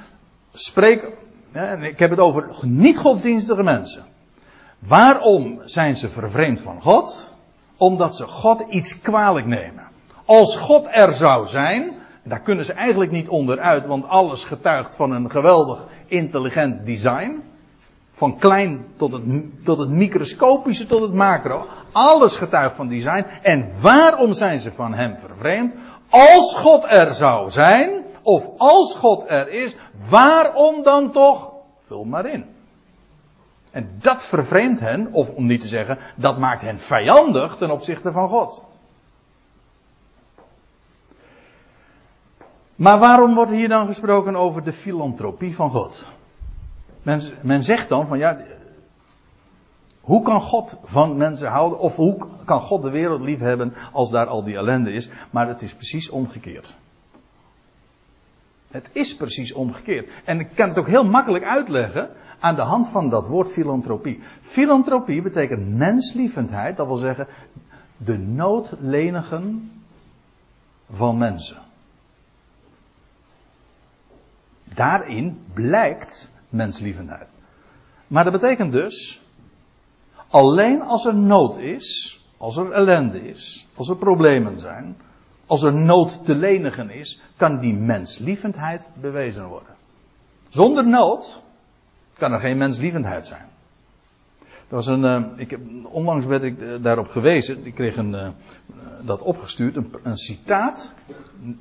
Spreek, 0.53 1.11
en 1.51 1.83
ik 1.83 1.99
heb 1.99 2.09
het 2.09 2.19
over 2.19 2.49
niet 2.61 2.97
godsdienstige 2.97 3.63
mensen. 3.63 4.03
Waarom 4.79 5.59
zijn 5.63 5.95
ze 5.95 6.09
vervreemd 6.09 6.61
van 6.61 6.81
God? 6.81 7.33
Omdat 7.77 8.15
ze 8.15 8.27
God 8.27 8.61
iets 8.69 9.01
kwalijk 9.01 9.45
nemen. 9.45 9.83
Als 10.25 10.57
God 10.57 10.87
er 10.91 11.13
zou 11.13 11.45
zijn, 11.45 11.93
daar 12.23 12.41
kunnen 12.41 12.65
ze 12.65 12.73
eigenlijk 12.73 13.11
niet 13.11 13.27
onderuit, 13.27 13.85
want 13.85 14.07
alles 14.07 14.43
getuigt 14.43 14.95
van 14.95 15.11
een 15.11 15.31
geweldig 15.31 15.85
intelligent 16.05 16.85
design. 16.85 17.43
Van 18.20 18.38
klein 18.38 18.86
tot 18.97 19.11
het, 19.11 19.24
tot 19.65 19.78
het 19.78 19.89
microscopische 19.89 20.86
tot 20.86 21.01
het 21.01 21.13
macro. 21.13 21.65
Alles 21.91 22.36
getuigt 22.36 22.76
van 22.76 22.88
design. 22.88 23.26
En 23.41 23.72
waarom 23.82 24.34
zijn 24.34 24.59
ze 24.59 24.72
van 24.72 24.93
hem 24.93 25.17
vervreemd? 25.17 25.76
Als 26.09 26.55
God 26.55 26.86
er 26.88 27.13
zou 27.13 27.49
zijn, 27.49 28.05
of 28.22 28.49
als 28.57 28.95
God 28.95 29.24
er 29.28 29.49
is, 29.49 29.76
waarom 30.09 30.84
dan 30.84 31.11
toch? 31.11 31.51
Vul 31.80 32.03
maar 32.03 32.26
in. 32.26 32.45
En 33.72 33.89
dat 34.01 34.24
vervreemdt 34.24 34.80
hen, 34.80 35.13
of 35.13 35.30
om 35.30 35.45
niet 35.45 35.61
te 35.61 35.67
zeggen, 35.67 35.97
dat 36.15 36.38
maakt 36.38 36.61
hen 36.61 36.80
vijandig 36.80 37.55
ten 37.55 37.72
opzichte 37.72 38.11
van 38.11 38.30
God. 38.30 38.63
Maar 42.76 42.99
waarom 42.99 43.36
wordt 43.36 43.51
hier 43.51 43.70
dan 43.70 43.86
gesproken 43.86 44.36
over 44.36 44.63
de 44.63 44.74
filantropie 44.74 45.55
van 45.55 45.70
God? 45.70 46.17
Men, 47.10 47.22
men 47.41 47.64
zegt 47.64 47.89
dan 47.89 48.07
van 48.07 48.18
ja, 48.18 48.38
hoe 50.01 50.24
kan 50.24 50.41
God 50.41 50.78
van 50.84 51.18
mensen 51.18 51.49
houden? 51.49 51.80
Of 51.80 51.95
hoe 51.95 52.28
kan 52.45 52.62
God 52.62 52.82
de 52.82 52.89
wereld 52.89 53.22
lief 53.22 53.39
hebben 53.39 53.74
als 53.93 54.12
daar 54.12 54.28
al 54.28 54.43
die 54.43 54.55
ellende 54.55 54.91
is? 54.91 55.10
Maar 55.32 55.47
het 55.47 55.62
is 55.62 55.74
precies 55.74 56.10
omgekeerd. 56.10 56.76
Het 58.72 58.89
is 58.91 59.16
precies 59.16 59.53
omgekeerd. 59.53 60.10
En 60.26 60.39
ik 60.39 60.49
kan 60.55 60.70
het 60.70 60.80
ook 60.80 60.88
heel 60.88 61.03
makkelijk 61.03 61.45
uitleggen 61.45 62.10
aan 62.39 62.55
de 62.55 62.62
hand 62.62 62.88
van 62.88 63.10
dat 63.10 63.28
woord 63.28 63.51
filantropie. 63.51 64.20
Filantropie 64.41 65.22
betekent 65.22 65.76
menslievendheid, 65.76 66.78
dat 66.78 66.88
wil 66.88 66.95
zeggen 66.95 67.28
de 67.97 68.18
noodlenigen 68.18 69.72
van 70.89 71.18
mensen. 71.18 71.57
Daarin 74.64 75.41
blijkt 75.53 76.38
menslievendheid. 76.49 77.33
Maar 78.07 78.23
dat 78.23 78.33
betekent 78.33 78.71
dus, 78.71 79.21
alleen 80.27 80.81
als 80.81 81.05
er 81.05 81.15
nood 81.15 81.57
is, 81.57 82.19
als 82.37 82.57
er 82.57 82.71
ellende 82.71 83.29
is, 83.29 83.67
als 83.75 83.89
er 83.89 83.95
problemen 83.95 84.59
zijn, 84.59 84.97
als 85.45 85.63
er 85.63 85.73
nood 85.73 86.25
te 86.25 86.35
lenigen 86.35 86.89
is, 86.89 87.21
kan 87.37 87.59
die 87.59 87.73
menslievendheid 87.73 88.87
bewezen 89.01 89.47
worden. 89.47 89.75
Zonder 90.47 90.87
nood 90.87 91.43
kan 92.13 92.31
er 92.31 92.39
geen 92.39 92.57
menslievendheid 92.57 93.27
zijn. 93.27 93.47
Er 94.39 94.75
was 94.75 94.87
een, 94.87 95.03
uh, 95.03 95.23
ik 95.35 95.49
heb, 95.49 95.59
onlangs 95.83 96.25
werd 96.25 96.43
ik 96.43 96.61
uh, 96.61 96.83
daarop 96.83 97.07
gewezen, 97.07 97.65
ik 97.65 97.75
kreeg 97.75 97.97
een, 97.97 98.13
uh, 98.13 98.27
dat 99.01 99.21
opgestuurd, 99.21 99.75
een, 99.75 99.93
een 100.03 100.17
citaat, 100.17 100.93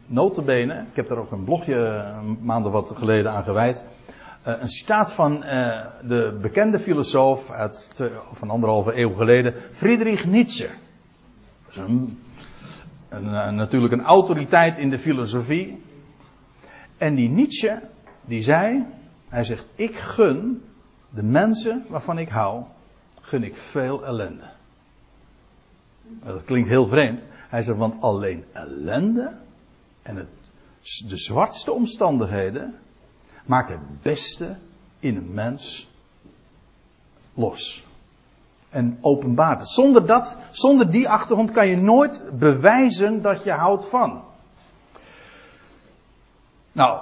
notabene, 0.07 0.85
ik 0.91 0.97
heb 0.97 1.09
daar 1.09 1.19
ook 1.19 1.33
een 1.33 1.45
blogje 1.45 1.77
een 2.21 2.39
maand 2.43 2.67
of 2.67 2.73
wat 2.73 2.93
geleden 2.97 3.33
aan 3.33 3.45
gewijd. 3.45 3.85
Een 4.57 4.69
citaat 4.69 5.13
van 5.13 5.41
de 6.03 6.39
bekende 6.43 6.79
filosoof 6.79 7.51
uit 7.51 8.03
van 8.33 8.51
anderhalve 8.51 8.97
eeuw 8.97 9.13
geleden, 9.13 9.55
Friedrich 9.73 10.25
Nietzsche. 10.25 10.69
Een, 11.75 12.19
een, 13.09 13.55
natuurlijk 13.55 13.93
een 13.93 14.03
autoriteit 14.03 14.79
in 14.79 14.91
de 14.91 14.99
filosofie. 14.99 15.83
En 16.97 17.15
die 17.15 17.29
Nietzsche, 17.29 17.83
die 18.25 18.41
zei, 18.41 18.87
hij 19.29 19.45
zegt, 19.45 19.67
ik 19.75 19.95
gun 19.95 20.63
de 21.11 21.23
mensen 21.23 21.85
waarvan 21.89 22.19
ik 22.19 22.29
hou, 22.29 22.65
gun 23.21 23.43
ik 23.43 23.57
veel 23.57 24.05
ellende. 24.07 24.51
Dat 26.25 26.45
klinkt 26.45 26.69
heel 26.69 26.87
vreemd. 26.87 27.27
Hij 27.49 27.63
zegt, 27.63 27.79
want 27.79 28.03
alleen 28.03 28.45
ellende 28.53 29.39
en 30.03 30.17
het, 30.17 30.29
de 31.09 31.17
zwartste 31.17 31.73
omstandigheden 31.73 32.75
maakt 33.49 33.69
het 33.69 34.03
beste 34.03 34.57
in 34.99 35.17
een 35.17 35.35
mens 35.35 35.91
los. 37.35 37.87
En 38.69 38.99
openbaart 39.01 39.69
Zonder 39.69 40.07
dat, 40.07 40.39
zonder 40.51 40.91
die 40.91 41.09
achtergrond 41.09 41.51
kan 41.51 41.69
je 41.69 41.77
nooit 41.77 42.31
bewijzen 42.39 43.23
dat 43.23 43.45
je 43.45 43.51
houdt 43.51 43.89
van. 43.89 44.23
Nou, 46.73 47.01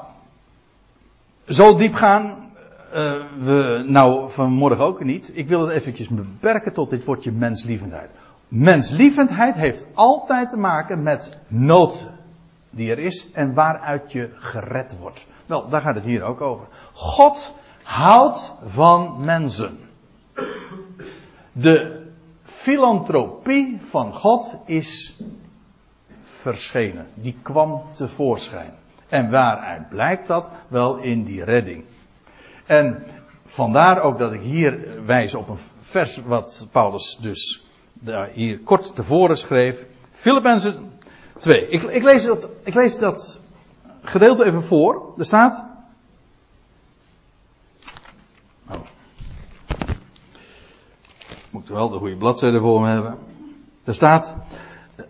zo 1.49 1.77
diep 1.77 1.95
gaan 1.95 2.53
uh, 2.95 3.13
we 3.39 3.85
nou 3.89 4.31
vanmorgen 4.31 4.85
ook 4.85 5.05
niet. 5.05 5.31
Ik 5.35 5.49
wil 5.49 5.61
het 5.61 5.71
eventjes 5.71 6.09
beperken 6.09 6.73
tot 6.73 6.91
dit 6.91 7.05
woordje 7.05 7.33
menslievendheid. 7.33 8.11
Menslievendheid 8.49 9.55
heeft 9.55 9.87
altijd 9.95 10.51
te 10.51 10.57
maken 10.57 11.03
met 11.03 11.39
nood, 11.49 12.09
die 12.71 12.91
er 12.91 12.99
is 12.99 13.33
en 13.33 13.55
waaruit 13.55 14.13
je 14.13 14.31
gered 14.35 14.99
wordt. 14.99 15.27
Wel, 15.47 15.69
daar 15.69 15.81
gaat 15.81 15.95
het 15.95 16.05
hier 16.05 16.23
ook 16.23 16.41
over. 16.41 16.67
God 16.93 17.55
houdt 17.83 18.53
van 18.65 19.25
mensen. 19.25 19.79
De 21.53 22.05
filantropie 22.43 23.79
van 23.83 24.15
God 24.15 24.57
is 24.65 25.21
verschenen. 26.21 27.07
Die 27.15 27.39
kwam 27.43 27.83
tevoorschijn. 27.93 28.75
En 29.09 29.31
waaruit 29.31 29.89
blijkt 29.89 30.27
dat? 30.27 30.51
Wel 30.69 30.97
in 30.97 31.25
die 31.25 31.45
redding. 31.45 31.85
En 32.67 33.05
vandaar 33.45 34.01
ook 34.01 34.19
dat 34.19 34.33
ik 34.33 34.41
hier 34.41 35.05
wijs 35.05 35.35
op 35.35 35.49
een 35.49 35.59
vers 35.81 36.17
wat 36.17 36.67
Paulus 36.71 37.19
dus 37.21 37.65
hier 38.33 38.59
kort 38.59 38.95
tevoren 38.95 39.37
schreef. 39.37 39.87
Filippenzen 40.11 40.91
2. 41.39 41.69
Ik, 41.69 41.83
ik, 41.83 42.03
lees 42.03 42.25
dat, 42.25 42.51
ik 42.65 42.75
lees 42.75 42.99
dat 42.99 43.43
gedeelte 44.09 44.45
even 44.45 44.63
voor. 44.63 45.13
Er 45.17 45.25
staat. 45.25 45.65
Oh. 48.71 48.81
Moet 51.51 51.69
wel 51.69 51.89
de 51.89 51.99
goede 51.99 52.17
bladzijde 52.17 52.61
voor 52.61 52.81
me 52.81 52.89
hebben. 52.89 53.19
Er 53.85 53.95
staat. 53.95 54.37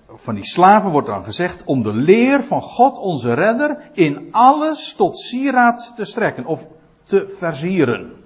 Van 0.08 0.34
die 0.34 0.46
slaven 0.46 0.90
wordt 0.90 1.06
dan 1.06 1.24
gezegd 1.24 1.64
om 1.64 1.82
de 1.82 1.94
leer 1.94 2.44
van 2.44 2.62
God 2.62 2.98
onze 2.98 3.34
redder 3.34 3.90
in 3.92 4.28
alles 4.30 4.94
tot 4.94 5.18
sieraad 5.18 5.92
te 5.96 6.04
strekken 6.04 6.44
of 6.44 6.66
te 7.04 7.34
versieren. 7.38 8.24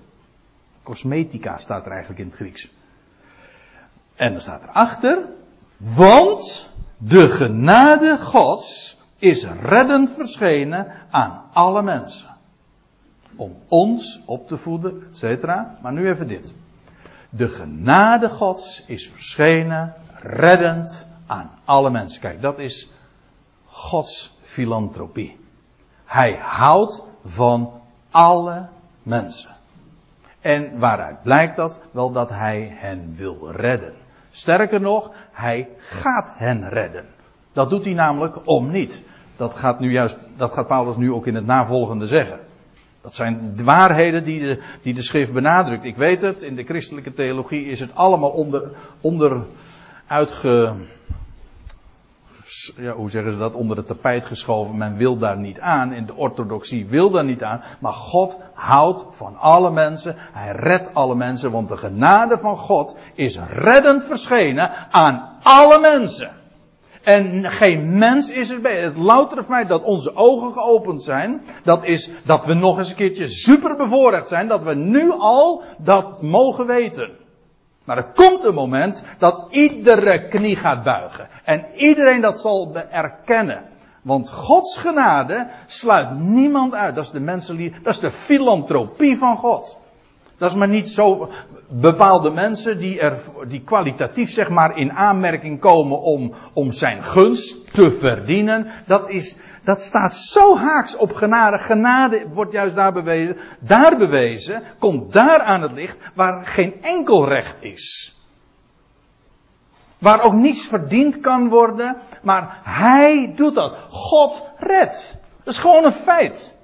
Cosmetica 0.83 1.59
staat 1.59 1.87
er 1.87 1.91
eigenlijk 1.91 2.21
in 2.21 2.27
het 2.27 2.35
Grieks. 2.35 2.71
En 4.15 4.35
er 4.35 4.41
staat 4.41 4.63
erachter, 4.63 5.29
want 5.77 6.71
de 6.97 7.29
genade 7.29 8.19
Gods 8.19 8.97
is 9.21 9.45
reddend 9.45 10.11
verschenen 10.11 10.87
aan 11.11 11.43
alle 11.53 11.83
mensen. 11.83 12.29
Om 13.37 13.57
ons 13.69 14.23
op 14.27 14.49
te 14.49 14.57
voeden, 14.57 15.03
et 15.09 15.17
cetera. 15.17 15.79
Maar 15.83 15.93
nu 15.93 16.09
even 16.09 16.29
dit. 16.29 16.55
De 17.31 17.49
genade 17.49 18.29
Gods 18.29 18.85
is 18.87 19.09
verschenen, 19.09 19.95
reddend 20.23 21.07
aan 21.27 21.51
alle 21.65 21.91
mensen. 21.91 22.21
Kijk, 22.21 22.43
dat 22.43 22.59
is 22.59 22.93
Gods 23.65 24.39
filantropie. 24.43 25.39
Hij 26.05 26.39
houdt 26.43 27.03
van 27.25 27.81
alle 28.11 28.69
mensen. 29.03 29.51
En 30.41 30.79
waaruit 30.79 31.23
blijkt 31.23 31.57
dat? 31.57 31.81
Wel 31.91 32.13
dat 32.13 32.29
hij 32.29 32.75
hen 32.77 33.15
wil 33.15 33.51
redden. 33.51 33.95
Sterker 34.31 34.81
nog, 34.81 35.13
hij 35.33 35.69
gaat 35.79 36.33
hen 36.35 36.69
redden. 36.69 37.07
Dat 37.53 37.71
doet 37.71 37.85
hij 37.85 37.95
namelijk 37.95 38.37
om 38.45 38.71
niet. 38.71 39.05
Dat 39.41 39.55
gaat, 39.55 39.81
nu 39.81 39.93
juist, 39.93 40.19
dat 40.37 40.53
gaat 40.53 40.67
Paulus 40.67 40.97
nu 40.97 41.13
ook 41.13 41.27
in 41.27 41.35
het 41.35 41.47
navolgende 41.47 42.07
zeggen. 42.07 42.39
Dat 43.01 43.15
zijn 43.15 43.53
de 43.57 43.65
waarheden 43.65 44.25
die 44.25 44.41
de, 44.41 44.63
die 44.83 44.95
de 44.95 45.03
schrift 45.03 45.33
benadrukt. 45.33 45.85
Ik 45.85 45.97
weet 45.97 46.21
het, 46.21 46.43
in 46.43 46.57
de 46.57 46.63
christelijke 46.63 47.13
theologie 47.13 47.67
is 47.67 47.81
het 47.81 47.95
allemaal 47.95 48.31
onder, 48.31 48.71
onder 49.01 49.43
uitge, 50.07 50.73
ja, 52.77 52.93
hoe 52.93 53.11
zeggen 53.11 53.33
ze 53.33 53.39
dat, 53.39 53.53
onder 53.53 53.77
het 53.77 53.87
tapijt 53.87 54.27
geschoven. 54.27 54.77
Men 54.77 54.97
wil 54.97 55.19
daar 55.19 55.39
niet 55.39 55.61
aan. 55.61 55.93
In 55.93 56.07
de 56.07 56.15
orthodoxie 56.15 56.87
wil 56.87 57.11
daar 57.11 57.25
niet 57.25 57.43
aan. 57.43 57.63
Maar 57.79 57.93
God 57.93 58.39
houdt 58.55 59.05
van 59.11 59.37
alle 59.37 59.71
mensen. 59.71 60.15
Hij 60.17 60.53
redt 60.53 60.95
alle 60.95 61.15
mensen. 61.15 61.51
Want 61.51 61.69
de 61.69 61.77
genade 61.77 62.39
van 62.39 62.57
God 62.57 62.97
is 63.15 63.39
reddend 63.39 64.05
verschenen 64.05 64.71
aan 64.91 65.39
alle 65.43 65.81
mensen. 65.81 66.40
En 67.03 67.51
geen 67.51 67.99
mens 67.99 68.31
is 68.31 68.51
er 68.51 68.61
bij. 68.61 68.81
Het 68.81 68.97
loutere 68.97 69.43
feit 69.43 69.69
dat 69.69 69.83
onze 69.83 70.17
ogen 70.17 70.53
geopend 70.53 71.03
zijn, 71.03 71.43
dat 71.63 71.85
is 71.85 72.11
dat 72.25 72.45
we 72.45 72.55
nog 72.55 72.79
eens 72.79 72.91
een 72.91 72.97
keertje 72.97 73.29
super 73.29 73.77
bevoorrecht 73.77 74.29
zijn, 74.29 74.49
dat 74.49 74.63
we 74.63 74.75
nu 74.75 75.11
al 75.11 75.63
dat 75.79 76.23
mogen 76.23 76.67
weten. 76.67 77.11
Maar 77.85 77.97
er 77.97 78.13
komt 78.15 78.45
een 78.45 78.55
moment 78.55 79.05
dat 79.19 79.47
iedere 79.51 80.29
knie 80.29 80.57
gaat 80.57 80.83
buigen. 80.83 81.29
En 81.45 81.67
iedereen 81.75 82.21
dat 82.21 82.41
zal 82.41 82.75
erkennen. 82.91 83.65
Want 84.03 84.31
Gods 84.31 84.79
genade 84.79 85.51
sluit 85.67 86.19
niemand 86.19 86.75
uit. 86.75 86.95
Dat 86.95 87.05
is 87.05 87.11
de 87.11 87.21
mensenliefde, 87.21 87.81
dat 87.83 87.95
is 87.95 88.01
de 88.01 88.11
filantropie 88.11 89.19
van 89.19 89.37
God. 89.37 89.79
Dat 90.39 90.51
is 90.51 90.57
maar 90.57 90.69
niet 90.69 90.89
zo 90.89 91.29
bepaalde 91.71 92.31
mensen 92.31 92.79
die 92.79 93.01
er, 93.01 93.19
die 93.49 93.63
kwalitatief 93.65 94.31
zeg 94.31 94.49
maar 94.49 94.77
in 94.77 94.93
aanmerking 94.93 95.61
komen 95.61 96.01
om, 96.01 96.35
om 96.53 96.73
zijn 96.73 97.03
gunst 97.03 97.73
te 97.73 97.91
verdienen. 97.91 98.67
Dat 98.87 99.11
is, 99.11 99.39
dat 99.65 99.81
staat 99.81 100.15
zo 100.15 100.57
haaks 100.57 100.97
op 100.97 101.13
genade. 101.13 101.59
Genade 101.59 102.27
wordt 102.33 102.53
juist 102.53 102.75
daar 102.75 102.93
bewezen, 102.93 103.37
daar 103.61 103.97
bewezen, 103.97 104.63
komt 104.79 105.13
daar 105.13 105.41
aan 105.41 105.63
het 105.63 105.73
licht 105.73 105.99
waar 106.15 106.47
geen 106.47 106.83
enkel 106.83 107.29
recht 107.29 107.57
is. 107.61 108.19
Waar 109.99 110.23
ook 110.23 110.35
niets 110.35 110.67
verdiend 110.67 111.21
kan 111.21 111.49
worden, 111.49 111.97
maar 112.23 112.61
hij 112.63 113.33
doet 113.37 113.55
dat. 113.55 113.77
God 113.89 114.45
redt. 114.59 115.19
Dat 115.45 115.55
is 115.55 115.61
gewoon 115.61 115.85
een 115.85 115.93
feit. 115.93 116.57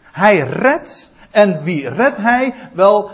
Hij 0.00 0.38
redt. 0.38 1.10
En 1.30 1.62
wie 1.62 1.88
redt 1.88 2.16
hij? 2.16 2.54
Wel, 2.72 3.10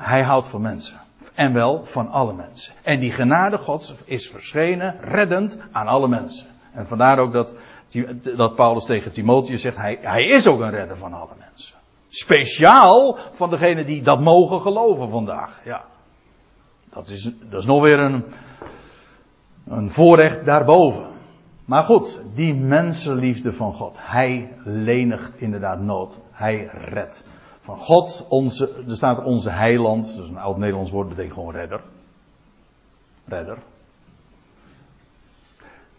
hij 0.00 0.22
houdt 0.22 0.46
van 0.46 0.60
mensen. 0.60 1.00
En 1.34 1.52
wel 1.52 1.84
van 1.84 2.08
alle 2.08 2.32
mensen. 2.32 2.74
En 2.82 3.00
die 3.00 3.12
genade 3.12 3.58
Gods 3.58 3.94
is 4.04 4.30
verschenen, 4.30 5.00
reddend 5.00 5.58
aan 5.72 5.86
alle 5.86 6.08
mensen. 6.08 6.46
En 6.72 6.86
vandaar 6.86 7.18
ook 7.18 7.32
dat, 7.32 7.54
dat 8.36 8.54
Paulus 8.54 8.84
tegen 8.84 9.12
Timotheus 9.12 9.60
zegt, 9.60 9.76
hij, 9.76 9.98
hij 10.00 10.22
is 10.22 10.46
ook 10.46 10.60
een 10.60 10.70
redder 10.70 10.96
van 10.96 11.12
alle 11.12 11.34
mensen. 11.38 11.78
Speciaal 12.08 13.18
van 13.32 13.50
degenen 13.50 13.86
die 13.86 14.02
dat 14.02 14.20
mogen 14.20 14.60
geloven 14.60 15.10
vandaag. 15.10 15.60
Ja. 15.64 15.84
Dat 16.90 17.08
is, 17.08 17.32
dat 17.50 17.60
is 17.60 17.66
nog 17.66 17.82
weer 17.82 17.98
een, 17.98 18.24
een 19.68 19.90
voorrecht 19.90 20.44
daarboven. 20.44 21.08
Maar 21.64 21.82
goed, 21.82 22.20
die 22.34 22.54
mensenliefde 22.54 23.52
van 23.52 23.72
God. 23.72 23.96
Hij 24.00 24.56
lenigt 24.64 25.40
inderdaad 25.40 25.80
nood. 25.80 26.18
Hij 26.30 26.70
redt. 26.72 27.24
God, 27.76 28.26
onze, 28.28 28.84
er 28.88 28.96
staat 28.96 29.24
onze 29.24 29.50
heiland. 29.50 30.16
Dat 30.16 30.24
is 30.24 30.30
een 30.30 30.38
oud 30.38 30.56
Nederlands 30.56 30.90
woord, 30.90 31.08
betekent 31.08 31.34
gewoon 31.34 31.52
redder. 31.54 31.80
Redder. 33.24 33.58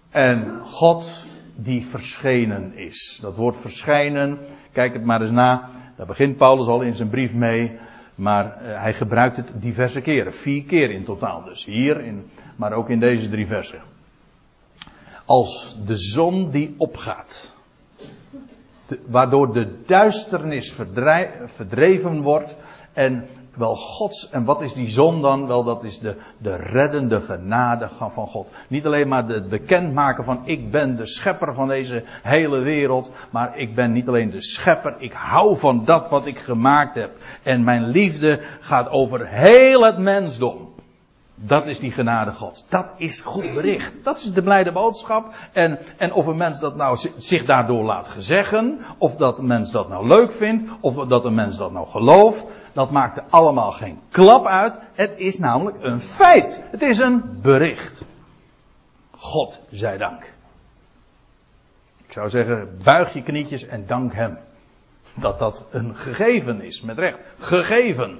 En 0.09 0.59
God 0.63 1.29
die 1.55 1.85
verschenen 1.85 2.73
is. 2.77 3.19
Dat 3.21 3.35
woord 3.35 3.57
verschijnen, 3.57 4.39
kijk 4.71 4.93
het 4.93 5.03
maar 5.03 5.21
eens 5.21 5.31
na. 5.31 5.69
Daar 5.97 6.05
begint 6.05 6.37
Paulus 6.37 6.67
al 6.67 6.81
in 6.81 6.95
zijn 6.95 7.09
brief 7.09 7.33
mee. 7.33 7.79
Maar 8.15 8.45
uh, 8.45 8.81
hij 8.81 8.93
gebruikt 8.93 9.37
het 9.37 9.51
diverse 9.55 10.01
keren. 10.01 10.33
Vier 10.33 10.63
keer 10.63 10.91
in 10.91 11.03
totaal 11.03 11.43
dus. 11.43 11.65
Hier, 11.65 11.99
in, 11.99 12.29
maar 12.55 12.73
ook 12.73 12.89
in 12.89 12.99
deze 12.99 13.29
drie 13.29 13.47
versen. 13.47 13.81
Als 15.25 15.77
de 15.85 15.97
zon 15.97 16.49
die 16.49 16.75
opgaat. 16.77 17.55
Waardoor 19.07 19.53
de 19.53 19.83
duisternis 19.85 20.73
verdreven 21.45 22.21
wordt. 22.21 22.57
En 22.93 23.25
wel 23.55 23.75
Gods. 23.75 24.29
En 24.29 24.45
wat 24.45 24.61
is 24.61 24.73
die 24.73 24.89
zon 24.89 25.21
dan? 25.21 25.47
Wel, 25.47 25.63
dat 25.63 25.83
is 25.83 25.99
de, 25.99 26.15
de 26.37 26.55
reddende 26.55 27.21
genade 27.21 27.89
van 27.89 28.27
God. 28.27 28.47
Niet 28.67 28.85
alleen 28.85 29.07
maar 29.07 29.27
de 29.27 29.45
bekendmaken 29.49 30.23
van 30.23 30.41
ik 30.45 30.71
ben 30.71 30.95
de 30.95 31.05
schepper 31.05 31.53
van 31.53 31.67
deze 31.67 32.03
hele 32.23 32.59
wereld. 32.59 33.11
Maar 33.29 33.57
ik 33.57 33.75
ben 33.75 33.91
niet 33.91 34.07
alleen 34.07 34.29
de 34.29 34.41
schepper. 34.41 34.95
Ik 34.97 35.13
hou 35.13 35.57
van 35.57 35.85
dat 35.85 36.09
wat 36.09 36.25
ik 36.25 36.39
gemaakt 36.39 36.95
heb. 36.95 37.11
En 37.43 37.63
mijn 37.63 37.87
liefde 37.87 38.39
gaat 38.59 38.89
over 38.89 39.27
heel 39.27 39.85
het 39.85 39.97
mensdom. 39.97 40.70
Dat 41.43 41.65
is 41.65 41.79
die 41.79 41.91
genade 41.91 42.31
Gods. 42.31 42.65
Dat 42.69 42.89
is 42.97 43.21
goed 43.21 43.53
bericht. 43.53 43.93
Dat 44.03 44.17
is 44.17 44.33
de 44.33 44.43
blijde 44.43 44.71
boodschap. 44.71 45.33
En, 45.51 45.79
en 45.97 46.13
of 46.13 46.25
een 46.25 46.37
mens 46.37 46.59
dat 46.59 46.75
nou 46.75 46.97
zich 47.17 47.45
daardoor 47.45 47.83
laat 47.83 48.07
gezeggen, 48.07 48.79
of 48.97 49.15
dat 49.15 49.39
een 49.39 49.47
mens 49.47 49.71
dat 49.71 49.89
nou 49.89 50.07
leuk 50.07 50.31
vindt, 50.31 50.71
of 50.79 50.95
dat 50.95 51.25
een 51.25 51.35
mens 51.35 51.57
dat 51.57 51.71
nou 51.71 51.87
gelooft, 51.87 52.47
dat 52.73 52.91
maakt 52.91 53.17
er 53.17 53.23
allemaal 53.29 53.71
geen 53.71 53.99
klap 54.09 54.45
uit. 54.45 54.79
Het 54.93 55.19
is 55.19 55.37
namelijk 55.37 55.83
een 55.83 55.99
feit. 55.99 56.63
Het 56.71 56.81
is 56.81 56.99
een 56.99 57.39
bericht. 57.41 58.05
God 59.11 59.61
zij 59.69 59.97
dank. 59.97 60.23
Ik 62.05 62.13
zou 62.13 62.29
zeggen, 62.29 62.77
buig 62.83 63.13
je 63.13 63.23
knietjes 63.23 63.65
en 63.65 63.85
dank 63.87 64.13
hem. 64.13 64.37
Dat 65.13 65.39
dat 65.39 65.65
een 65.69 65.95
gegeven 65.95 66.61
is, 66.61 66.81
met 66.81 66.97
recht. 66.97 67.17
Gegeven. 67.37 68.19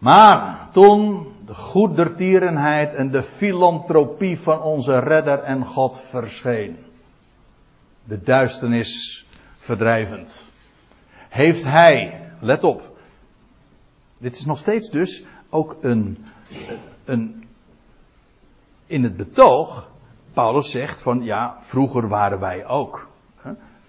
Maar 0.00 0.68
toen 0.72 1.32
de 1.46 1.54
goedertierenheid 1.54 2.94
en 2.94 3.10
de 3.10 3.22
filantropie 3.22 4.38
van 4.38 4.62
onze 4.62 4.98
redder 4.98 5.42
en 5.42 5.66
God 5.66 6.00
verscheen. 6.00 6.78
De 8.04 8.22
duisternis 8.22 9.26
verdrijvend 9.58 10.44
heeft 11.28 11.64
hij, 11.64 12.28
let 12.40 12.64
op, 12.64 12.96
dit 14.18 14.36
is 14.36 14.44
nog 14.44 14.58
steeds 14.58 14.90
dus 14.90 15.24
ook 15.50 15.76
een, 15.80 16.24
een 17.04 17.48
in 18.86 19.02
het 19.02 19.16
betoog 19.16 19.90
Paulus 20.32 20.70
zegt 20.70 21.02
van 21.02 21.22
ja, 21.22 21.56
vroeger 21.60 22.08
waren 22.08 22.40
wij 22.40 22.66
ook. 22.66 23.08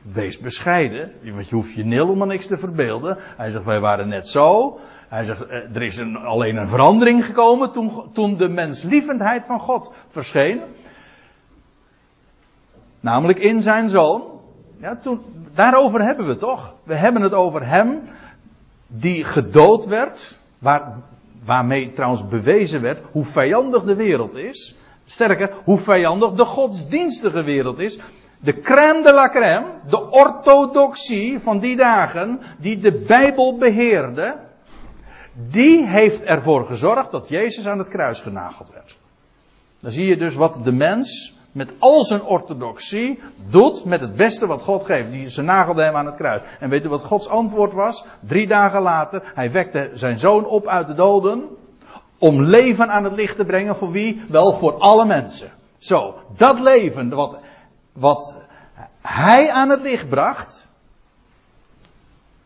Wees 0.01 0.39
bescheiden, 0.39 1.12
want 1.34 1.49
je 1.49 1.55
hoeft 1.55 1.74
je 1.74 1.84
helemaal 1.84 2.28
niks 2.28 2.47
te 2.47 2.57
verbeelden. 2.57 3.18
Hij 3.20 3.51
zegt 3.51 3.64
wij 3.64 3.80
waren 3.80 4.07
net 4.07 4.28
zo. 4.28 4.80
Hij 5.12 5.24
zegt 5.24 5.45
eh, 5.45 5.76
er 5.76 5.82
is 5.82 5.97
een, 5.97 6.18
alleen 6.18 6.55
een 6.55 6.68
verandering 6.68 7.26
gekomen 7.26 7.72
toen, 7.72 8.12
toen 8.14 8.38
de 8.38 8.47
menslievendheid 8.47 9.45
van 9.45 9.59
God 9.59 9.91
verscheen. 10.09 10.62
Namelijk 12.99 13.39
in 13.39 13.62
zijn 13.62 13.89
zoon. 13.89 14.24
Ja, 14.80 14.95
toen, 14.95 15.22
daarover 15.53 16.01
hebben 16.01 16.26
we 16.26 16.32
het 16.32 16.39
toch. 16.39 16.76
We 16.84 16.95
hebben 16.95 17.22
het 17.22 17.34
over 17.34 17.68
hem 17.68 18.01
die 18.88 19.24
gedood 19.24 19.86
werd. 19.86 20.39
Waar, 20.59 20.95
waarmee 21.43 21.93
trouwens 21.93 22.28
bewezen 22.28 22.82
werd 22.82 23.01
hoe 23.12 23.26
vijandig 23.26 23.84
de 23.84 23.95
wereld 23.95 24.36
is. 24.36 24.78
Sterker, 25.05 25.53
hoe 25.64 25.78
vijandig 25.78 26.32
de 26.32 26.45
godsdienstige 26.45 27.43
wereld 27.43 27.80
is. 27.80 27.99
De 28.39 28.59
crème 28.59 29.03
de 29.03 29.14
la 29.14 29.30
crème, 29.30 29.66
de 29.88 30.09
orthodoxie 30.09 31.39
van 31.39 31.59
die 31.59 31.76
dagen, 31.76 32.39
die 32.57 32.80
de 32.80 33.03
Bijbel 33.07 33.57
beheerde, 33.57 34.49
die 35.34 35.88
heeft 35.88 36.24
ervoor 36.24 36.66
gezorgd 36.66 37.12
dat 37.12 37.30
Jezus 37.30 37.68
aan 37.68 37.80
het 37.80 37.88
kruis 37.88 38.22
genageld 38.22 38.72
werd. 38.74 38.98
Dan 39.80 39.92
zie 39.92 40.06
je 40.06 40.18
dus 40.18 40.36
wat 40.36 40.64
de 40.64 40.72
mens 40.72 41.36
met 41.52 41.72
al 41.80 42.04
zijn 42.04 42.24
orthodoxie 42.24 43.20
doet 43.50 43.86
met 43.86 44.00
het 44.00 44.16
beste 44.16 44.48
wat 44.48 44.62
God 44.62 44.86
geeft. 44.86 45.12
Die, 45.12 45.30
ze 45.30 45.42
nagelde 45.42 45.84
hem 45.84 45.96
aan 45.96 46.06
het 46.06 46.16
kruis. 46.16 46.42
En 46.60 46.70
weet 46.70 46.86
u 46.86 46.90
wat 46.90 47.04
Gods 47.04 47.28
antwoord 47.28 47.74
was? 47.74 48.06
Drie 48.20 48.48
dagen 48.48 48.82
later, 48.82 49.32
hij 49.36 49.52
wekte 49.52 49.90
zijn 49.94 50.20
zoon 50.20 50.46
op 50.46 50.68
uit 50.68 50.88
de 50.88 50.94
doden. 50.94 51.44
Om 52.18 52.42
leven 52.42 52.90
aan 52.90 53.04
het 53.04 53.14
licht 53.14 53.36
te 53.36 53.46
brengen 53.46 53.76
voor 53.76 53.92
wie? 53.92 54.22
Wel 54.30 54.54
voor 54.54 54.74
alle 54.74 55.06
mensen. 55.06 55.52
Zo, 55.78 56.16
dat 56.38 56.60
leven 56.60 57.10
wat, 57.10 57.40
wat 57.94 58.38
hij 59.02 59.52
aan 59.52 59.70
het 59.70 59.82
licht 59.82 60.10
bracht. 60.10 60.70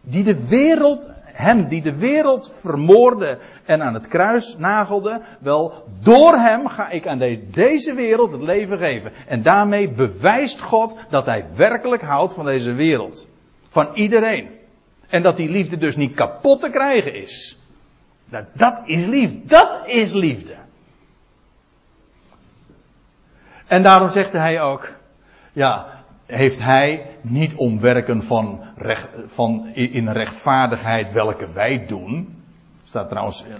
Die 0.02 0.24
de 0.24 0.48
wereld, 0.48 1.10
hem 1.36 1.68
die 1.68 1.82
de 1.82 1.98
wereld 1.98 2.54
vermoorde 2.60 3.40
en 3.66 3.82
aan 3.82 3.94
het 3.94 4.08
kruis 4.08 4.58
nagelde. 4.58 5.22
Wel, 5.40 5.74
door 6.00 6.34
hem 6.38 6.68
ga 6.68 6.90
ik 6.90 7.08
aan 7.08 7.40
deze 7.52 7.94
wereld 7.94 8.32
het 8.32 8.42
leven 8.42 8.78
geven. 8.78 9.12
En 9.28 9.42
daarmee 9.42 9.92
bewijst 9.92 10.62
God 10.62 10.96
dat 11.10 11.26
hij 11.26 11.46
werkelijk 11.56 12.02
houdt 12.02 12.34
van 12.34 12.46
deze 12.46 12.74
wereld. 12.74 13.28
Van 13.68 13.90
iedereen. 13.94 14.50
En 15.08 15.24
dat 15.24 15.38
die 15.38 15.50
liefde 15.50 15.78
dus 15.78 15.96
niet 15.96 16.16
kapot 16.16 16.62
te 16.62 16.70
krijgen 16.70 17.14
is. 17.14 17.60
Nou, 18.30 18.46
dat 18.54 18.82
is 18.86 19.06
liefde. 19.06 19.46
Dat 19.46 19.88
is 19.88 20.14
liefde. 20.14 20.56
En 23.68 23.84
daarom 23.84 24.10
zegt 24.10 24.32
hij 24.32 24.62
ook, 24.62 24.90
ja, 25.54 25.95
heeft 26.26 26.60
hij 26.60 27.06
niet 27.22 27.56
omwerken 27.56 28.24
van, 28.24 28.62
recht, 28.76 29.10
van 29.26 29.68
in 29.74 30.10
rechtvaardigheid 30.10 31.12
welke 31.12 31.52
wij 31.52 31.86
doen. 31.86 32.44
staat 32.84 33.10
trouwens, 33.10 33.46
eh, 33.46 33.54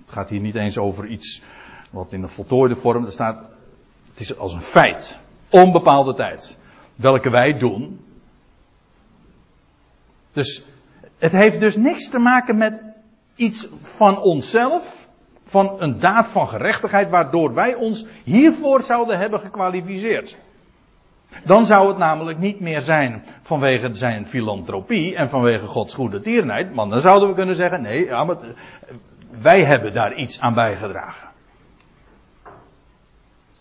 het 0.00 0.12
gaat 0.12 0.30
hier 0.30 0.40
niet 0.40 0.54
eens 0.54 0.78
over 0.78 1.06
iets 1.06 1.42
wat 1.90 2.12
in 2.12 2.22
een 2.22 2.28
voltooide 2.28 2.76
vorm, 2.76 3.04
er 3.04 3.12
staat, 3.12 3.44
het 4.10 4.20
is 4.20 4.38
als 4.38 4.52
een 4.52 4.60
feit, 4.60 5.20
onbepaalde 5.50 6.14
tijd, 6.14 6.58
welke 6.94 7.30
wij 7.30 7.58
doen. 7.58 8.00
Dus 10.32 10.64
het 11.18 11.32
heeft 11.32 11.60
dus 11.60 11.76
niks 11.76 12.08
te 12.08 12.18
maken 12.18 12.56
met 12.56 12.82
iets 13.34 13.68
van 13.80 14.20
onszelf, 14.20 15.08
van 15.44 15.82
een 15.82 16.00
daad 16.00 16.26
van 16.26 16.48
gerechtigheid, 16.48 17.10
waardoor 17.10 17.54
wij 17.54 17.74
ons 17.74 18.06
hiervoor 18.24 18.82
zouden 18.82 19.18
hebben 19.18 19.40
gekwalificeerd. 19.40 20.36
Dan 21.44 21.66
zou 21.66 21.88
het 21.88 21.98
namelijk 21.98 22.38
niet 22.38 22.60
meer 22.60 22.80
zijn 22.80 23.24
vanwege 23.42 23.94
zijn 23.94 24.26
filantropie 24.26 25.16
en 25.16 25.30
vanwege 25.30 25.66
Gods 25.66 25.94
goede 25.94 26.20
tierenheid. 26.20 26.74
Want 26.74 26.90
dan 26.90 27.00
zouden 27.00 27.28
we 27.28 27.34
kunnen 27.34 27.56
zeggen, 27.56 27.82
nee, 27.82 28.10
maar 28.10 28.36
wij 29.40 29.64
hebben 29.64 29.94
daar 29.94 30.14
iets 30.14 30.40
aan 30.40 30.54
bijgedragen. 30.54 31.28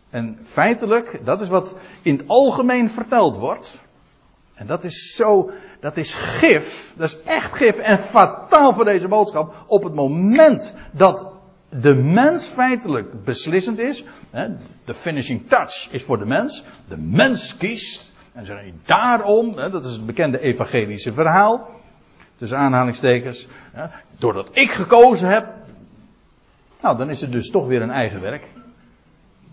En 0.09 0.39
feitelijk, 0.43 1.19
dat 1.23 1.41
is 1.41 1.49
wat 1.49 1.77
in 2.01 2.17
het 2.17 2.27
algemeen 2.27 2.89
verteld 2.89 3.37
wordt. 3.37 3.83
En 4.53 4.67
dat 4.67 4.83
is 4.83 5.15
zo, 5.15 5.51
dat 5.79 5.97
is 5.97 6.15
gif, 6.15 6.93
dat 6.97 7.07
is 7.07 7.21
echt 7.21 7.53
gif 7.53 7.77
en 7.77 7.99
fataal 7.99 8.73
voor 8.73 8.85
deze 8.85 9.07
boodschap. 9.07 9.55
Op 9.67 9.83
het 9.83 9.93
moment 9.93 10.75
dat 10.91 11.32
de 11.81 11.95
mens 11.95 12.49
feitelijk 12.49 13.23
beslissend 13.23 13.79
is, 13.79 14.03
de 14.85 14.93
finishing 14.93 15.47
touch 15.47 15.87
is 15.91 16.03
voor 16.03 16.17
de 16.17 16.25
mens, 16.25 16.63
de 16.87 16.97
mens 16.97 17.57
kiest, 17.57 18.13
en 18.33 18.81
daarom, 18.85 19.55
dat 19.55 19.85
is 19.85 19.93
het 19.93 20.05
bekende 20.05 20.39
evangelische 20.39 21.13
verhaal, 21.13 21.69
tussen 22.35 22.57
aanhalingstekens, 22.57 23.47
doordat 24.17 24.49
ik 24.51 24.71
gekozen 24.71 25.29
heb, 25.29 25.53
nou 26.81 26.97
dan 26.97 27.09
is 27.09 27.21
het 27.21 27.31
dus 27.31 27.49
toch 27.49 27.67
weer 27.67 27.81
een 27.81 27.91
eigen 27.91 28.21
werk. 28.21 28.47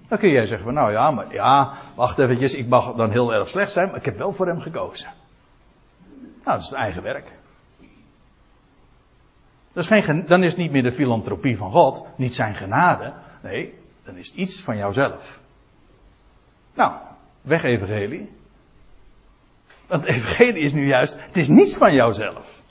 Dan 0.09 0.19
kun 0.19 0.31
jij 0.31 0.47
zeggen 0.47 0.65
van 0.65 0.75
nou 0.75 0.93
ja, 0.93 1.11
maar 1.11 1.35
ja, 1.35 1.73
wacht 1.95 2.19
eventjes, 2.19 2.55
ik 2.55 2.69
mag 2.69 2.95
dan 2.95 3.11
heel 3.11 3.33
erg 3.33 3.49
slecht 3.49 3.73
zijn, 3.73 3.87
maar 3.87 3.97
ik 3.97 4.05
heb 4.05 4.19
wel 4.19 4.33
voor 4.33 4.47
hem 4.47 4.61
gekozen. 4.61 5.09
Nou, 6.19 6.43
dat 6.45 6.61
is 6.61 6.69
het 6.69 6.79
eigen 6.79 7.03
werk. 7.03 7.33
Dat 9.73 9.87
geen, 9.87 10.25
dan 10.27 10.43
is 10.43 10.51
het 10.51 10.61
niet 10.61 10.71
meer 10.71 10.83
de 10.83 10.93
filantropie 10.93 11.57
van 11.57 11.71
God, 11.71 12.07
niet 12.17 12.35
zijn 12.35 12.55
genade. 12.55 13.13
Nee, 13.43 13.75
dan 14.05 14.17
is 14.17 14.29
het 14.29 14.37
iets 14.37 14.61
van 14.61 14.77
jouzelf. 14.77 15.41
Nou, 16.75 16.93
weg 17.41 17.63
evangelie. 17.63 18.31
Want 19.87 20.05
evangelie 20.05 20.63
is 20.63 20.73
nu 20.73 20.87
juist, 20.87 21.17
het 21.21 21.37
is 21.37 21.49
niets 21.49 21.77
van 21.77 21.95
jouzelf. 21.95 22.63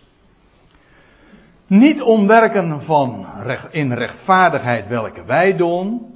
Niet 1.67 2.01
omwerken 2.01 2.81
van 2.81 3.27
recht, 3.41 3.73
in 3.73 3.93
rechtvaardigheid 3.93 4.87
welke 4.87 5.23
wij 5.25 5.57
doen, 5.57 6.13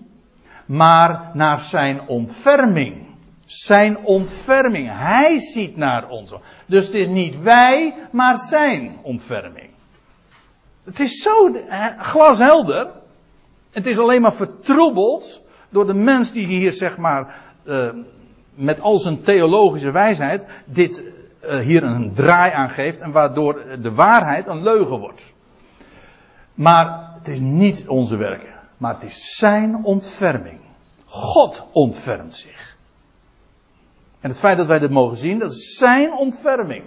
maar 0.65 1.31
naar 1.33 1.61
zijn 1.61 2.07
ontferming. 2.07 3.05
Zijn 3.45 3.97
ontferming. 3.97 4.89
Hij 4.91 5.39
ziet 5.39 5.75
naar 5.75 6.09
ons. 6.09 6.35
Dus 6.65 6.85
het 6.85 6.95
is 6.95 7.07
niet 7.07 7.41
wij, 7.41 7.95
maar 8.11 8.37
zijn 8.37 8.97
ontferming. 9.01 9.72
Het 10.83 10.99
is 10.99 11.21
zo 11.21 11.55
glashelder. 11.97 12.91
Het 13.71 13.85
is 13.85 13.99
alleen 13.99 14.21
maar 14.21 14.33
vertroebeld 14.33 15.41
door 15.69 15.85
de 15.85 15.93
mens 15.93 16.31
die 16.31 16.45
hier 16.45 16.73
zeg 16.73 16.97
maar 16.97 17.35
uh, 17.65 17.89
met 18.53 18.81
al 18.81 18.99
zijn 18.99 19.21
theologische 19.21 19.91
wijsheid 19.91 20.47
dit 20.65 21.03
uh, 21.43 21.59
hier 21.59 21.83
een 21.83 22.13
draai 22.13 22.51
aan 22.51 22.69
geeft 22.69 23.01
en 23.01 23.11
waardoor 23.11 23.63
de 23.81 23.91
waarheid 23.91 24.47
een 24.47 24.63
leugen 24.63 24.99
wordt. 24.99 25.33
Maar 26.53 27.11
het 27.17 27.27
is 27.27 27.39
niet 27.39 27.87
onze 27.87 28.17
werken, 28.17 28.53
maar 28.77 28.93
het 28.93 29.03
is 29.03 29.35
zijn 29.37 29.83
ontferming. 29.83 30.59
God 31.05 31.67
ontfermt 31.71 32.35
zich. 32.35 32.77
En 34.19 34.29
het 34.29 34.39
feit 34.39 34.57
dat 34.57 34.67
wij 34.67 34.79
dit 34.79 34.89
mogen 34.89 35.17
zien, 35.17 35.39
dat 35.39 35.51
is 35.51 35.77
zijn 35.77 36.11
ontferming. 36.13 36.83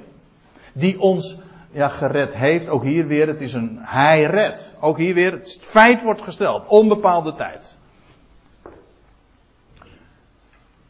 Die 0.73 1.01
ons 1.01 1.37
ja, 1.77 1.89
gered 1.89 2.37
heeft. 2.37 2.69
Ook 2.69 2.83
hier 2.83 3.07
weer, 3.07 3.27
het 3.27 3.41
is 3.41 3.55
een 3.55 3.79
hij 3.81 4.25
red. 4.25 4.75
Ook 4.81 4.97
hier 4.97 5.15
weer, 5.15 5.33
het 5.33 5.59
feit 5.61 6.03
wordt 6.03 6.23
gesteld. 6.23 6.67
Onbepaalde 6.67 7.35
tijd. 7.35 7.79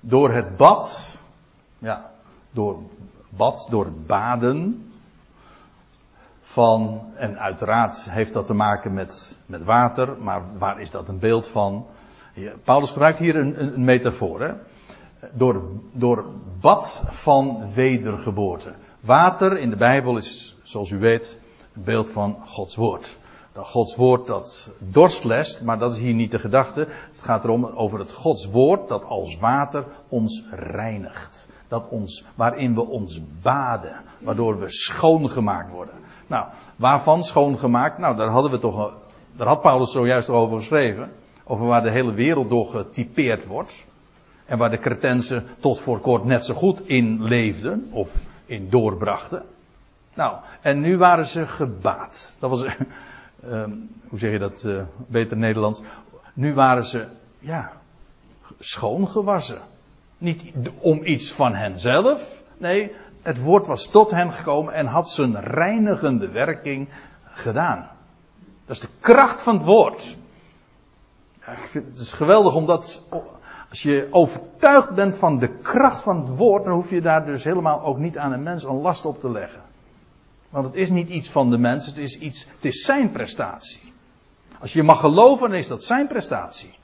Door 0.00 0.32
het 0.32 0.56
bad. 0.56 1.16
Ja, 1.78 2.10
door 2.50 2.78
bad, 3.28 3.66
door 3.70 3.92
baden. 4.06 4.90
Van, 6.40 7.02
en 7.14 7.38
uiteraard 7.38 8.10
heeft 8.10 8.32
dat 8.32 8.46
te 8.46 8.54
maken 8.54 8.94
met, 8.94 9.38
met 9.46 9.64
water. 9.64 10.16
Maar 10.20 10.42
waar 10.58 10.80
is 10.80 10.90
dat 10.90 11.08
een 11.08 11.18
beeld 11.18 11.48
van? 11.48 11.86
Paulus 12.64 12.90
gebruikt 12.90 13.18
hier 13.18 13.36
een, 13.36 13.60
een, 13.60 13.74
een 13.74 13.84
metafoor. 13.84 14.40
Hè? 14.40 14.52
Door, 15.32 15.62
door 15.92 16.24
bad 16.60 17.02
van 17.08 17.72
wedergeboorte. 17.74 18.74
Water 19.06 19.58
in 19.58 19.70
de 19.70 19.76
Bijbel 19.76 20.16
is 20.16 20.56
zoals 20.62 20.90
u 20.90 20.98
weet, 20.98 21.40
een 21.74 21.84
beeld 21.84 22.10
van 22.10 22.36
Gods 22.44 22.76
woord. 22.76 23.16
Gods 23.54 23.96
woord 23.96 24.26
dat 24.26 24.72
dorst 24.78 25.24
lest, 25.24 25.62
maar 25.62 25.78
dat 25.78 25.92
is 25.92 25.98
hier 25.98 26.14
niet 26.14 26.30
de 26.30 26.38
gedachte. 26.38 26.80
Het 27.12 27.20
gaat 27.20 27.44
erom 27.44 27.64
over 27.64 27.98
het 27.98 28.12
Gods 28.12 28.46
woord 28.46 28.88
dat 28.88 29.04
als 29.04 29.38
water 29.38 29.84
ons 30.08 30.44
reinigt. 30.50 31.48
Dat 31.68 31.88
ons, 31.88 32.24
waarin 32.34 32.74
we 32.74 32.86
ons 32.86 33.20
baden, 33.42 34.00
waardoor 34.18 34.58
we 34.58 34.70
schoongemaakt 34.70 35.70
worden. 35.70 35.94
Nou, 36.26 36.46
waarvan 36.76 37.24
schoongemaakt? 37.24 37.98
Nou, 37.98 38.16
daar 38.16 38.28
hadden 38.28 38.50
we 38.50 38.58
toch, 38.58 38.92
daar 39.36 39.46
had 39.46 39.60
Paulus 39.60 39.92
zojuist 39.92 40.28
over 40.28 40.58
geschreven. 40.58 41.10
Over 41.44 41.66
waar 41.66 41.82
de 41.82 41.90
hele 41.90 42.12
wereld 42.12 42.50
door 42.50 42.66
getypeerd 42.66 43.46
wordt. 43.46 43.86
En 44.46 44.58
waar 44.58 44.70
de 44.70 44.78
Cretensen 44.78 45.46
tot 45.60 45.80
voor 45.80 45.98
kort 45.98 46.24
net 46.24 46.44
zo 46.44 46.54
goed 46.54 46.88
in 46.88 47.22
leefden, 47.22 47.88
of 47.90 48.20
in 48.46 48.70
doorbrachten. 48.70 49.44
Nou, 50.14 50.36
en 50.60 50.80
nu 50.80 50.98
waren 50.98 51.26
ze 51.26 51.46
gebaat. 51.46 52.36
Dat 52.40 52.50
was, 52.50 52.64
uh, 52.64 52.72
hoe 54.08 54.18
zeg 54.18 54.32
je 54.32 54.38
dat 54.38 54.62
uh, 54.62 54.82
beter 55.08 55.36
Nederlands? 55.36 55.82
Nu 56.34 56.54
waren 56.54 56.84
ze, 56.84 57.06
ja, 57.38 57.72
schoongewassen. 58.58 59.60
Niet 60.18 60.52
om 60.78 61.04
iets 61.04 61.32
van 61.32 61.54
henzelf. 61.54 62.42
Nee, 62.58 62.92
het 63.22 63.42
woord 63.42 63.66
was 63.66 63.86
tot 63.86 64.10
hen 64.10 64.32
gekomen 64.32 64.74
en 64.74 64.86
had 64.86 65.08
zijn 65.08 65.40
reinigende 65.40 66.30
werking 66.30 66.88
gedaan. 67.24 67.88
Dat 68.66 68.76
is 68.76 68.80
de 68.80 68.88
kracht 69.00 69.40
van 69.40 69.54
het 69.54 69.64
woord. 69.64 70.16
Ja, 71.40 71.54
het 71.72 71.98
is 71.98 72.12
geweldig 72.12 72.54
omdat 72.54 73.08
als 73.68 73.82
je 73.82 74.08
overtuigd 74.10 74.94
bent 74.94 75.16
van 75.16 75.38
de 75.38 75.48
kracht 75.48 76.00
van 76.00 76.20
het 76.20 76.36
woord, 76.36 76.64
dan 76.64 76.72
hoef 76.74 76.90
je 76.90 77.00
daar 77.00 77.26
dus 77.26 77.44
helemaal 77.44 77.82
ook 77.82 77.98
niet 77.98 78.18
aan 78.18 78.32
een 78.32 78.42
mens 78.42 78.64
een 78.64 78.80
last 78.80 79.04
op 79.04 79.20
te 79.20 79.30
leggen. 79.30 79.60
Want 80.50 80.64
het 80.64 80.74
is 80.74 80.90
niet 80.90 81.08
iets 81.08 81.30
van 81.30 81.50
de 81.50 81.58
mens, 81.58 81.86
het 81.86 81.98
is, 81.98 82.18
iets, 82.18 82.46
het 82.54 82.64
is 82.64 82.84
zijn 82.84 83.10
prestatie. 83.10 83.92
Als 84.60 84.72
je 84.72 84.82
mag 84.82 85.00
geloven, 85.00 85.48
dan 85.48 85.58
is 85.58 85.68
dat 85.68 85.82
zijn 85.82 86.06
prestatie. 86.06 86.74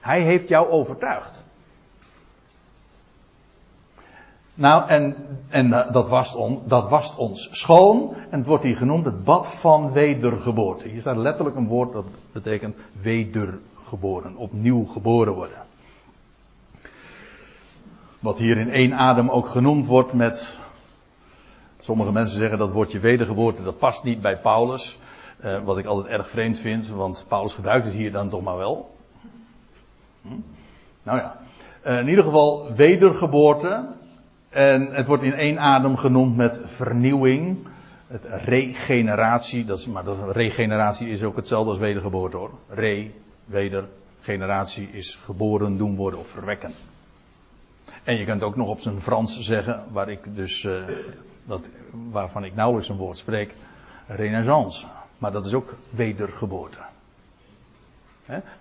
Hij 0.00 0.22
heeft 0.22 0.48
jou 0.48 0.68
overtuigd. 0.68 1.44
Nou, 4.54 4.88
en, 4.88 5.16
en 5.48 5.72
eh, 5.72 5.92
dat, 5.92 6.08
wast 6.08 6.38
dat 6.64 6.88
wast 6.88 7.16
ons 7.16 7.48
schoon. 7.50 8.14
En 8.30 8.38
het 8.38 8.46
wordt 8.46 8.64
hier 8.64 8.76
genoemd 8.76 9.04
het 9.04 9.24
bad 9.24 9.46
van 9.46 9.92
wedergeboorte. 9.92 10.88
Hier 10.88 11.00
staat 11.00 11.16
letterlijk 11.16 11.56
een 11.56 11.66
woord 11.66 11.92
dat 11.92 12.04
betekent 12.32 12.76
wedergeboren. 13.00 14.36
Opnieuw 14.36 14.84
geboren 14.84 15.32
worden. 15.34 15.56
Wat 18.22 18.38
hier 18.38 18.58
in 18.58 18.70
één 18.70 18.94
adem 18.94 19.28
ook 19.28 19.48
genoemd 19.48 19.86
wordt 19.86 20.12
met. 20.12 20.58
Sommige 21.78 22.12
mensen 22.12 22.38
zeggen 22.38 22.58
dat 22.58 22.72
woordje 22.72 22.98
wedergeboorte, 22.98 23.62
dat 23.62 23.78
past 23.78 24.04
niet 24.04 24.20
bij 24.20 24.38
Paulus. 24.38 24.98
Uh, 25.44 25.64
wat 25.64 25.78
ik 25.78 25.86
altijd 25.86 26.12
erg 26.12 26.30
vreemd 26.30 26.58
vind, 26.58 26.88
want 26.88 27.24
Paulus 27.28 27.54
gebruikt 27.54 27.84
het 27.84 27.94
hier 27.94 28.12
dan 28.12 28.28
toch 28.28 28.42
maar 28.42 28.56
wel. 28.56 28.94
Hm? 30.22 30.28
Nou 31.02 31.18
ja. 31.18 31.38
Uh, 31.86 31.98
in 31.98 32.08
ieder 32.08 32.24
geval 32.24 32.74
wedergeboorte. 32.74 33.86
En 34.50 34.94
het 34.94 35.06
wordt 35.06 35.22
in 35.22 35.34
één 35.34 35.58
adem 35.58 35.96
genoemd 35.96 36.36
met 36.36 36.60
vernieuwing. 36.64 37.66
Het 38.06 38.24
regeneratie. 38.24 39.64
Dat 39.64 39.78
is, 39.78 39.86
maar 39.86 40.04
dat, 40.04 40.16
regeneratie 40.30 41.08
is 41.08 41.22
ook 41.22 41.36
hetzelfde 41.36 41.70
als 41.70 41.78
wedergeboorte 41.78 42.36
hoor. 42.36 42.50
Re, 42.68 43.10
weder, 43.44 43.88
generatie 44.20 44.88
is 44.92 45.14
geboren, 45.14 45.76
doen 45.76 45.96
worden 45.96 46.18
of 46.18 46.28
verwekken. 46.28 46.72
En 48.04 48.18
je 48.18 48.24
kunt 48.24 48.42
ook 48.42 48.56
nog 48.56 48.68
op 48.68 48.80
zijn 48.80 49.00
Frans 49.00 49.40
zeggen, 49.40 49.84
waar 49.92 50.08
ik 50.08 50.20
dus, 50.34 50.62
uh, 50.62 50.82
dat, 51.44 51.70
waarvan 52.10 52.44
ik 52.44 52.54
nauwelijks 52.54 52.88
een 52.88 52.96
woord 52.96 53.18
spreek, 53.18 53.54
renaissance. 54.06 54.86
Maar 55.18 55.32
dat 55.32 55.46
is 55.46 55.54
ook 55.54 55.74
wedergeboorte. 55.90 56.78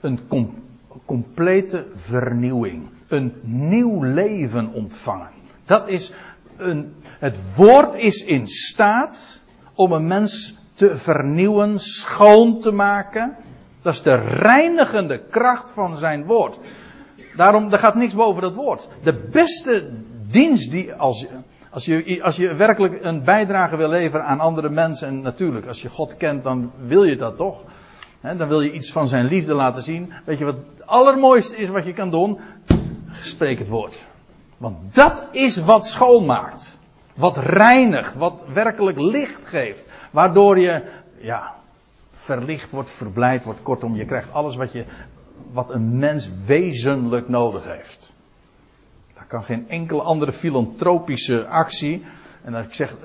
Een 0.02 0.28
com 0.28 0.64
complete 1.06 1.86
vernieuwing. 1.90 2.90
Een 3.08 3.34
nieuw 3.42 4.04
leven 4.04 4.74
ontvangen. 4.74 5.30
Dat 5.66 5.88
is 5.88 6.14
een, 6.58 6.94
het 7.04 7.56
woord 7.56 7.94
is 7.94 8.24
in 8.24 8.48
staat 8.48 9.44
om 9.74 9.92
een 9.92 10.08
mens 10.08 10.58
te 10.74 10.98
vernieuwen, 10.98 11.80
schoon 11.80 12.60
te 12.60 12.72
maken. 12.72 13.36
Dat 13.82 13.94
is 13.94 14.02
de 14.02 14.16
reinigende 14.16 15.24
kracht 15.30 15.70
van 15.70 15.98
zijn 15.98 16.26
woord. 16.26 16.60
Daarom, 17.36 17.72
er 17.72 17.80
gaat 17.80 17.96
niks 17.96 18.14
boven 18.14 18.42
dat 18.42 18.54
woord. 18.54 18.88
De 19.04 19.14
beste 19.14 19.90
dienst 20.28 20.72
die, 20.72 20.94
als 20.94 21.20
je, 21.20 21.28
als 21.70 21.86
je, 21.86 22.24
als 22.24 22.36
je 22.36 22.56
werkelijk 22.56 23.04
een 23.04 23.24
bijdrage 23.24 23.78
wil 23.78 23.90
leveren 23.90 24.26
aan 24.26 24.40
andere 24.40 24.70
mensen, 24.70 25.08
en 25.08 25.22
natuurlijk, 25.22 25.68
als 25.68 25.82
je 25.82 25.90
God 25.90 26.18
kent, 26.18 26.44
dan 26.44 26.72
wil 26.86 27.04
je 27.04 27.16
dat 27.16 27.38
toch. 27.38 27.64
dan 28.22 28.48
wil 28.48 28.62
je 28.62 28.72
iets 28.72 28.92
van 28.92 29.08
zijn 29.08 29.26
liefde 29.26 29.54
laten 29.54 29.84
zien. 29.84 30.14
Weet 30.26 30.38
je 30.38 30.46
wat 30.46 30.56
het 30.56 30.88
allermooiste 30.88 31.58
is 31.58 31.70
wat 31.70 31.86
je 31.86 31.94
kan 31.94 32.10
doen? 32.10 32.40
Spreek 33.22 33.60
het 33.60 33.68
woord. 33.68 34.04
Want 34.58 34.96
dat 34.96 35.26
is 35.32 35.58
wat 35.64 35.88
schoonmaakt. 35.88 36.80
Wat 37.14 37.38
reinigt, 37.38 38.16
wat 38.16 38.44
werkelijk 38.54 39.00
licht 39.00 39.46
geeft. 39.46 39.86
Waardoor 40.12 40.60
je, 40.60 40.84
ja, 41.18 41.56
verlicht 42.12 42.72
wordt, 42.72 42.90
verblijd 42.90 43.44
wordt. 43.44 43.62
Kortom, 43.62 43.96
je 43.96 44.06
krijgt 44.06 44.34
alles 44.34 44.56
wat 44.56 44.72
je, 44.72 44.86
wat 45.52 45.70
een 45.70 45.98
mens 46.00 46.30
wezenlijk 46.46 47.30
nodig 47.30 47.64
heeft. 47.64 48.14
Daar 49.14 49.26
kan 49.28 49.44
geen 49.44 49.70
enkele 49.70 50.02
andere 50.02 50.32
filantropische 50.32 51.48
actie. 51.48 52.06
En 52.44 52.56
ik 52.56 52.74
zeg, 52.74 52.96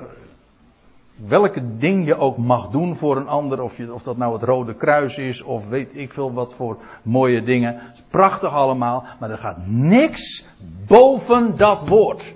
welke 1.17 1.77
ding 1.77 2.07
je 2.07 2.17
ook 2.17 2.37
mag 2.37 2.69
doen 2.69 2.97
voor 2.97 3.17
een 3.17 3.29
ander, 3.29 3.63
of, 3.63 3.77
je, 3.77 3.93
of 3.93 4.03
dat 4.03 4.17
nou 4.17 4.33
het 4.33 4.43
Rode 4.43 4.75
Kruis 4.75 5.19
is, 5.19 5.43
of 5.43 5.69
weet 5.69 5.97
ik 5.97 6.13
veel 6.13 6.33
wat 6.33 6.55
voor 6.55 6.79
mooie 7.03 7.43
dingen. 7.43 7.81
is 7.93 8.03
prachtig 8.09 8.53
allemaal, 8.53 9.05
maar 9.21 9.31
er 9.31 9.39
gaat 9.39 9.67
niks 9.67 10.47
boven 10.87 11.57
dat 11.57 11.89
woord. 11.89 12.35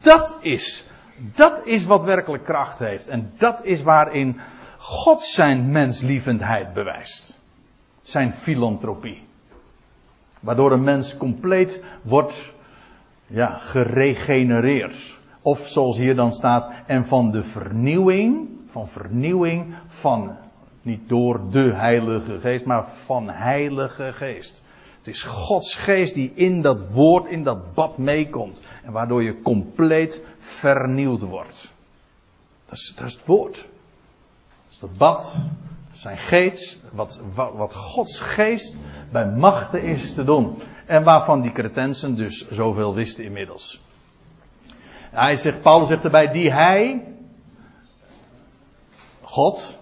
Dat 0.00 0.36
is, 0.40 0.90
dat 1.16 1.66
is 1.66 1.84
wat 1.84 2.04
werkelijk 2.04 2.44
kracht 2.44 2.78
heeft. 2.78 3.08
En 3.08 3.32
dat 3.36 3.64
is 3.64 3.82
waarin 3.82 4.40
God 4.78 5.22
zijn 5.22 5.70
menslievendheid 5.70 6.72
bewijst. 6.72 7.40
Zijn 8.02 8.32
filantropie. 8.32 9.23
Waardoor 10.44 10.72
een 10.72 10.84
mens 10.84 11.16
compleet 11.16 11.82
wordt 12.02 12.52
ja, 13.26 13.58
geregenereerd. 13.58 15.18
Of 15.42 15.66
zoals 15.66 15.96
hier 15.96 16.16
dan 16.16 16.32
staat, 16.32 16.72
en 16.86 17.06
van 17.06 17.30
de 17.30 17.42
vernieuwing, 17.42 18.48
van 18.66 18.88
vernieuwing 18.88 19.74
van, 19.86 20.36
niet 20.82 21.08
door 21.08 21.40
de 21.50 21.72
Heilige 21.72 22.40
Geest, 22.40 22.64
maar 22.64 22.86
van 22.86 23.28
Heilige 23.28 24.12
Geest. 24.12 24.62
Het 24.98 25.14
is 25.14 25.22
Gods 25.22 25.74
Geest 25.74 26.14
die 26.14 26.32
in 26.34 26.62
dat 26.62 26.90
woord, 26.92 27.26
in 27.30 27.42
dat 27.42 27.74
bad 27.74 27.98
meekomt. 27.98 28.66
En 28.82 28.92
waardoor 28.92 29.22
je 29.22 29.42
compleet 29.42 30.24
vernieuwd 30.38 31.20
wordt. 31.20 31.72
Dat 32.66 32.74
is, 32.74 32.94
dat 32.96 33.06
is 33.06 33.12
het 33.12 33.26
woord. 33.26 33.54
Dat 33.54 34.70
is 34.70 34.78
dat 34.78 34.96
bad, 34.96 35.36
zijn 35.94 36.18
geest, 36.18 36.84
wat, 36.92 37.20
wat, 37.34 37.74
Gods 37.74 38.20
geest 38.20 38.80
bij 39.10 39.26
machten 39.26 39.82
is 39.82 40.14
te 40.14 40.24
doen. 40.24 40.62
En 40.86 41.04
waarvan 41.04 41.40
die 41.40 41.52
cretensen 41.52 42.16
dus 42.16 42.48
zoveel 42.48 42.94
wisten 42.94 43.24
inmiddels. 43.24 43.82
Hij 45.10 45.36
zegt, 45.36 45.60
Paulus 45.62 45.88
zegt 45.88 46.04
erbij, 46.04 46.32
die 46.32 46.52
hij, 46.52 47.06
God, 49.22 49.78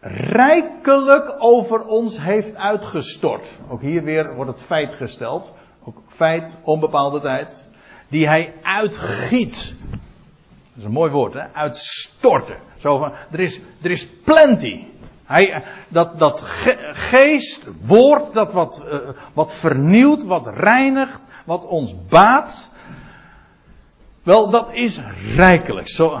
rijkelijk 0.00 1.36
over 1.38 1.86
ons 1.86 2.20
heeft 2.20 2.54
uitgestort. 2.54 3.58
Ook 3.68 3.80
hier 3.80 4.02
weer 4.02 4.34
wordt 4.34 4.50
het 4.50 4.62
feit 4.62 4.94
gesteld. 4.94 5.52
Ook 5.84 6.02
feit, 6.06 6.56
onbepaalde 6.62 7.20
tijd. 7.20 7.70
Die 8.08 8.26
hij 8.26 8.54
uitgiet. 8.62 9.76
Dat 9.90 9.98
is 10.76 10.84
een 10.84 10.90
mooi 10.90 11.10
woord, 11.10 11.34
hè? 11.34 11.52
Uitstorten. 11.52 12.58
Zo 12.76 12.98
van, 12.98 13.12
er 13.30 13.40
is, 13.40 13.60
er 13.82 13.90
is 13.90 14.06
plenty. 14.06 14.84
Hij, 15.26 15.64
dat, 15.88 16.18
dat 16.18 16.40
geest, 16.92 17.68
woord, 17.82 18.32
dat 18.32 18.52
wat, 18.52 18.82
uh, 18.84 19.08
wat 19.32 19.54
vernieuwt, 19.54 20.24
wat 20.24 20.46
reinigt, 20.46 21.22
wat 21.44 21.66
ons 21.66 21.94
baat. 22.08 22.72
Wel, 24.22 24.50
dat 24.50 24.72
is 24.72 25.00
rijkelijk. 25.34 25.88
Zo, 25.88 26.20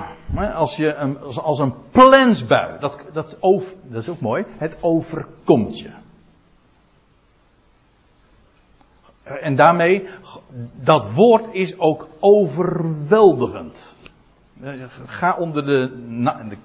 als, 0.54 0.76
je 0.76 0.94
een, 0.94 1.20
als 1.20 1.58
een 1.58 1.74
plensbui. 1.90 2.78
Dat, 2.78 2.98
dat, 3.12 3.36
over, 3.40 3.74
dat 3.82 4.02
is 4.02 4.08
ook 4.08 4.20
mooi. 4.20 4.44
Het 4.58 4.76
overkomt 4.80 5.78
je. 5.78 5.90
En 9.22 9.56
daarmee, 9.56 10.08
dat 10.74 11.12
woord 11.12 11.54
is 11.54 11.78
ook 11.78 12.08
overweldigend. 12.20 13.95
Ga 15.06 15.36
onder 15.36 15.64
de, 15.66 15.90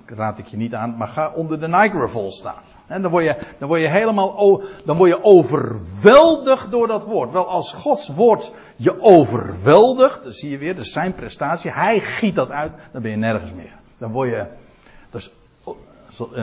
dat 0.05 0.17
raad 0.17 0.37
ik 0.37 0.47
je 0.47 0.57
niet 0.57 0.73
aan, 0.73 0.97
maar 0.97 1.07
ga 1.07 1.33
onder 1.33 1.59
de 1.59 1.67
Niagara 1.67 2.07
Falls 2.07 2.37
staan. 2.37 2.63
En 2.87 3.01
dan 3.01 3.11
word 3.11 3.23
je, 3.23 3.37
dan 3.59 3.67
word 3.67 3.81
je 3.81 3.87
helemaal, 3.87 4.63
dan 4.85 4.97
word 4.97 5.09
je 5.09 5.23
overweldigd 5.23 6.71
door 6.71 6.87
dat 6.87 7.03
woord. 7.03 7.31
Wel, 7.31 7.47
als 7.47 7.73
Gods 7.73 8.07
woord 8.07 8.51
je 8.75 9.01
overweldigt, 9.01 10.23
dan 10.23 10.31
zie 10.31 10.49
je 10.49 10.57
weer, 10.57 10.75
dat 10.75 10.85
is 10.85 10.91
zijn 10.91 11.13
prestatie. 11.13 11.71
Hij 11.71 11.99
giet 11.99 12.35
dat 12.35 12.49
uit, 12.49 12.71
dan 12.91 13.01
ben 13.01 13.11
je 13.11 13.17
nergens 13.17 13.53
meer. 13.53 13.75
Dan 13.97 14.11
word 14.11 14.29
je, 14.29 14.45
dat 15.09 15.21
is, 15.21 15.33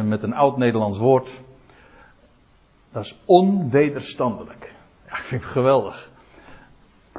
met 0.03 0.23
een 0.23 0.35
oud 0.35 0.57
Nederlands 0.57 0.99
woord, 0.99 1.41
dat 2.93 3.05
is 3.05 3.19
onwederstandelijk. 3.25 4.73
Ja, 5.07 5.17
ik 5.17 5.25
vind 5.25 5.43
het 5.43 5.51
geweldig. 5.51 6.11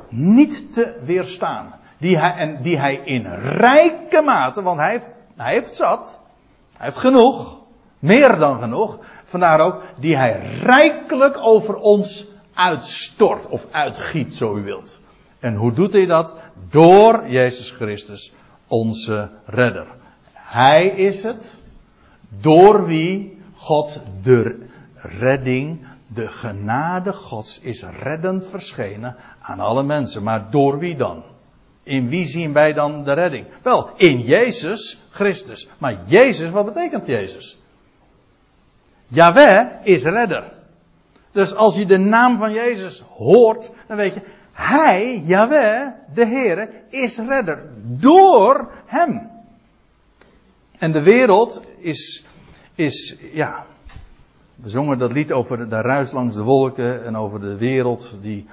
Niet 0.10 0.74
te 0.74 1.00
weerstaan. 1.06 1.74
Die 2.00 2.18
hij, 2.18 2.32
en 2.32 2.62
die 2.62 2.78
hij 2.78 2.95
in 2.95 3.26
rijke 3.36 4.22
mate, 4.22 4.62
want 4.62 4.80
hij 4.80 4.91
heeft, 4.91 5.10
hij 5.36 5.54
heeft 5.54 5.76
zat. 5.76 6.20
Hij 6.78 6.86
heeft 6.86 6.97
genoeg. 6.97 7.58
Meer 8.00 8.36
dan 8.36 8.60
genoeg. 8.60 9.00
Vandaar 9.24 9.60
ook 9.60 9.84
die 10.00 10.16
hij 10.16 10.60
rijkelijk 10.62 11.38
over 11.38 11.76
ons 11.76 12.28
uitstort 12.54 13.47
of 13.47 13.68
uitgiet, 13.72 14.36
zo 14.36 14.58
u 14.58 14.64
wilt. 14.64 15.00
En 15.39 15.56
hoe 15.56 15.74
doet 15.74 15.93
hij 15.93 16.06
dat? 16.06 16.36
Door 16.70 17.30
Jezus 17.30 17.72
Christus, 17.72 18.34
onze 18.68 19.30
redder. 19.45 19.88
Hij 20.34 20.88
is 20.88 21.24
het 21.24 21.62
door 22.30 22.86
wie 22.86 23.41
God 23.56 24.02
de 24.22 24.68
redding 24.95 25.88
de 26.08 26.28
genade 26.28 27.14
Gods 27.14 27.60
is 27.60 27.84
reddend 27.84 28.47
verschenen 28.47 29.16
aan 29.41 29.60
alle 29.60 29.84
mensen. 29.84 30.24
Maar 30.24 30.52
door 30.52 30.80
wie 30.80 30.95
dan? 30.95 31.24
In 31.84 32.10
wie 32.10 32.26
zien 32.26 32.54
wij 32.54 32.74
dan 32.74 33.04
de 33.04 33.14
redding? 33.14 33.48
Wel, 33.62 33.90
in 33.98 34.20
Jezus 34.22 35.04
Christus. 35.10 35.70
Maar 35.78 35.98
Jezus, 36.06 36.50
wat 36.50 36.66
betekent 36.66 37.06
Jezus? 37.06 37.58
Yahweh 39.08 39.68
is 39.84 40.04
redder. 40.04 40.54
Dus 41.32 41.56
als 41.56 41.76
je 41.76 41.86
de 41.86 41.98
naam 41.98 42.38
van 42.38 42.54
Jezus 42.54 43.00
hoort, 43.00 43.72
dan 43.88 43.98
weet 43.98 44.14
je, 44.14 44.22
Hij, 44.52 45.22
Yahweh, 45.26 45.88
de 46.14 46.26
Heere, 46.26 46.70
is 46.90 47.18
redder. 47.18 47.70
Door 47.84 48.72
Hem. 48.86 49.30
En 50.78 50.92
de 50.92 51.02
wereld 51.02 51.64
is, 51.78 52.26
is, 52.76 53.18
ja, 53.34 53.66
we 54.56 54.70
zongen 54.70 54.98
dat 54.98 55.12
lied 55.12 55.32
over 55.32 55.70
de 55.70 55.82
ruis 55.82 56.12
langs 56.12 56.36
de 56.36 56.44
wolken 56.44 57.06
en 57.06 57.16
over 57.16 57.40
de 57.40 57.58
wereld 57.58 58.18
die 58.22 58.46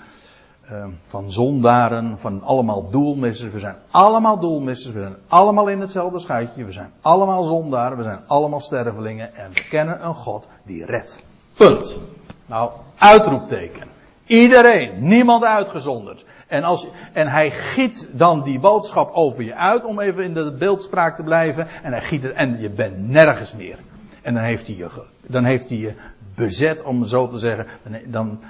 uh, 0.73 0.85
van 1.03 1.33
zondaren, 1.33 2.19
van 2.19 2.43
allemaal 2.43 2.91
doelmissers. 2.91 3.53
We 3.53 3.59
zijn 3.59 3.77
allemaal 3.91 4.39
doelmissers, 4.39 4.95
we 4.95 5.01
zijn 5.01 5.17
allemaal 5.29 5.69
in 5.69 5.81
hetzelfde 5.81 6.19
schuitje, 6.19 6.65
we 6.65 6.73
zijn 6.73 6.91
allemaal 7.01 7.43
zondaren, 7.43 7.97
we 7.97 8.03
zijn 8.03 8.21
allemaal 8.27 8.61
stervelingen 8.61 9.35
en 9.35 9.51
we 9.53 9.69
kennen 9.69 10.05
een 10.05 10.15
God 10.15 10.49
die 10.65 10.85
redt. 10.85 11.25
Punt. 11.57 11.99
Nou, 12.47 12.71
uitroepteken. 12.99 13.89
Iedereen, 14.27 15.09
niemand 15.09 15.45
uitgezonderd. 15.45 16.25
En, 16.47 16.63
als, 16.63 16.87
en 17.13 17.29
hij 17.29 17.51
giet 17.51 18.09
dan 18.13 18.43
die 18.43 18.61
boodschap 18.61 19.11
over 19.13 19.45
je 19.45 19.55
uit, 19.55 19.85
om 19.85 20.01
even 20.01 20.25
in 20.25 20.35
de 20.35 20.57
beeldspraak 20.59 21.17
te 21.17 21.23
blijven. 21.23 21.69
En 21.83 21.93
hij 21.93 22.03
giet 22.03 22.25
er, 22.25 22.33
en 22.33 22.61
je 22.61 22.71
bent 22.71 23.09
nergens 23.09 23.55
meer. 23.55 23.79
En 24.23 24.35
dan 24.35 24.43
heeft 24.43 24.67
hij 24.67 24.77
je, 24.77 25.05
dan 25.27 25.45
heeft 25.45 25.69
hij 25.69 25.79
je 25.79 25.95
bezet, 26.35 26.83
om 26.83 27.05
zo 27.05 27.29
te 27.29 27.39
zeggen. 27.39 27.67
Dan, 28.05 28.41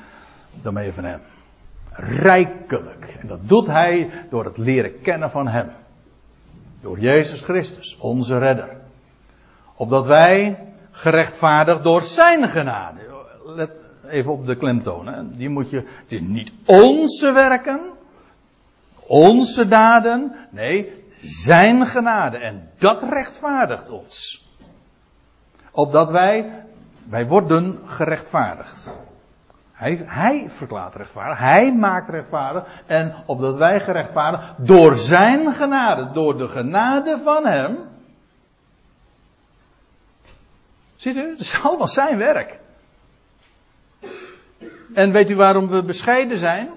dan 0.62 0.74
ben 0.74 0.84
je 0.84 0.92
van 0.92 1.04
hem. 1.04 1.20
Rijkelijk. 1.96 3.16
En 3.20 3.28
dat 3.28 3.48
doet 3.48 3.66
hij 3.66 4.10
door 4.30 4.44
het 4.44 4.58
leren 4.58 5.00
kennen 5.00 5.30
van 5.30 5.48
hem. 5.48 5.70
Door 6.80 6.98
Jezus 6.98 7.40
Christus, 7.40 7.98
onze 7.98 8.38
redder. 8.38 8.76
Opdat 9.74 10.06
wij 10.06 10.58
gerechtvaardigd 10.90 11.82
door 11.82 12.00
zijn 12.00 12.48
genade. 12.48 13.00
Let 13.44 13.80
even 14.08 14.32
op 14.32 14.46
de 14.46 14.56
klemtoon. 14.56 15.30
Die 15.36 15.48
moet 15.48 15.70
je, 15.70 15.76
het 15.76 16.12
is 16.12 16.20
niet 16.20 16.52
onze 16.66 17.32
werken, 17.32 17.80
onze 19.06 19.68
daden. 19.68 20.34
Nee, 20.50 21.04
zijn 21.18 21.86
genade. 21.86 22.38
En 22.38 22.70
dat 22.78 23.02
rechtvaardigt 23.02 23.90
ons. 23.90 24.46
Opdat 25.70 26.10
wij, 26.10 26.64
wij 27.08 27.26
worden 27.26 27.78
gerechtvaardigd. 27.84 29.00
Hij, 29.76 30.02
hij 30.04 30.46
verklaart 30.48 30.94
rechtvaardig, 30.94 31.38
hij 31.38 31.74
maakt 31.74 32.08
rechtvaardig. 32.08 32.64
En 32.86 33.14
opdat 33.26 33.56
wij 33.56 33.80
gerechtvaardigd 33.80 34.66
door 34.66 34.94
zijn 34.94 35.52
genade, 35.54 36.10
door 36.12 36.38
de 36.38 36.48
genade 36.48 37.18
van 37.18 37.46
hem. 37.46 37.78
Ziet 40.94 41.16
u, 41.16 41.30
het 41.30 41.40
is 41.40 41.60
allemaal 41.62 41.88
zijn 41.88 42.18
werk. 42.18 42.58
En 44.94 45.12
weet 45.12 45.30
u 45.30 45.36
waarom 45.36 45.68
we 45.68 45.84
bescheiden 45.84 46.38
zijn? 46.38 46.70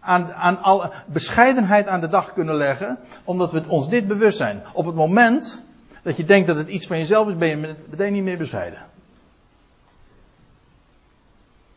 Aan, 0.00 0.32
aan 0.32 0.92
bescheidenheid 1.06 1.86
aan 1.86 2.00
de 2.00 2.08
dag 2.08 2.32
kunnen 2.32 2.54
leggen, 2.54 2.98
omdat 3.24 3.52
we 3.52 3.62
ons 3.68 3.88
dit 3.88 4.06
bewust 4.06 4.36
zijn. 4.36 4.62
Op 4.72 4.86
het 4.86 4.94
moment 4.94 5.64
dat 6.02 6.16
je 6.16 6.24
denkt 6.24 6.46
dat 6.46 6.56
het 6.56 6.68
iets 6.68 6.86
van 6.86 6.98
jezelf 6.98 7.28
is, 7.28 7.36
ben 7.36 7.48
je 7.48 7.76
meteen 7.90 8.12
niet 8.12 8.22
meer 8.22 8.38
bescheiden. 8.38 8.78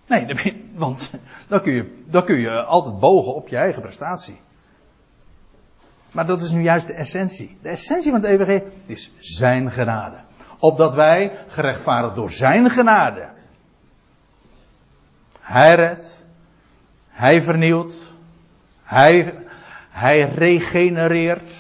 Nee, 0.08 0.66
want 0.76 1.12
dan 1.48 1.62
kun, 1.62 1.74
je, 1.74 2.04
dan 2.06 2.24
kun 2.24 2.40
je 2.40 2.64
altijd 2.64 3.00
bogen 3.00 3.36
op 3.36 3.48
je 3.48 3.58
eigen 3.58 3.82
prestatie. 3.82 4.40
Maar 6.12 6.26
dat 6.26 6.42
is 6.42 6.52
nu 6.52 6.62
juist 6.62 6.88
de 6.88 6.94
essentie. 6.94 7.58
De 7.62 7.70
essentie 7.70 8.12
van 8.12 8.22
het 8.22 8.30
evangelie 8.30 8.64
is 8.86 9.12
zijn 9.18 9.72
genade. 9.72 10.18
Opdat 10.60 10.94
wij, 10.94 11.32
gerechtvaardigd 11.48 12.16
door 12.16 12.32
zijn 12.32 12.70
genade, 12.70 13.30
hij 15.40 15.76
redt, 15.76 16.26
hij 17.10 17.42
vernieuwt, 17.42 18.12
hij, 18.84 19.34
hij 19.90 20.30
regenereert, 20.30 21.54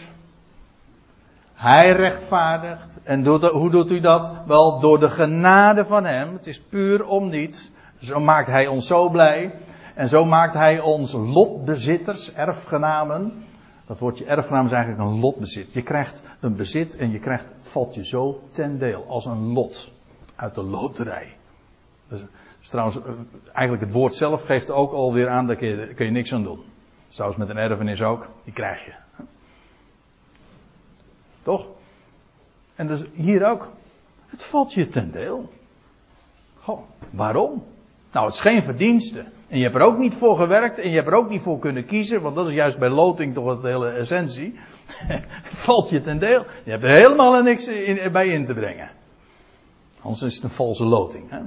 hij 1.53 1.91
rechtvaardigt. 1.91 2.97
En 3.03 3.23
doet, 3.23 3.43
hoe 3.43 3.69
doet 3.69 3.91
u 3.91 3.99
dat? 3.99 4.31
Wel, 4.45 4.79
door 4.79 4.99
de 4.99 5.09
genade 5.09 5.85
van 5.85 6.05
hem. 6.05 6.33
Het 6.33 6.47
is 6.47 6.61
puur 6.61 7.05
om 7.05 7.29
niets. 7.29 7.71
Zo 7.99 8.19
maakt 8.19 8.47
hij 8.47 8.67
ons 8.67 8.87
zo 8.87 9.09
blij. 9.09 9.51
En 9.95 10.09
zo 10.09 10.25
maakt 10.25 10.53
hij 10.53 10.79
ons 10.79 11.13
lotbezitters, 11.13 12.33
erfgenamen. 12.33 13.45
Dat 13.85 13.99
woordje 13.99 14.25
erfgenaam 14.25 14.65
is 14.65 14.71
eigenlijk 14.71 15.03
een 15.03 15.19
lotbezit. 15.19 15.73
Je 15.73 15.81
krijgt 15.81 16.23
een 16.39 16.55
bezit 16.55 16.95
en 16.95 17.11
je 17.11 17.19
krijgt, 17.19 17.45
het 17.55 17.67
valt 17.67 17.95
je 17.95 18.05
zo 18.05 18.41
ten 18.49 18.77
deel. 18.77 19.05
Als 19.07 19.25
een 19.25 19.53
lot. 19.53 19.91
Uit 20.35 20.55
de 20.55 20.63
loterij. 20.63 21.35
Dus, 22.07 22.21
dus 22.59 22.69
trouwens, 22.69 23.01
eh, 23.01 23.11
eigenlijk 23.51 23.81
het 23.81 23.93
woord 23.93 24.15
zelf 24.15 24.41
geeft 24.41 24.71
ook 24.71 24.91
alweer 24.91 25.29
aan, 25.29 25.47
daar 25.47 25.55
kun 25.55 25.67
je, 25.67 25.93
kun 25.93 26.05
je 26.05 26.11
niks 26.11 26.33
aan 26.33 26.43
doen. 26.43 26.63
Zoals 27.07 27.35
met 27.35 27.49
een 27.49 27.57
erfenis 27.57 28.01
ook, 28.01 28.27
die 28.43 28.53
krijg 28.53 28.85
je. 28.85 28.93
Toch? 31.41 31.67
En 32.75 32.87
dus 32.87 33.05
hier 33.13 33.49
ook. 33.49 33.67
Het 34.25 34.43
valt 34.43 34.73
je 34.73 34.87
ten 34.87 35.11
deel. 35.11 35.49
Goh, 36.59 36.79
waarom? 37.09 37.63
Nou, 38.11 38.25
het 38.25 38.33
is 38.33 38.41
geen 38.41 38.63
verdienste. 38.63 39.25
En 39.47 39.57
je 39.57 39.63
hebt 39.63 39.75
er 39.75 39.81
ook 39.81 39.97
niet 39.97 40.15
voor 40.15 40.37
gewerkt 40.37 40.79
en 40.79 40.89
je 40.89 40.95
hebt 40.95 41.07
er 41.07 41.15
ook 41.15 41.29
niet 41.29 41.41
voor 41.41 41.59
kunnen 41.59 41.85
kiezen, 41.85 42.21
want 42.21 42.35
dat 42.35 42.47
is 42.47 42.53
juist 42.53 42.79
bij 42.79 42.89
loting 42.89 43.33
toch 43.33 43.61
de 43.61 43.67
hele 43.67 43.89
essentie. 43.89 44.59
valt 45.65 45.89
je 45.89 46.01
ten 46.01 46.19
deel. 46.19 46.45
Je 46.63 46.71
hebt 46.71 46.83
er 46.83 46.97
helemaal 46.97 47.41
niks 47.41 47.67
in, 47.67 48.11
bij 48.11 48.27
in 48.27 48.45
te 48.45 48.53
brengen. 48.53 48.89
Anders 50.01 50.21
is 50.21 50.35
het 50.35 50.43
een 50.43 50.49
valse 50.49 50.85
loting. 50.85 51.29
Hè? 51.29 51.39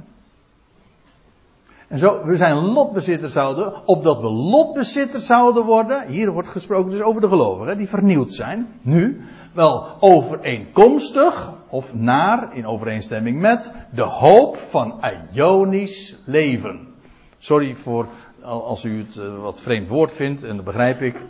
En 1.88 1.98
zo, 1.98 2.24
we 2.24 2.36
zijn 2.36 2.54
lotbezitters 2.54 3.32
zouden, 3.32 3.86
opdat 3.86 4.20
we 4.20 4.30
lotbezitters 4.30 5.26
zouden 5.26 5.64
worden. 5.64 6.06
Hier 6.06 6.32
wordt 6.32 6.48
gesproken 6.48 6.90
dus 6.90 7.00
over 7.00 7.20
de 7.20 7.28
gelovigen, 7.28 7.78
die 7.78 7.88
vernieuwd 7.88 8.32
zijn, 8.32 8.68
nu. 8.82 9.20
Wel 9.52 9.96
overeenkomstig, 10.00 11.52
of 11.68 11.94
naar, 11.94 12.56
in 12.56 12.66
overeenstemming 12.66 13.40
met, 13.40 13.74
de 13.92 14.02
hoop 14.02 14.56
van 14.56 15.00
Ionisch 15.32 16.18
leven. 16.24 16.94
Sorry 17.38 17.74
voor, 17.74 18.06
als 18.42 18.84
u 18.84 18.98
het 18.98 19.16
eh, 19.16 19.40
wat 19.42 19.60
vreemd 19.60 19.88
woord 19.88 20.12
vindt, 20.12 20.42
en 20.42 20.56
dat 20.56 20.64
begrijp 20.64 21.00
ik. 21.00 21.22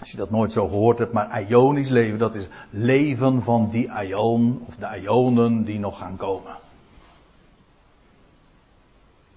Als 0.00 0.10
je 0.10 0.16
dat 0.16 0.30
nooit 0.30 0.52
zo 0.52 0.68
gehoord 0.68 0.98
hebt, 0.98 1.12
maar 1.12 1.42
Ionisch 1.48 1.88
leven, 1.88 2.18
dat 2.18 2.34
is 2.34 2.46
leven 2.70 3.42
van 3.42 3.70
die 3.70 3.90
Ion, 4.02 4.64
of 4.66 4.76
de 4.76 5.00
Ionen 5.00 5.64
die 5.64 5.78
nog 5.78 5.98
gaan 5.98 6.16
komen. 6.16 6.56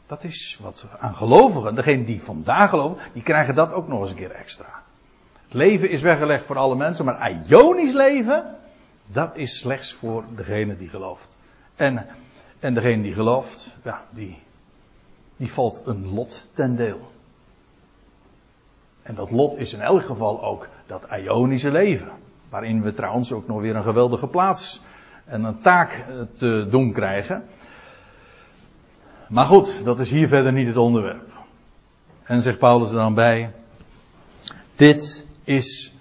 Dat 0.08 0.24
is 0.24 0.60
wat 0.62 0.88
aan 1.00 1.16
gelovigen, 1.16 1.76
degenen 1.76 2.06
die 2.06 2.24
vandaag 2.24 2.70
geloven, 2.70 2.98
die 3.14 3.24
krijgen 3.24 3.56
dat 3.56 3.74
ook 3.74 3.88
nog 3.88 4.02
eens 4.02 4.10
een 4.10 4.16
keer 4.16 4.32
extra. 4.32 4.84
Het 5.50 5.58
leven 5.58 5.90
is 5.90 6.02
weggelegd 6.02 6.46
voor 6.46 6.58
alle 6.58 6.76
mensen, 6.76 7.06
maar 7.06 7.32
Ionisch 7.48 7.94
leven, 7.94 8.56
dat 9.06 9.36
is 9.36 9.60
slechts 9.60 9.94
voor 9.94 10.24
degene 10.36 10.76
die 10.76 10.90
gelooft. 10.90 11.38
En, 11.76 12.06
en 12.60 12.74
degene 12.74 13.04
die 13.04 13.14
gelooft, 13.14 13.78
ja, 13.84 14.06
die, 14.10 14.38
die 15.38 15.52
valt 15.52 15.82
een 15.86 16.14
lot 16.14 16.50
ten 16.54 16.76
deel. 16.76 17.12
En 19.02 19.16
dat 19.16 19.32
lot 19.32 19.58
is 19.58 19.74
in 19.74 19.82
elk 19.82 20.06
geval 20.06 20.44
ook 20.44 20.68
dat 20.86 21.08
Ionische 21.12 21.72
leven. 21.72 22.12
Waarin 22.50 22.82
we 22.82 22.94
trouwens 22.94 23.32
ook 23.32 23.48
nog 23.48 23.62
weer 23.62 23.76
een 23.76 23.84
geweldige 23.84 24.28
plaats 24.28 24.82
en 25.26 25.44
een 25.44 25.60
taak 25.60 25.92
eh, 25.92 26.22
te 26.34 26.68
doen 26.70 26.94
krijgen. 26.94 27.44
Maar 29.30 29.46
goed, 29.46 29.86
dat 29.86 30.00
is 30.00 30.10
hier 30.10 30.28
verder 30.28 30.54
niet 30.54 30.68
het 30.68 30.78
onderwerp. 30.78 31.32
En 32.24 32.42
zegt 32.42 32.60
Paulus 32.60 32.90
er 32.90 32.96
dan 32.96 33.14
bij. 33.14 33.52
Dit 34.76 35.28
is 35.50 35.94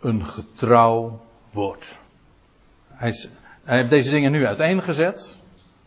een 0.00 0.26
getrouw 0.26 1.20
woord. 1.50 1.98
Hij, 2.88 3.14
heeft 3.64 3.90
deze 3.90 4.10
dingen 4.10 4.32
nu 4.32 4.46
uiteengezet. 4.46 5.38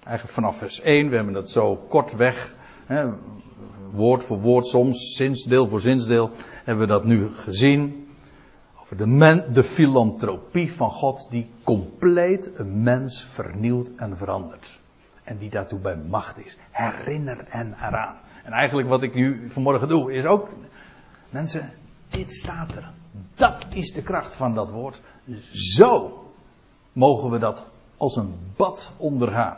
Eigenlijk 0.04 0.36
vanaf 0.36 0.58
vers 0.58 0.82
1, 0.82 1.10
we 1.10 1.16
hebben 1.16 1.34
dat 1.34 1.50
zo 1.50 1.76
kort 1.76 2.16
weg. 2.16 2.56
Hè, 2.86 3.10
woord 3.92 4.24
voor 4.24 4.40
woord, 4.40 4.68
soms 4.68 5.16
zinsdeel 5.16 5.68
voor 5.68 5.80
zinsdeel. 5.80 6.32
Hebben 6.64 6.88
we 6.88 6.94
dat 6.94 7.06
nu 7.06 7.28
gezien. 7.28 8.08
Over 8.82 8.98
de, 8.98 9.46
de 9.52 9.64
filantropie 9.64 10.74
van 10.74 10.92
God 10.92 11.28
die 11.30 11.50
compleet 11.64 12.52
een 12.60 12.84
mens 12.84 13.24
vernieuwt 13.24 13.92
en 13.96 14.18
verandert. 14.18 14.80
En 15.24 15.38
die 15.38 15.50
daartoe 15.50 15.80
bij 15.80 15.98
macht 15.98 16.46
is. 16.46 16.58
Herinner 16.72 17.40
en 17.50 17.74
eraan. 17.74 18.16
En 18.44 18.52
eigenlijk 18.52 18.88
wat 18.88 19.02
ik 19.02 19.14
nu 19.14 19.50
vanmorgen 19.50 19.88
doe 19.88 20.14
is 20.14 20.26
ook. 20.26 20.50
Mensen, 21.30 21.72
dit 22.10 22.34
staat 22.34 22.76
er. 22.76 22.92
Dat 23.36 23.66
is 23.70 23.94
de 23.94 24.02
kracht 24.02 24.36
van 24.36 24.56
dat 24.56 24.72
woord. 24.72 25.02
Zo 25.52 26.24
mogen 26.94 27.30
we 27.30 27.40
dat 27.40 27.66
als 27.98 28.16
een 28.16 28.36
bad 28.56 28.92
ondergaan. 28.98 29.58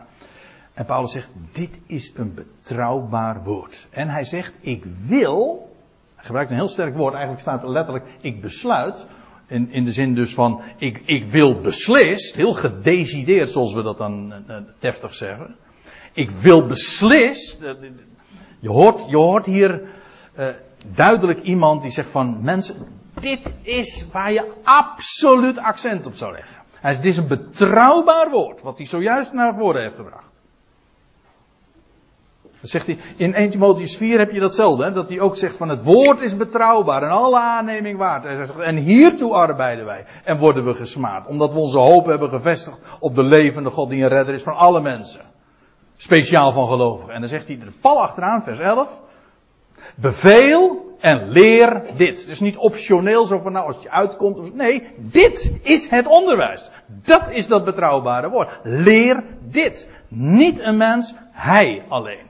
En 0.73 0.85
Paulus 0.85 1.11
zegt, 1.11 1.27
dit 1.51 1.79
is 1.85 2.11
een 2.15 2.33
betrouwbaar 2.33 3.43
woord. 3.43 3.87
En 3.89 4.09
hij 4.09 4.23
zegt, 4.23 4.53
ik 4.59 4.83
wil, 5.05 5.69
hij 6.15 6.25
gebruikt 6.25 6.51
een 6.51 6.57
heel 6.57 6.67
sterk 6.67 6.95
woord, 6.95 7.13
eigenlijk 7.13 7.41
staat 7.41 7.63
er 7.63 7.71
letterlijk, 7.71 8.05
ik 8.21 8.41
besluit. 8.41 9.05
In, 9.47 9.71
in 9.71 9.85
de 9.85 9.91
zin 9.91 10.13
dus 10.13 10.33
van, 10.33 10.61
ik, 10.77 11.01
ik 11.05 11.25
wil 11.25 11.59
beslist, 11.59 12.35
heel 12.35 12.53
gedecideerd 12.53 13.49
zoals 13.49 13.73
we 13.73 13.81
dat 13.81 13.97
dan 13.97 14.33
uh, 14.47 14.57
deftig 14.79 15.13
zeggen. 15.13 15.55
Ik 16.13 16.29
wil 16.29 16.65
beslist, 16.65 17.59
je 18.59 18.69
hoort, 18.69 19.05
je 19.09 19.17
hoort 19.17 19.45
hier 19.45 19.81
uh, 20.37 20.47
duidelijk 20.87 21.41
iemand 21.41 21.81
die 21.81 21.91
zegt 21.91 22.09
van, 22.09 22.37
mensen, 22.41 22.75
dit 23.19 23.53
is 23.61 24.05
waar 24.11 24.31
je 24.31 24.51
absoluut 24.63 25.59
accent 25.59 26.05
op 26.05 26.13
zou 26.13 26.31
leggen. 26.31 26.55
Het 26.73 27.05
is 27.05 27.17
een 27.17 27.27
betrouwbaar 27.27 28.29
woord, 28.29 28.61
wat 28.61 28.77
hij 28.77 28.87
zojuist 28.87 29.33
naar 29.33 29.55
voren 29.55 29.81
heeft 29.81 29.95
gebracht. 29.95 30.29
Dan 32.41 32.69
zegt 32.69 32.85
hij, 32.85 32.97
in 33.15 33.33
1 33.33 33.49
Timotheus 33.49 33.97
4 33.97 34.19
heb 34.19 34.31
je 34.31 34.39
datzelfde, 34.39 34.83
hè? 34.83 34.91
dat 34.91 35.09
hij 35.09 35.19
ook 35.19 35.35
zegt 35.35 35.55
van 35.55 35.69
het 35.69 35.83
woord 35.83 36.21
is 36.21 36.37
betrouwbaar 36.37 37.03
en 37.03 37.09
alle 37.09 37.39
aanneming 37.39 37.97
waard. 37.97 38.25
En 38.57 38.77
hiertoe 38.77 39.33
arbeiden 39.33 39.85
wij 39.85 40.05
en 40.23 40.37
worden 40.37 40.65
we 40.65 40.73
gesmaad, 40.73 41.27
omdat 41.27 41.53
we 41.53 41.59
onze 41.59 41.77
hoop 41.77 42.05
hebben 42.05 42.29
gevestigd 42.29 42.79
op 42.99 43.15
de 43.15 43.23
levende 43.23 43.69
God 43.69 43.89
die 43.89 44.03
een 44.03 44.09
redder 44.09 44.33
is 44.33 44.43
van 44.43 44.55
alle 44.55 44.81
mensen. 44.81 45.21
Speciaal 45.97 46.51
van 46.51 46.67
gelovigen. 46.67 47.13
En 47.13 47.19
dan 47.19 47.29
zegt 47.29 47.47
hij 47.47 47.59
er 47.59 47.73
pal 47.81 48.01
achteraan, 48.01 48.43
vers 48.43 48.59
11. 48.59 49.01
Beveel 50.01 50.95
en 50.99 51.29
leer 51.29 51.83
dit. 51.95 52.25
Dus 52.25 52.39
niet 52.39 52.57
optioneel 52.57 53.25
zo 53.25 53.39
van 53.39 53.51
nou 53.51 53.67
als 53.67 53.77
je 53.81 53.89
uitkomt. 53.89 54.55
Nee, 54.55 54.87
dit 54.97 55.53
is 55.61 55.89
het 55.89 56.07
onderwijs. 56.07 56.69
Dat 56.87 57.31
is 57.31 57.47
dat 57.47 57.65
betrouwbare 57.65 58.29
woord. 58.29 58.49
Leer 58.63 59.23
dit. 59.41 59.89
Niet 60.07 60.59
een 60.59 60.77
mens, 60.77 61.15
hij 61.31 61.83
alleen. 61.87 62.27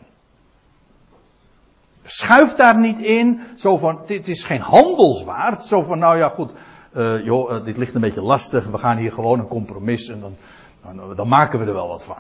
Schuif 2.03 2.55
daar 2.55 2.77
niet 2.77 2.99
in, 2.99 3.41
zo 3.55 3.77
van, 3.77 4.01
dit 4.05 4.27
is 4.27 4.43
geen 4.43 4.61
handelswaard. 4.61 5.65
Zo 5.65 5.83
van, 5.83 5.99
nou 5.99 6.17
ja 6.17 6.29
goed, 6.29 6.51
uh, 6.93 7.25
joh, 7.25 7.51
uh, 7.51 7.65
dit 7.65 7.77
ligt 7.77 7.93
een 7.93 8.01
beetje 8.01 8.21
lastig, 8.21 8.67
we 8.67 8.77
gaan 8.77 8.97
hier 8.97 9.11
gewoon 9.11 9.39
een 9.39 9.47
compromis 9.47 10.09
en 10.09 10.19
dan, 10.19 11.15
dan 11.15 11.27
maken 11.27 11.59
we 11.59 11.65
er 11.65 11.73
wel 11.73 11.87
wat 11.87 12.03
van. 12.03 12.17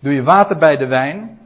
Doe 0.00 0.12
je 0.12 0.22
water 0.22 0.58
bij 0.58 0.76
de 0.76 0.86
wijn, 0.86 1.38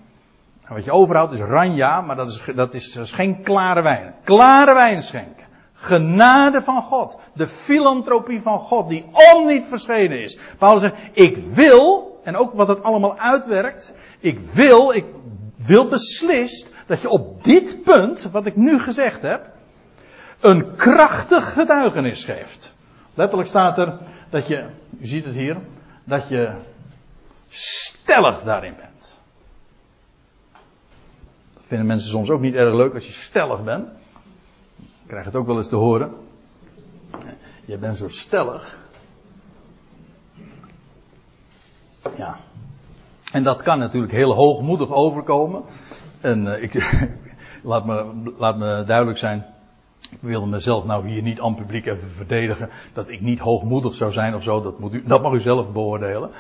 wat 0.74 0.84
je 0.84 0.92
overhoudt 0.92 1.32
is 1.32 1.40
ranja, 1.40 2.00
maar 2.00 2.16
dat 2.16 2.28
is, 2.28 2.42
dat, 2.54 2.74
is, 2.74 2.96
is 2.96 3.12
geen 3.12 3.42
klare 3.42 3.82
wijn. 3.82 4.14
Klare 4.24 4.74
wijn 4.74 5.02
schenken. 5.02 5.46
Genade 5.72 6.62
van 6.62 6.82
God. 6.82 7.18
De 7.34 7.48
filantropie 7.48 8.42
van 8.42 8.58
God 8.58 8.88
die 8.88 9.06
om 9.34 9.46
niet 9.46 9.66
verschenen 9.66 10.22
is. 10.22 10.38
Paulus 10.58 10.80
zegt, 10.80 10.94
ik 11.12 11.36
wil, 11.36 12.18
en 12.24 12.36
ook 12.36 12.52
wat 12.52 12.68
het 12.68 12.82
allemaal 12.82 13.18
uitwerkt, 13.18 13.94
ik 14.18 14.40
wil, 14.40 14.92
ik 14.92 15.04
wil 15.56 15.88
beslist 15.88 16.74
dat 16.86 17.00
je 17.00 17.08
op 17.08 17.44
dit 17.44 17.82
punt, 17.84 18.28
wat 18.32 18.46
ik 18.46 18.56
nu 18.56 18.78
gezegd 18.78 19.22
heb, 19.22 19.46
een 20.40 20.76
krachtig 20.76 21.52
getuigenis 21.52 22.24
geeft. 22.24 22.74
Letterlijk 23.14 23.48
staat 23.48 23.78
er 23.78 23.98
dat 24.30 24.46
je, 24.46 24.64
u 25.00 25.06
ziet 25.06 25.24
het 25.24 25.34
hier, 25.34 25.56
dat 26.04 26.28
je 26.28 26.52
stellig 27.48 28.42
daarin 28.42 28.74
bent. 28.76 29.09
Vinden 31.70 31.86
mensen 31.86 32.10
soms 32.10 32.30
ook 32.30 32.40
niet 32.40 32.54
erg 32.54 32.74
leuk 32.74 32.94
als 32.94 33.06
je 33.06 33.12
stellig 33.12 33.64
bent. 33.64 33.88
Ik 34.78 35.06
krijg 35.06 35.24
het 35.24 35.36
ook 35.36 35.46
wel 35.46 35.56
eens 35.56 35.68
te 35.68 35.76
horen. 35.76 36.14
Je 37.64 37.78
bent 37.78 37.96
zo 37.96 38.08
stellig. 38.08 38.78
Ja. 42.16 42.36
En 43.32 43.42
dat 43.42 43.62
kan 43.62 43.78
natuurlijk 43.78 44.12
heel 44.12 44.34
hoogmoedig 44.34 44.90
overkomen. 44.90 45.62
En 46.20 46.46
uh, 46.46 46.62
ik, 46.62 46.74
laat, 47.62 47.86
me, 47.86 48.12
laat 48.38 48.56
me 48.56 48.84
duidelijk 48.86 49.18
zijn. 49.18 49.46
Ik 50.10 50.18
wilde 50.20 50.46
mezelf 50.46 50.84
nou 50.84 51.08
hier 51.08 51.22
niet 51.22 51.40
aan 51.40 51.54
publiek 51.54 51.86
even 51.86 52.10
verdedigen. 52.10 52.68
Dat 52.92 53.08
ik 53.08 53.20
niet 53.20 53.38
hoogmoedig 53.38 53.94
zou 53.94 54.12
zijn 54.12 54.34
of 54.34 54.42
zo. 54.42 54.60
Dat, 54.60 54.78
moet 54.78 54.94
u, 54.94 55.02
dat 55.06 55.22
mag 55.22 55.32
u 55.32 55.40
zelf 55.40 55.72
beoordelen. 55.72 56.30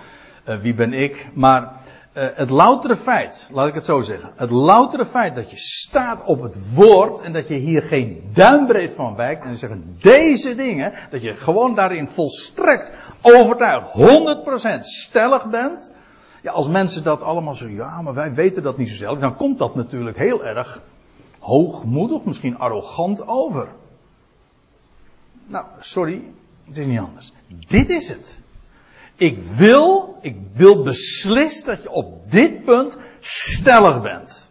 Uh, 0.48 0.56
wie 0.56 0.74
ben 0.74 0.92
ik? 0.92 1.28
Maar 1.34 1.80
het 2.20 2.50
loutere 2.50 2.96
feit, 2.96 3.48
laat 3.52 3.68
ik 3.68 3.74
het 3.74 3.84
zo 3.84 4.00
zeggen. 4.00 4.32
Het 4.36 4.50
loutere 4.50 5.06
feit 5.06 5.34
dat 5.34 5.50
je 5.50 5.56
staat 5.56 6.26
op 6.26 6.42
het 6.42 6.74
woord. 6.74 7.20
En 7.20 7.32
dat 7.32 7.48
je 7.48 7.54
hier 7.54 7.82
geen 7.82 8.30
duimbreed 8.32 8.92
van 8.92 9.16
wijkt. 9.16 9.44
En 9.44 9.56
zeggen 9.56 9.96
deze 10.00 10.54
dingen. 10.54 10.92
Dat 11.10 11.22
je 11.22 11.36
gewoon 11.36 11.74
daarin 11.74 12.08
volstrekt 12.08 12.92
overtuigd 13.22 13.88
100% 14.76 14.80
stellig 14.80 15.46
bent. 15.46 15.90
Ja, 16.42 16.52
als 16.52 16.68
mensen 16.68 17.04
dat 17.04 17.22
allemaal 17.22 17.54
zeggen, 17.54 17.76
ja, 17.76 18.02
maar 18.02 18.14
wij 18.14 18.34
weten 18.34 18.62
dat 18.62 18.76
niet 18.76 18.88
zo 18.88 18.94
zelf, 18.94 19.18
dan 19.18 19.36
komt 19.36 19.58
dat 19.58 19.74
natuurlijk 19.74 20.16
heel 20.16 20.44
erg 20.44 20.82
hoogmoedig, 21.38 22.24
misschien 22.24 22.58
arrogant 22.58 23.26
over. 23.26 23.68
Nou, 25.46 25.66
sorry, 25.78 26.22
het 26.66 26.78
is 26.78 26.86
niet 26.86 26.98
anders. 26.98 27.32
Dit 27.68 27.88
is 27.88 28.08
het. 28.08 28.38
Ik 29.20 29.38
wil, 29.38 30.16
ik 30.20 30.36
wil 30.52 30.82
beslist 30.82 31.66
dat 31.66 31.82
je 31.82 31.90
op 31.90 32.30
dit 32.30 32.64
punt 32.64 32.98
stellig 33.20 34.02
bent. 34.02 34.50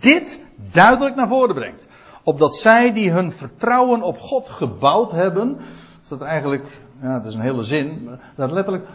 Dit 0.00 0.44
duidelijk 0.72 1.16
naar 1.16 1.28
voren 1.28 1.54
brengt. 1.54 1.86
Opdat 2.22 2.56
zij 2.56 2.92
die 2.92 3.10
hun 3.10 3.32
vertrouwen 3.32 4.02
op 4.02 4.18
God 4.18 4.48
gebouwd 4.48 5.10
hebben, 5.10 5.58
is 6.02 6.08
dat 6.08 6.20
eigenlijk, 6.20 6.80
ja, 7.02 7.14
het 7.14 7.24
is 7.24 7.34
een 7.34 7.40
hele 7.40 7.62
zin, 7.62 8.18
dat 8.36 8.50
letterlijk 8.50 8.86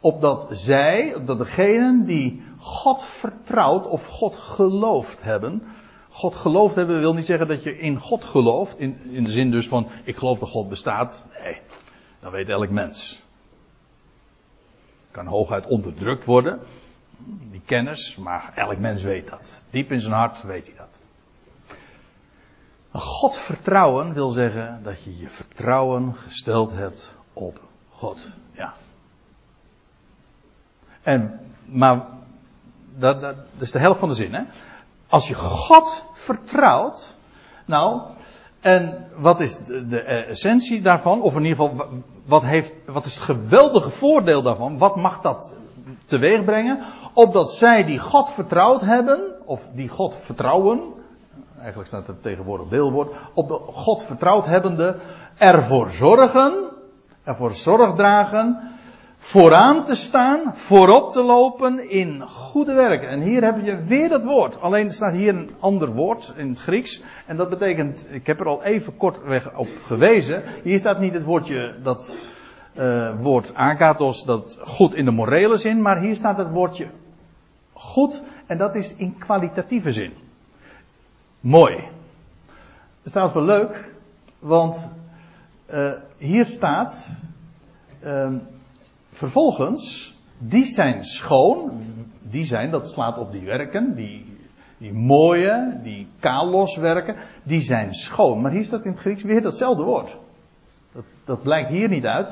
opdat 0.00 0.46
zij, 0.50 1.14
opdat 1.14 1.38
degenen 1.38 2.04
die 2.04 2.42
God 2.58 3.02
vertrouwd 3.02 3.86
of 3.86 4.06
God 4.06 4.36
geloofd 4.36 5.22
hebben. 5.22 5.62
God 6.10 6.34
geloofd 6.34 6.74
hebben 6.74 7.00
wil 7.00 7.14
niet 7.14 7.26
zeggen 7.26 7.48
dat 7.48 7.62
je 7.62 7.78
in 7.78 8.00
God 8.00 8.24
gelooft, 8.24 8.78
in, 8.78 8.98
in 9.10 9.24
de 9.24 9.30
zin 9.30 9.50
dus 9.50 9.68
van 9.68 9.88
ik 10.04 10.16
geloof 10.16 10.38
dat 10.38 10.48
God 10.48 10.68
bestaat. 10.68 11.24
Nee, 11.42 11.58
dat 12.20 12.32
weet 12.32 12.48
elk 12.48 12.70
mens. 12.70 13.23
Kan 15.14 15.26
hooguit 15.26 15.66
onderdrukt 15.66 16.24
worden, 16.24 16.60
die 17.50 17.62
kennis, 17.64 18.16
maar 18.16 18.52
elk 18.54 18.78
mens 18.78 19.02
weet 19.02 19.28
dat. 19.28 19.62
Diep 19.70 19.92
in 19.92 20.00
zijn 20.00 20.14
hart 20.14 20.42
weet 20.42 20.66
hij 20.66 20.76
dat. 20.76 21.02
God 23.02 23.36
vertrouwen 23.36 24.12
wil 24.12 24.30
zeggen 24.30 24.80
dat 24.82 25.02
je 25.02 25.18
je 25.18 25.28
vertrouwen 25.28 26.14
gesteld 26.14 26.72
hebt 26.72 27.14
op 27.32 27.60
God. 27.90 28.28
Ja, 28.52 28.74
en, 31.02 31.40
maar, 31.64 32.06
dat, 32.96 33.20
dat, 33.20 33.36
dat 33.36 33.62
is 33.62 33.72
de 33.72 33.78
helft 33.78 34.00
van 34.00 34.08
de 34.08 34.14
zin, 34.14 34.34
hè. 34.34 34.42
Als 35.08 35.28
je 35.28 35.34
God 35.34 36.04
vertrouwt, 36.12 37.18
nou, 37.66 38.02
en 38.60 39.06
wat 39.16 39.40
is 39.40 39.58
de, 39.58 39.86
de, 39.86 40.00
essentie 40.00 40.82
daarvan? 40.82 41.22
Of 41.22 41.36
in 41.36 41.44
ieder 41.44 41.56
geval, 41.56 42.02
wat, 42.24 42.42
heeft, 42.42 42.72
wat 42.86 43.04
is 43.04 43.14
het 43.14 43.24
geweldige 43.24 43.90
voordeel 43.90 44.42
daarvan? 44.42 44.78
Wat 44.78 44.96
mag 44.96 45.20
dat 45.20 45.56
teweeg 46.04 46.44
brengen? 46.44 46.84
Opdat 47.12 47.52
zij 47.52 47.84
die 47.84 47.98
God 47.98 48.30
vertrouwd 48.30 48.80
hebben, 48.80 49.20
of 49.44 49.68
die 49.72 49.88
God 49.88 50.16
vertrouwen, 50.16 50.82
eigenlijk 51.58 51.88
staat 51.88 52.08
er 52.08 52.20
tegenwoordig 52.20 52.68
deelwoord, 52.68 53.14
op 53.34 53.48
de 53.48 53.60
God 53.66 54.04
vertrouwd 54.04 54.46
hebbende, 54.46 54.96
ervoor 55.38 55.90
zorgen, 55.90 56.70
ervoor 57.24 57.50
zorg 57.50 57.94
dragen 57.94 58.73
vooraan 59.24 59.84
te 59.84 59.94
staan, 59.94 60.56
voorop 60.56 61.12
te 61.12 61.22
lopen 61.22 61.90
in 61.90 62.22
goede 62.28 62.74
werken. 62.74 63.08
En 63.08 63.20
hier 63.20 63.44
heb 63.44 63.64
je 63.64 63.84
weer 63.84 64.08
dat 64.08 64.24
woord. 64.24 64.60
Alleen 64.60 64.90
staat 64.90 65.12
hier 65.12 65.34
een 65.34 65.50
ander 65.60 65.92
woord 65.92 66.34
in 66.36 66.48
het 66.48 66.58
Grieks. 66.58 67.02
En 67.26 67.36
dat 67.36 67.48
betekent, 67.48 68.06
ik 68.10 68.26
heb 68.26 68.40
er 68.40 68.46
al 68.46 68.62
even 68.62 68.96
kortweg 68.96 69.56
op 69.56 69.68
gewezen. 69.82 70.42
Hier 70.62 70.78
staat 70.78 71.00
niet 71.00 71.12
het 71.12 71.24
woordje, 71.24 71.74
dat 71.82 72.20
uh, 72.78 73.20
woord 73.20 73.54
agathos, 73.54 74.24
dat 74.24 74.58
goed 74.62 74.94
in 74.94 75.04
de 75.04 75.10
morele 75.10 75.56
zin. 75.56 75.82
Maar 75.82 76.00
hier 76.00 76.16
staat 76.16 76.38
het 76.38 76.50
woordje 76.50 76.86
goed. 77.72 78.22
En 78.46 78.58
dat 78.58 78.74
is 78.74 78.96
in 78.96 79.18
kwalitatieve 79.18 79.92
zin. 79.92 80.12
Mooi. 81.40 81.88
Is 83.02 83.12
trouwens 83.12 83.36
wel 83.36 83.46
leuk. 83.46 83.90
Want 84.38 84.90
uh, 85.72 85.92
hier 86.16 86.44
staat. 86.44 87.20
Uh, 88.04 88.34
vervolgens, 89.14 90.14
die 90.38 90.64
zijn 90.64 91.04
schoon. 91.04 91.70
Die 92.20 92.44
zijn, 92.44 92.70
dat 92.70 92.88
slaat 92.88 93.18
op 93.18 93.32
die 93.32 93.44
werken, 93.44 93.94
die, 93.94 94.36
die 94.78 94.92
mooie, 94.92 95.80
die 95.82 96.08
kalos 96.20 96.76
werken, 96.76 97.16
die 97.42 97.60
zijn 97.60 97.94
schoon. 97.94 98.40
Maar 98.40 98.50
hier 98.50 98.64
staat 98.64 98.84
in 98.84 98.90
het 98.90 99.00
Grieks 99.00 99.22
weer 99.22 99.42
datzelfde 99.42 99.82
woord. 99.82 100.16
Dat, 100.92 101.04
dat 101.24 101.42
blijkt 101.42 101.68
hier 101.68 101.88
niet 101.88 102.04
uit. 102.04 102.28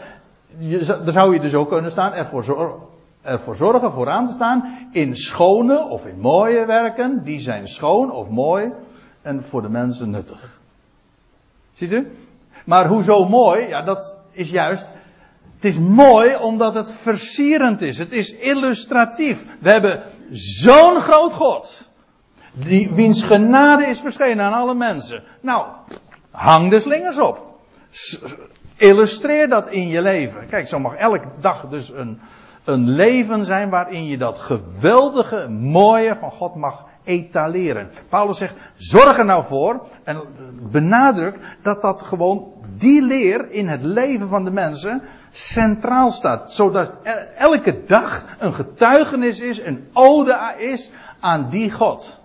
Je, 0.59 0.79
daar 0.79 1.13
zou 1.13 1.35
je 1.35 1.41
dus 1.41 1.55
ook 1.55 1.69
kunnen 1.69 1.91
staan, 1.91 2.13
ervoor, 2.13 2.45
zor, 2.45 2.81
ervoor 3.23 3.57
zorgen, 3.57 3.93
vooraan 3.93 4.27
te 4.27 4.33
staan, 4.33 4.89
in 4.93 5.17
schone 5.17 5.89
of 5.89 6.07
in 6.07 6.21
mooie 6.21 6.67
werken, 6.67 7.25
die 7.25 7.39
zijn 7.39 7.69
schoon 7.69 8.13
of 8.13 8.31
mooi 8.31 8.73
en 9.23 9.45
voor 9.45 9.63
de 9.63 9.69
mensen 9.69 10.11
nuttig. 10.11 10.61
Ziet 11.73 11.93
u? 11.93 12.11
Maar 12.65 12.87
hoezo 12.87 13.29
mooi? 13.29 13.69
Ja, 13.69 13.83
dat 13.83 14.23
is 14.31 14.51
juist 14.51 14.95
Het 15.63 15.73
is 15.73 15.79
mooi 15.79 16.37
omdat 16.37 16.75
het 16.75 16.93
versierend 16.93 17.81
is. 17.81 17.99
Het 17.99 18.13
is 18.13 18.37
illustratief. 18.37 19.47
We 19.59 19.71
hebben 19.71 20.03
zo'n 20.31 21.01
groot 21.01 21.33
God. 21.33 21.89
Die, 22.53 22.91
wiens 22.93 23.23
genade 23.23 23.87
is 23.87 24.01
verschenen 24.01 24.45
aan 24.45 24.53
alle 24.53 24.75
mensen. 24.75 25.23
Nou, 25.41 25.67
hang 26.31 26.71
de 26.71 26.81
slingers 26.81 27.19
op. 27.19 27.59
Illustreer 28.77 29.49
dat 29.49 29.71
in 29.71 29.89
je 29.89 30.03
leven. 30.03 30.47
Kijk, 30.49 30.69
zo 30.69 30.79
mag 30.79 30.95
elke 30.95 31.29
dag 31.41 31.69
dus 31.69 31.91
een, 31.91 32.21
een 32.65 32.89
leven 32.89 33.45
zijn 33.45 33.71
waarin 33.71 34.07
je 34.07 34.19
dat 34.19 34.39
geweldige, 34.39 35.49
mooie 35.49 36.17
van 36.17 36.31
God 36.31 36.55
mag 36.55 36.87
etaleren. 37.05 37.91
Paulus 38.09 38.39
zegt, 38.39 38.55
zorg 38.77 39.19
er 39.19 39.25
nou 39.25 39.45
voor, 39.45 39.87
en 40.05 40.23
benadruk 40.71 41.39
dat 41.63 41.83
dat 41.83 42.03
gewoon 42.03 42.53
die 42.79 43.03
leer 43.03 43.51
in 43.51 43.69
het 43.69 43.83
leven 43.83 44.29
van 44.29 44.45
de 44.45 44.51
mensen 44.51 45.03
centraal 45.33 46.11
staat. 46.11 46.53
Zodat 46.53 46.93
elke 47.37 47.85
dag 47.87 48.27
een 48.39 48.55
getuigenis 48.55 49.41
is, 49.41 49.61
een 49.61 49.89
ode 49.93 50.55
is 50.59 50.93
aan 51.21 51.49
die 51.51 51.71
God. 51.71 52.21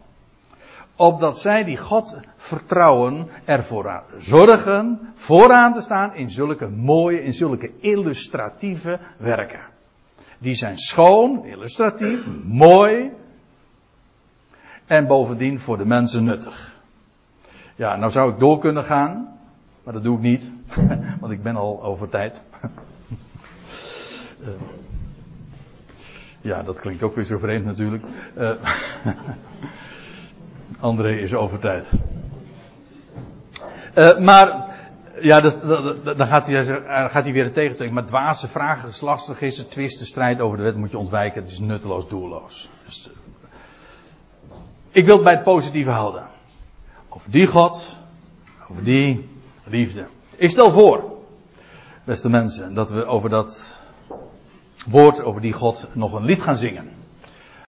Opdat 0.95 1.39
zij 1.39 1.63
die 1.63 1.77
God 1.77 2.17
vertrouwen, 2.37 3.27
ervoor 3.45 4.03
zorgen, 4.17 5.11
vooraan 5.15 5.73
te 5.73 5.81
staan 5.81 6.15
in 6.15 6.31
zulke 6.31 6.67
mooie, 6.67 7.23
in 7.23 7.33
zulke 7.33 7.71
illustratieve 7.79 8.99
werken. 9.17 9.61
Die 10.37 10.55
zijn 10.55 10.77
schoon, 10.77 11.45
illustratief, 11.45 12.27
mooi. 12.43 13.11
En 14.85 15.07
bovendien 15.07 15.59
voor 15.59 15.77
de 15.77 15.85
mensen 15.85 16.23
nuttig. 16.23 16.75
Ja, 17.75 17.95
nou 17.95 18.11
zou 18.11 18.31
ik 18.31 18.39
door 18.39 18.59
kunnen 18.59 18.83
gaan. 18.83 19.37
Maar 19.83 19.93
dat 19.93 20.03
doe 20.03 20.15
ik 20.15 20.21
niet. 20.21 20.51
Want 21.21 21.31
ik 21.31 21.43
ben 21.43 21.55
al 21.55 21.83
over 21.83 22.09
tijd. 22.09 22.43
Uh, 24.41 24.47
ja, 26.41 26.63
dat 26.63 26.79
klinkt 26.79 27.03
ook 27.03 27.15
weer 27.15 27.23
zo 27.23 27.37
vreemd 27.37 27.65
natuurlijk. 27.65 28.03
Uh, 28.37 28.51
André 30.79 31.19
is 31.19 31.33
over 31.33 31.59
tijd. 31.59 31.91
Uh, 33.95 34.17
maar, 34.17 34.75
ja, 35.21 35.41
dan 36.03 36.27
gaat 36.27 36.47
hij, 36.47 36.65
gaat 37.09 37.23
hij 37.23 37.33
weer 37.33 37.45
een 37.45 37.51
tegenstelling. 37.51 37.95
Maar 37.95 38.05
dwaze 38.05 38.47
vragen, 38.47 38.89
geslachtsregister, 38.89 39.67
twisten, 39.67 40.05
strijd 40.05 40.39
over 40.39 40.57
de 40.57 40.63
wet 40.63 40.75
moet 40.75 40.91
je 40.91 40.97
ontwijken. 40.97 41.41
Het 41.41 41.51
is 41.51 41.59
nutteloos, 41.59 42.07
doelloos. 42.07 42.69
Dus, 42.85 43.09
ik 44.91 45.05
wil 45.05 45.15
het 45.15 45.23
bij 45.23 45.33
het 45.33 45.43
positieve 45.43 45.89
houden. 45.89 46.23
Over 47.09 47.31
die 47.31 47.47
God, 47.47 47.97
over 48.69 48.83
die 48.83 49.29
liefde. 49.63 50.07
Ik 50.35 50.49
stel 50.49 50.71
voor, 50.71 51.03
beste 52.03 52.29
mensen, 52.29 52.73
dat 52.73 52.89
we 52.89 53.05
over 53.05 53.29
dat 53.29 53.76
woord, 54.89 55.23
over 55.23 55.41
die 55.41 55.53
God 55.53 55.87
nog 55.93 56.13
een 56.13 56.25
lied 56.25 56.41
gaan 56.41 56.57
zingen. 56.57 56.96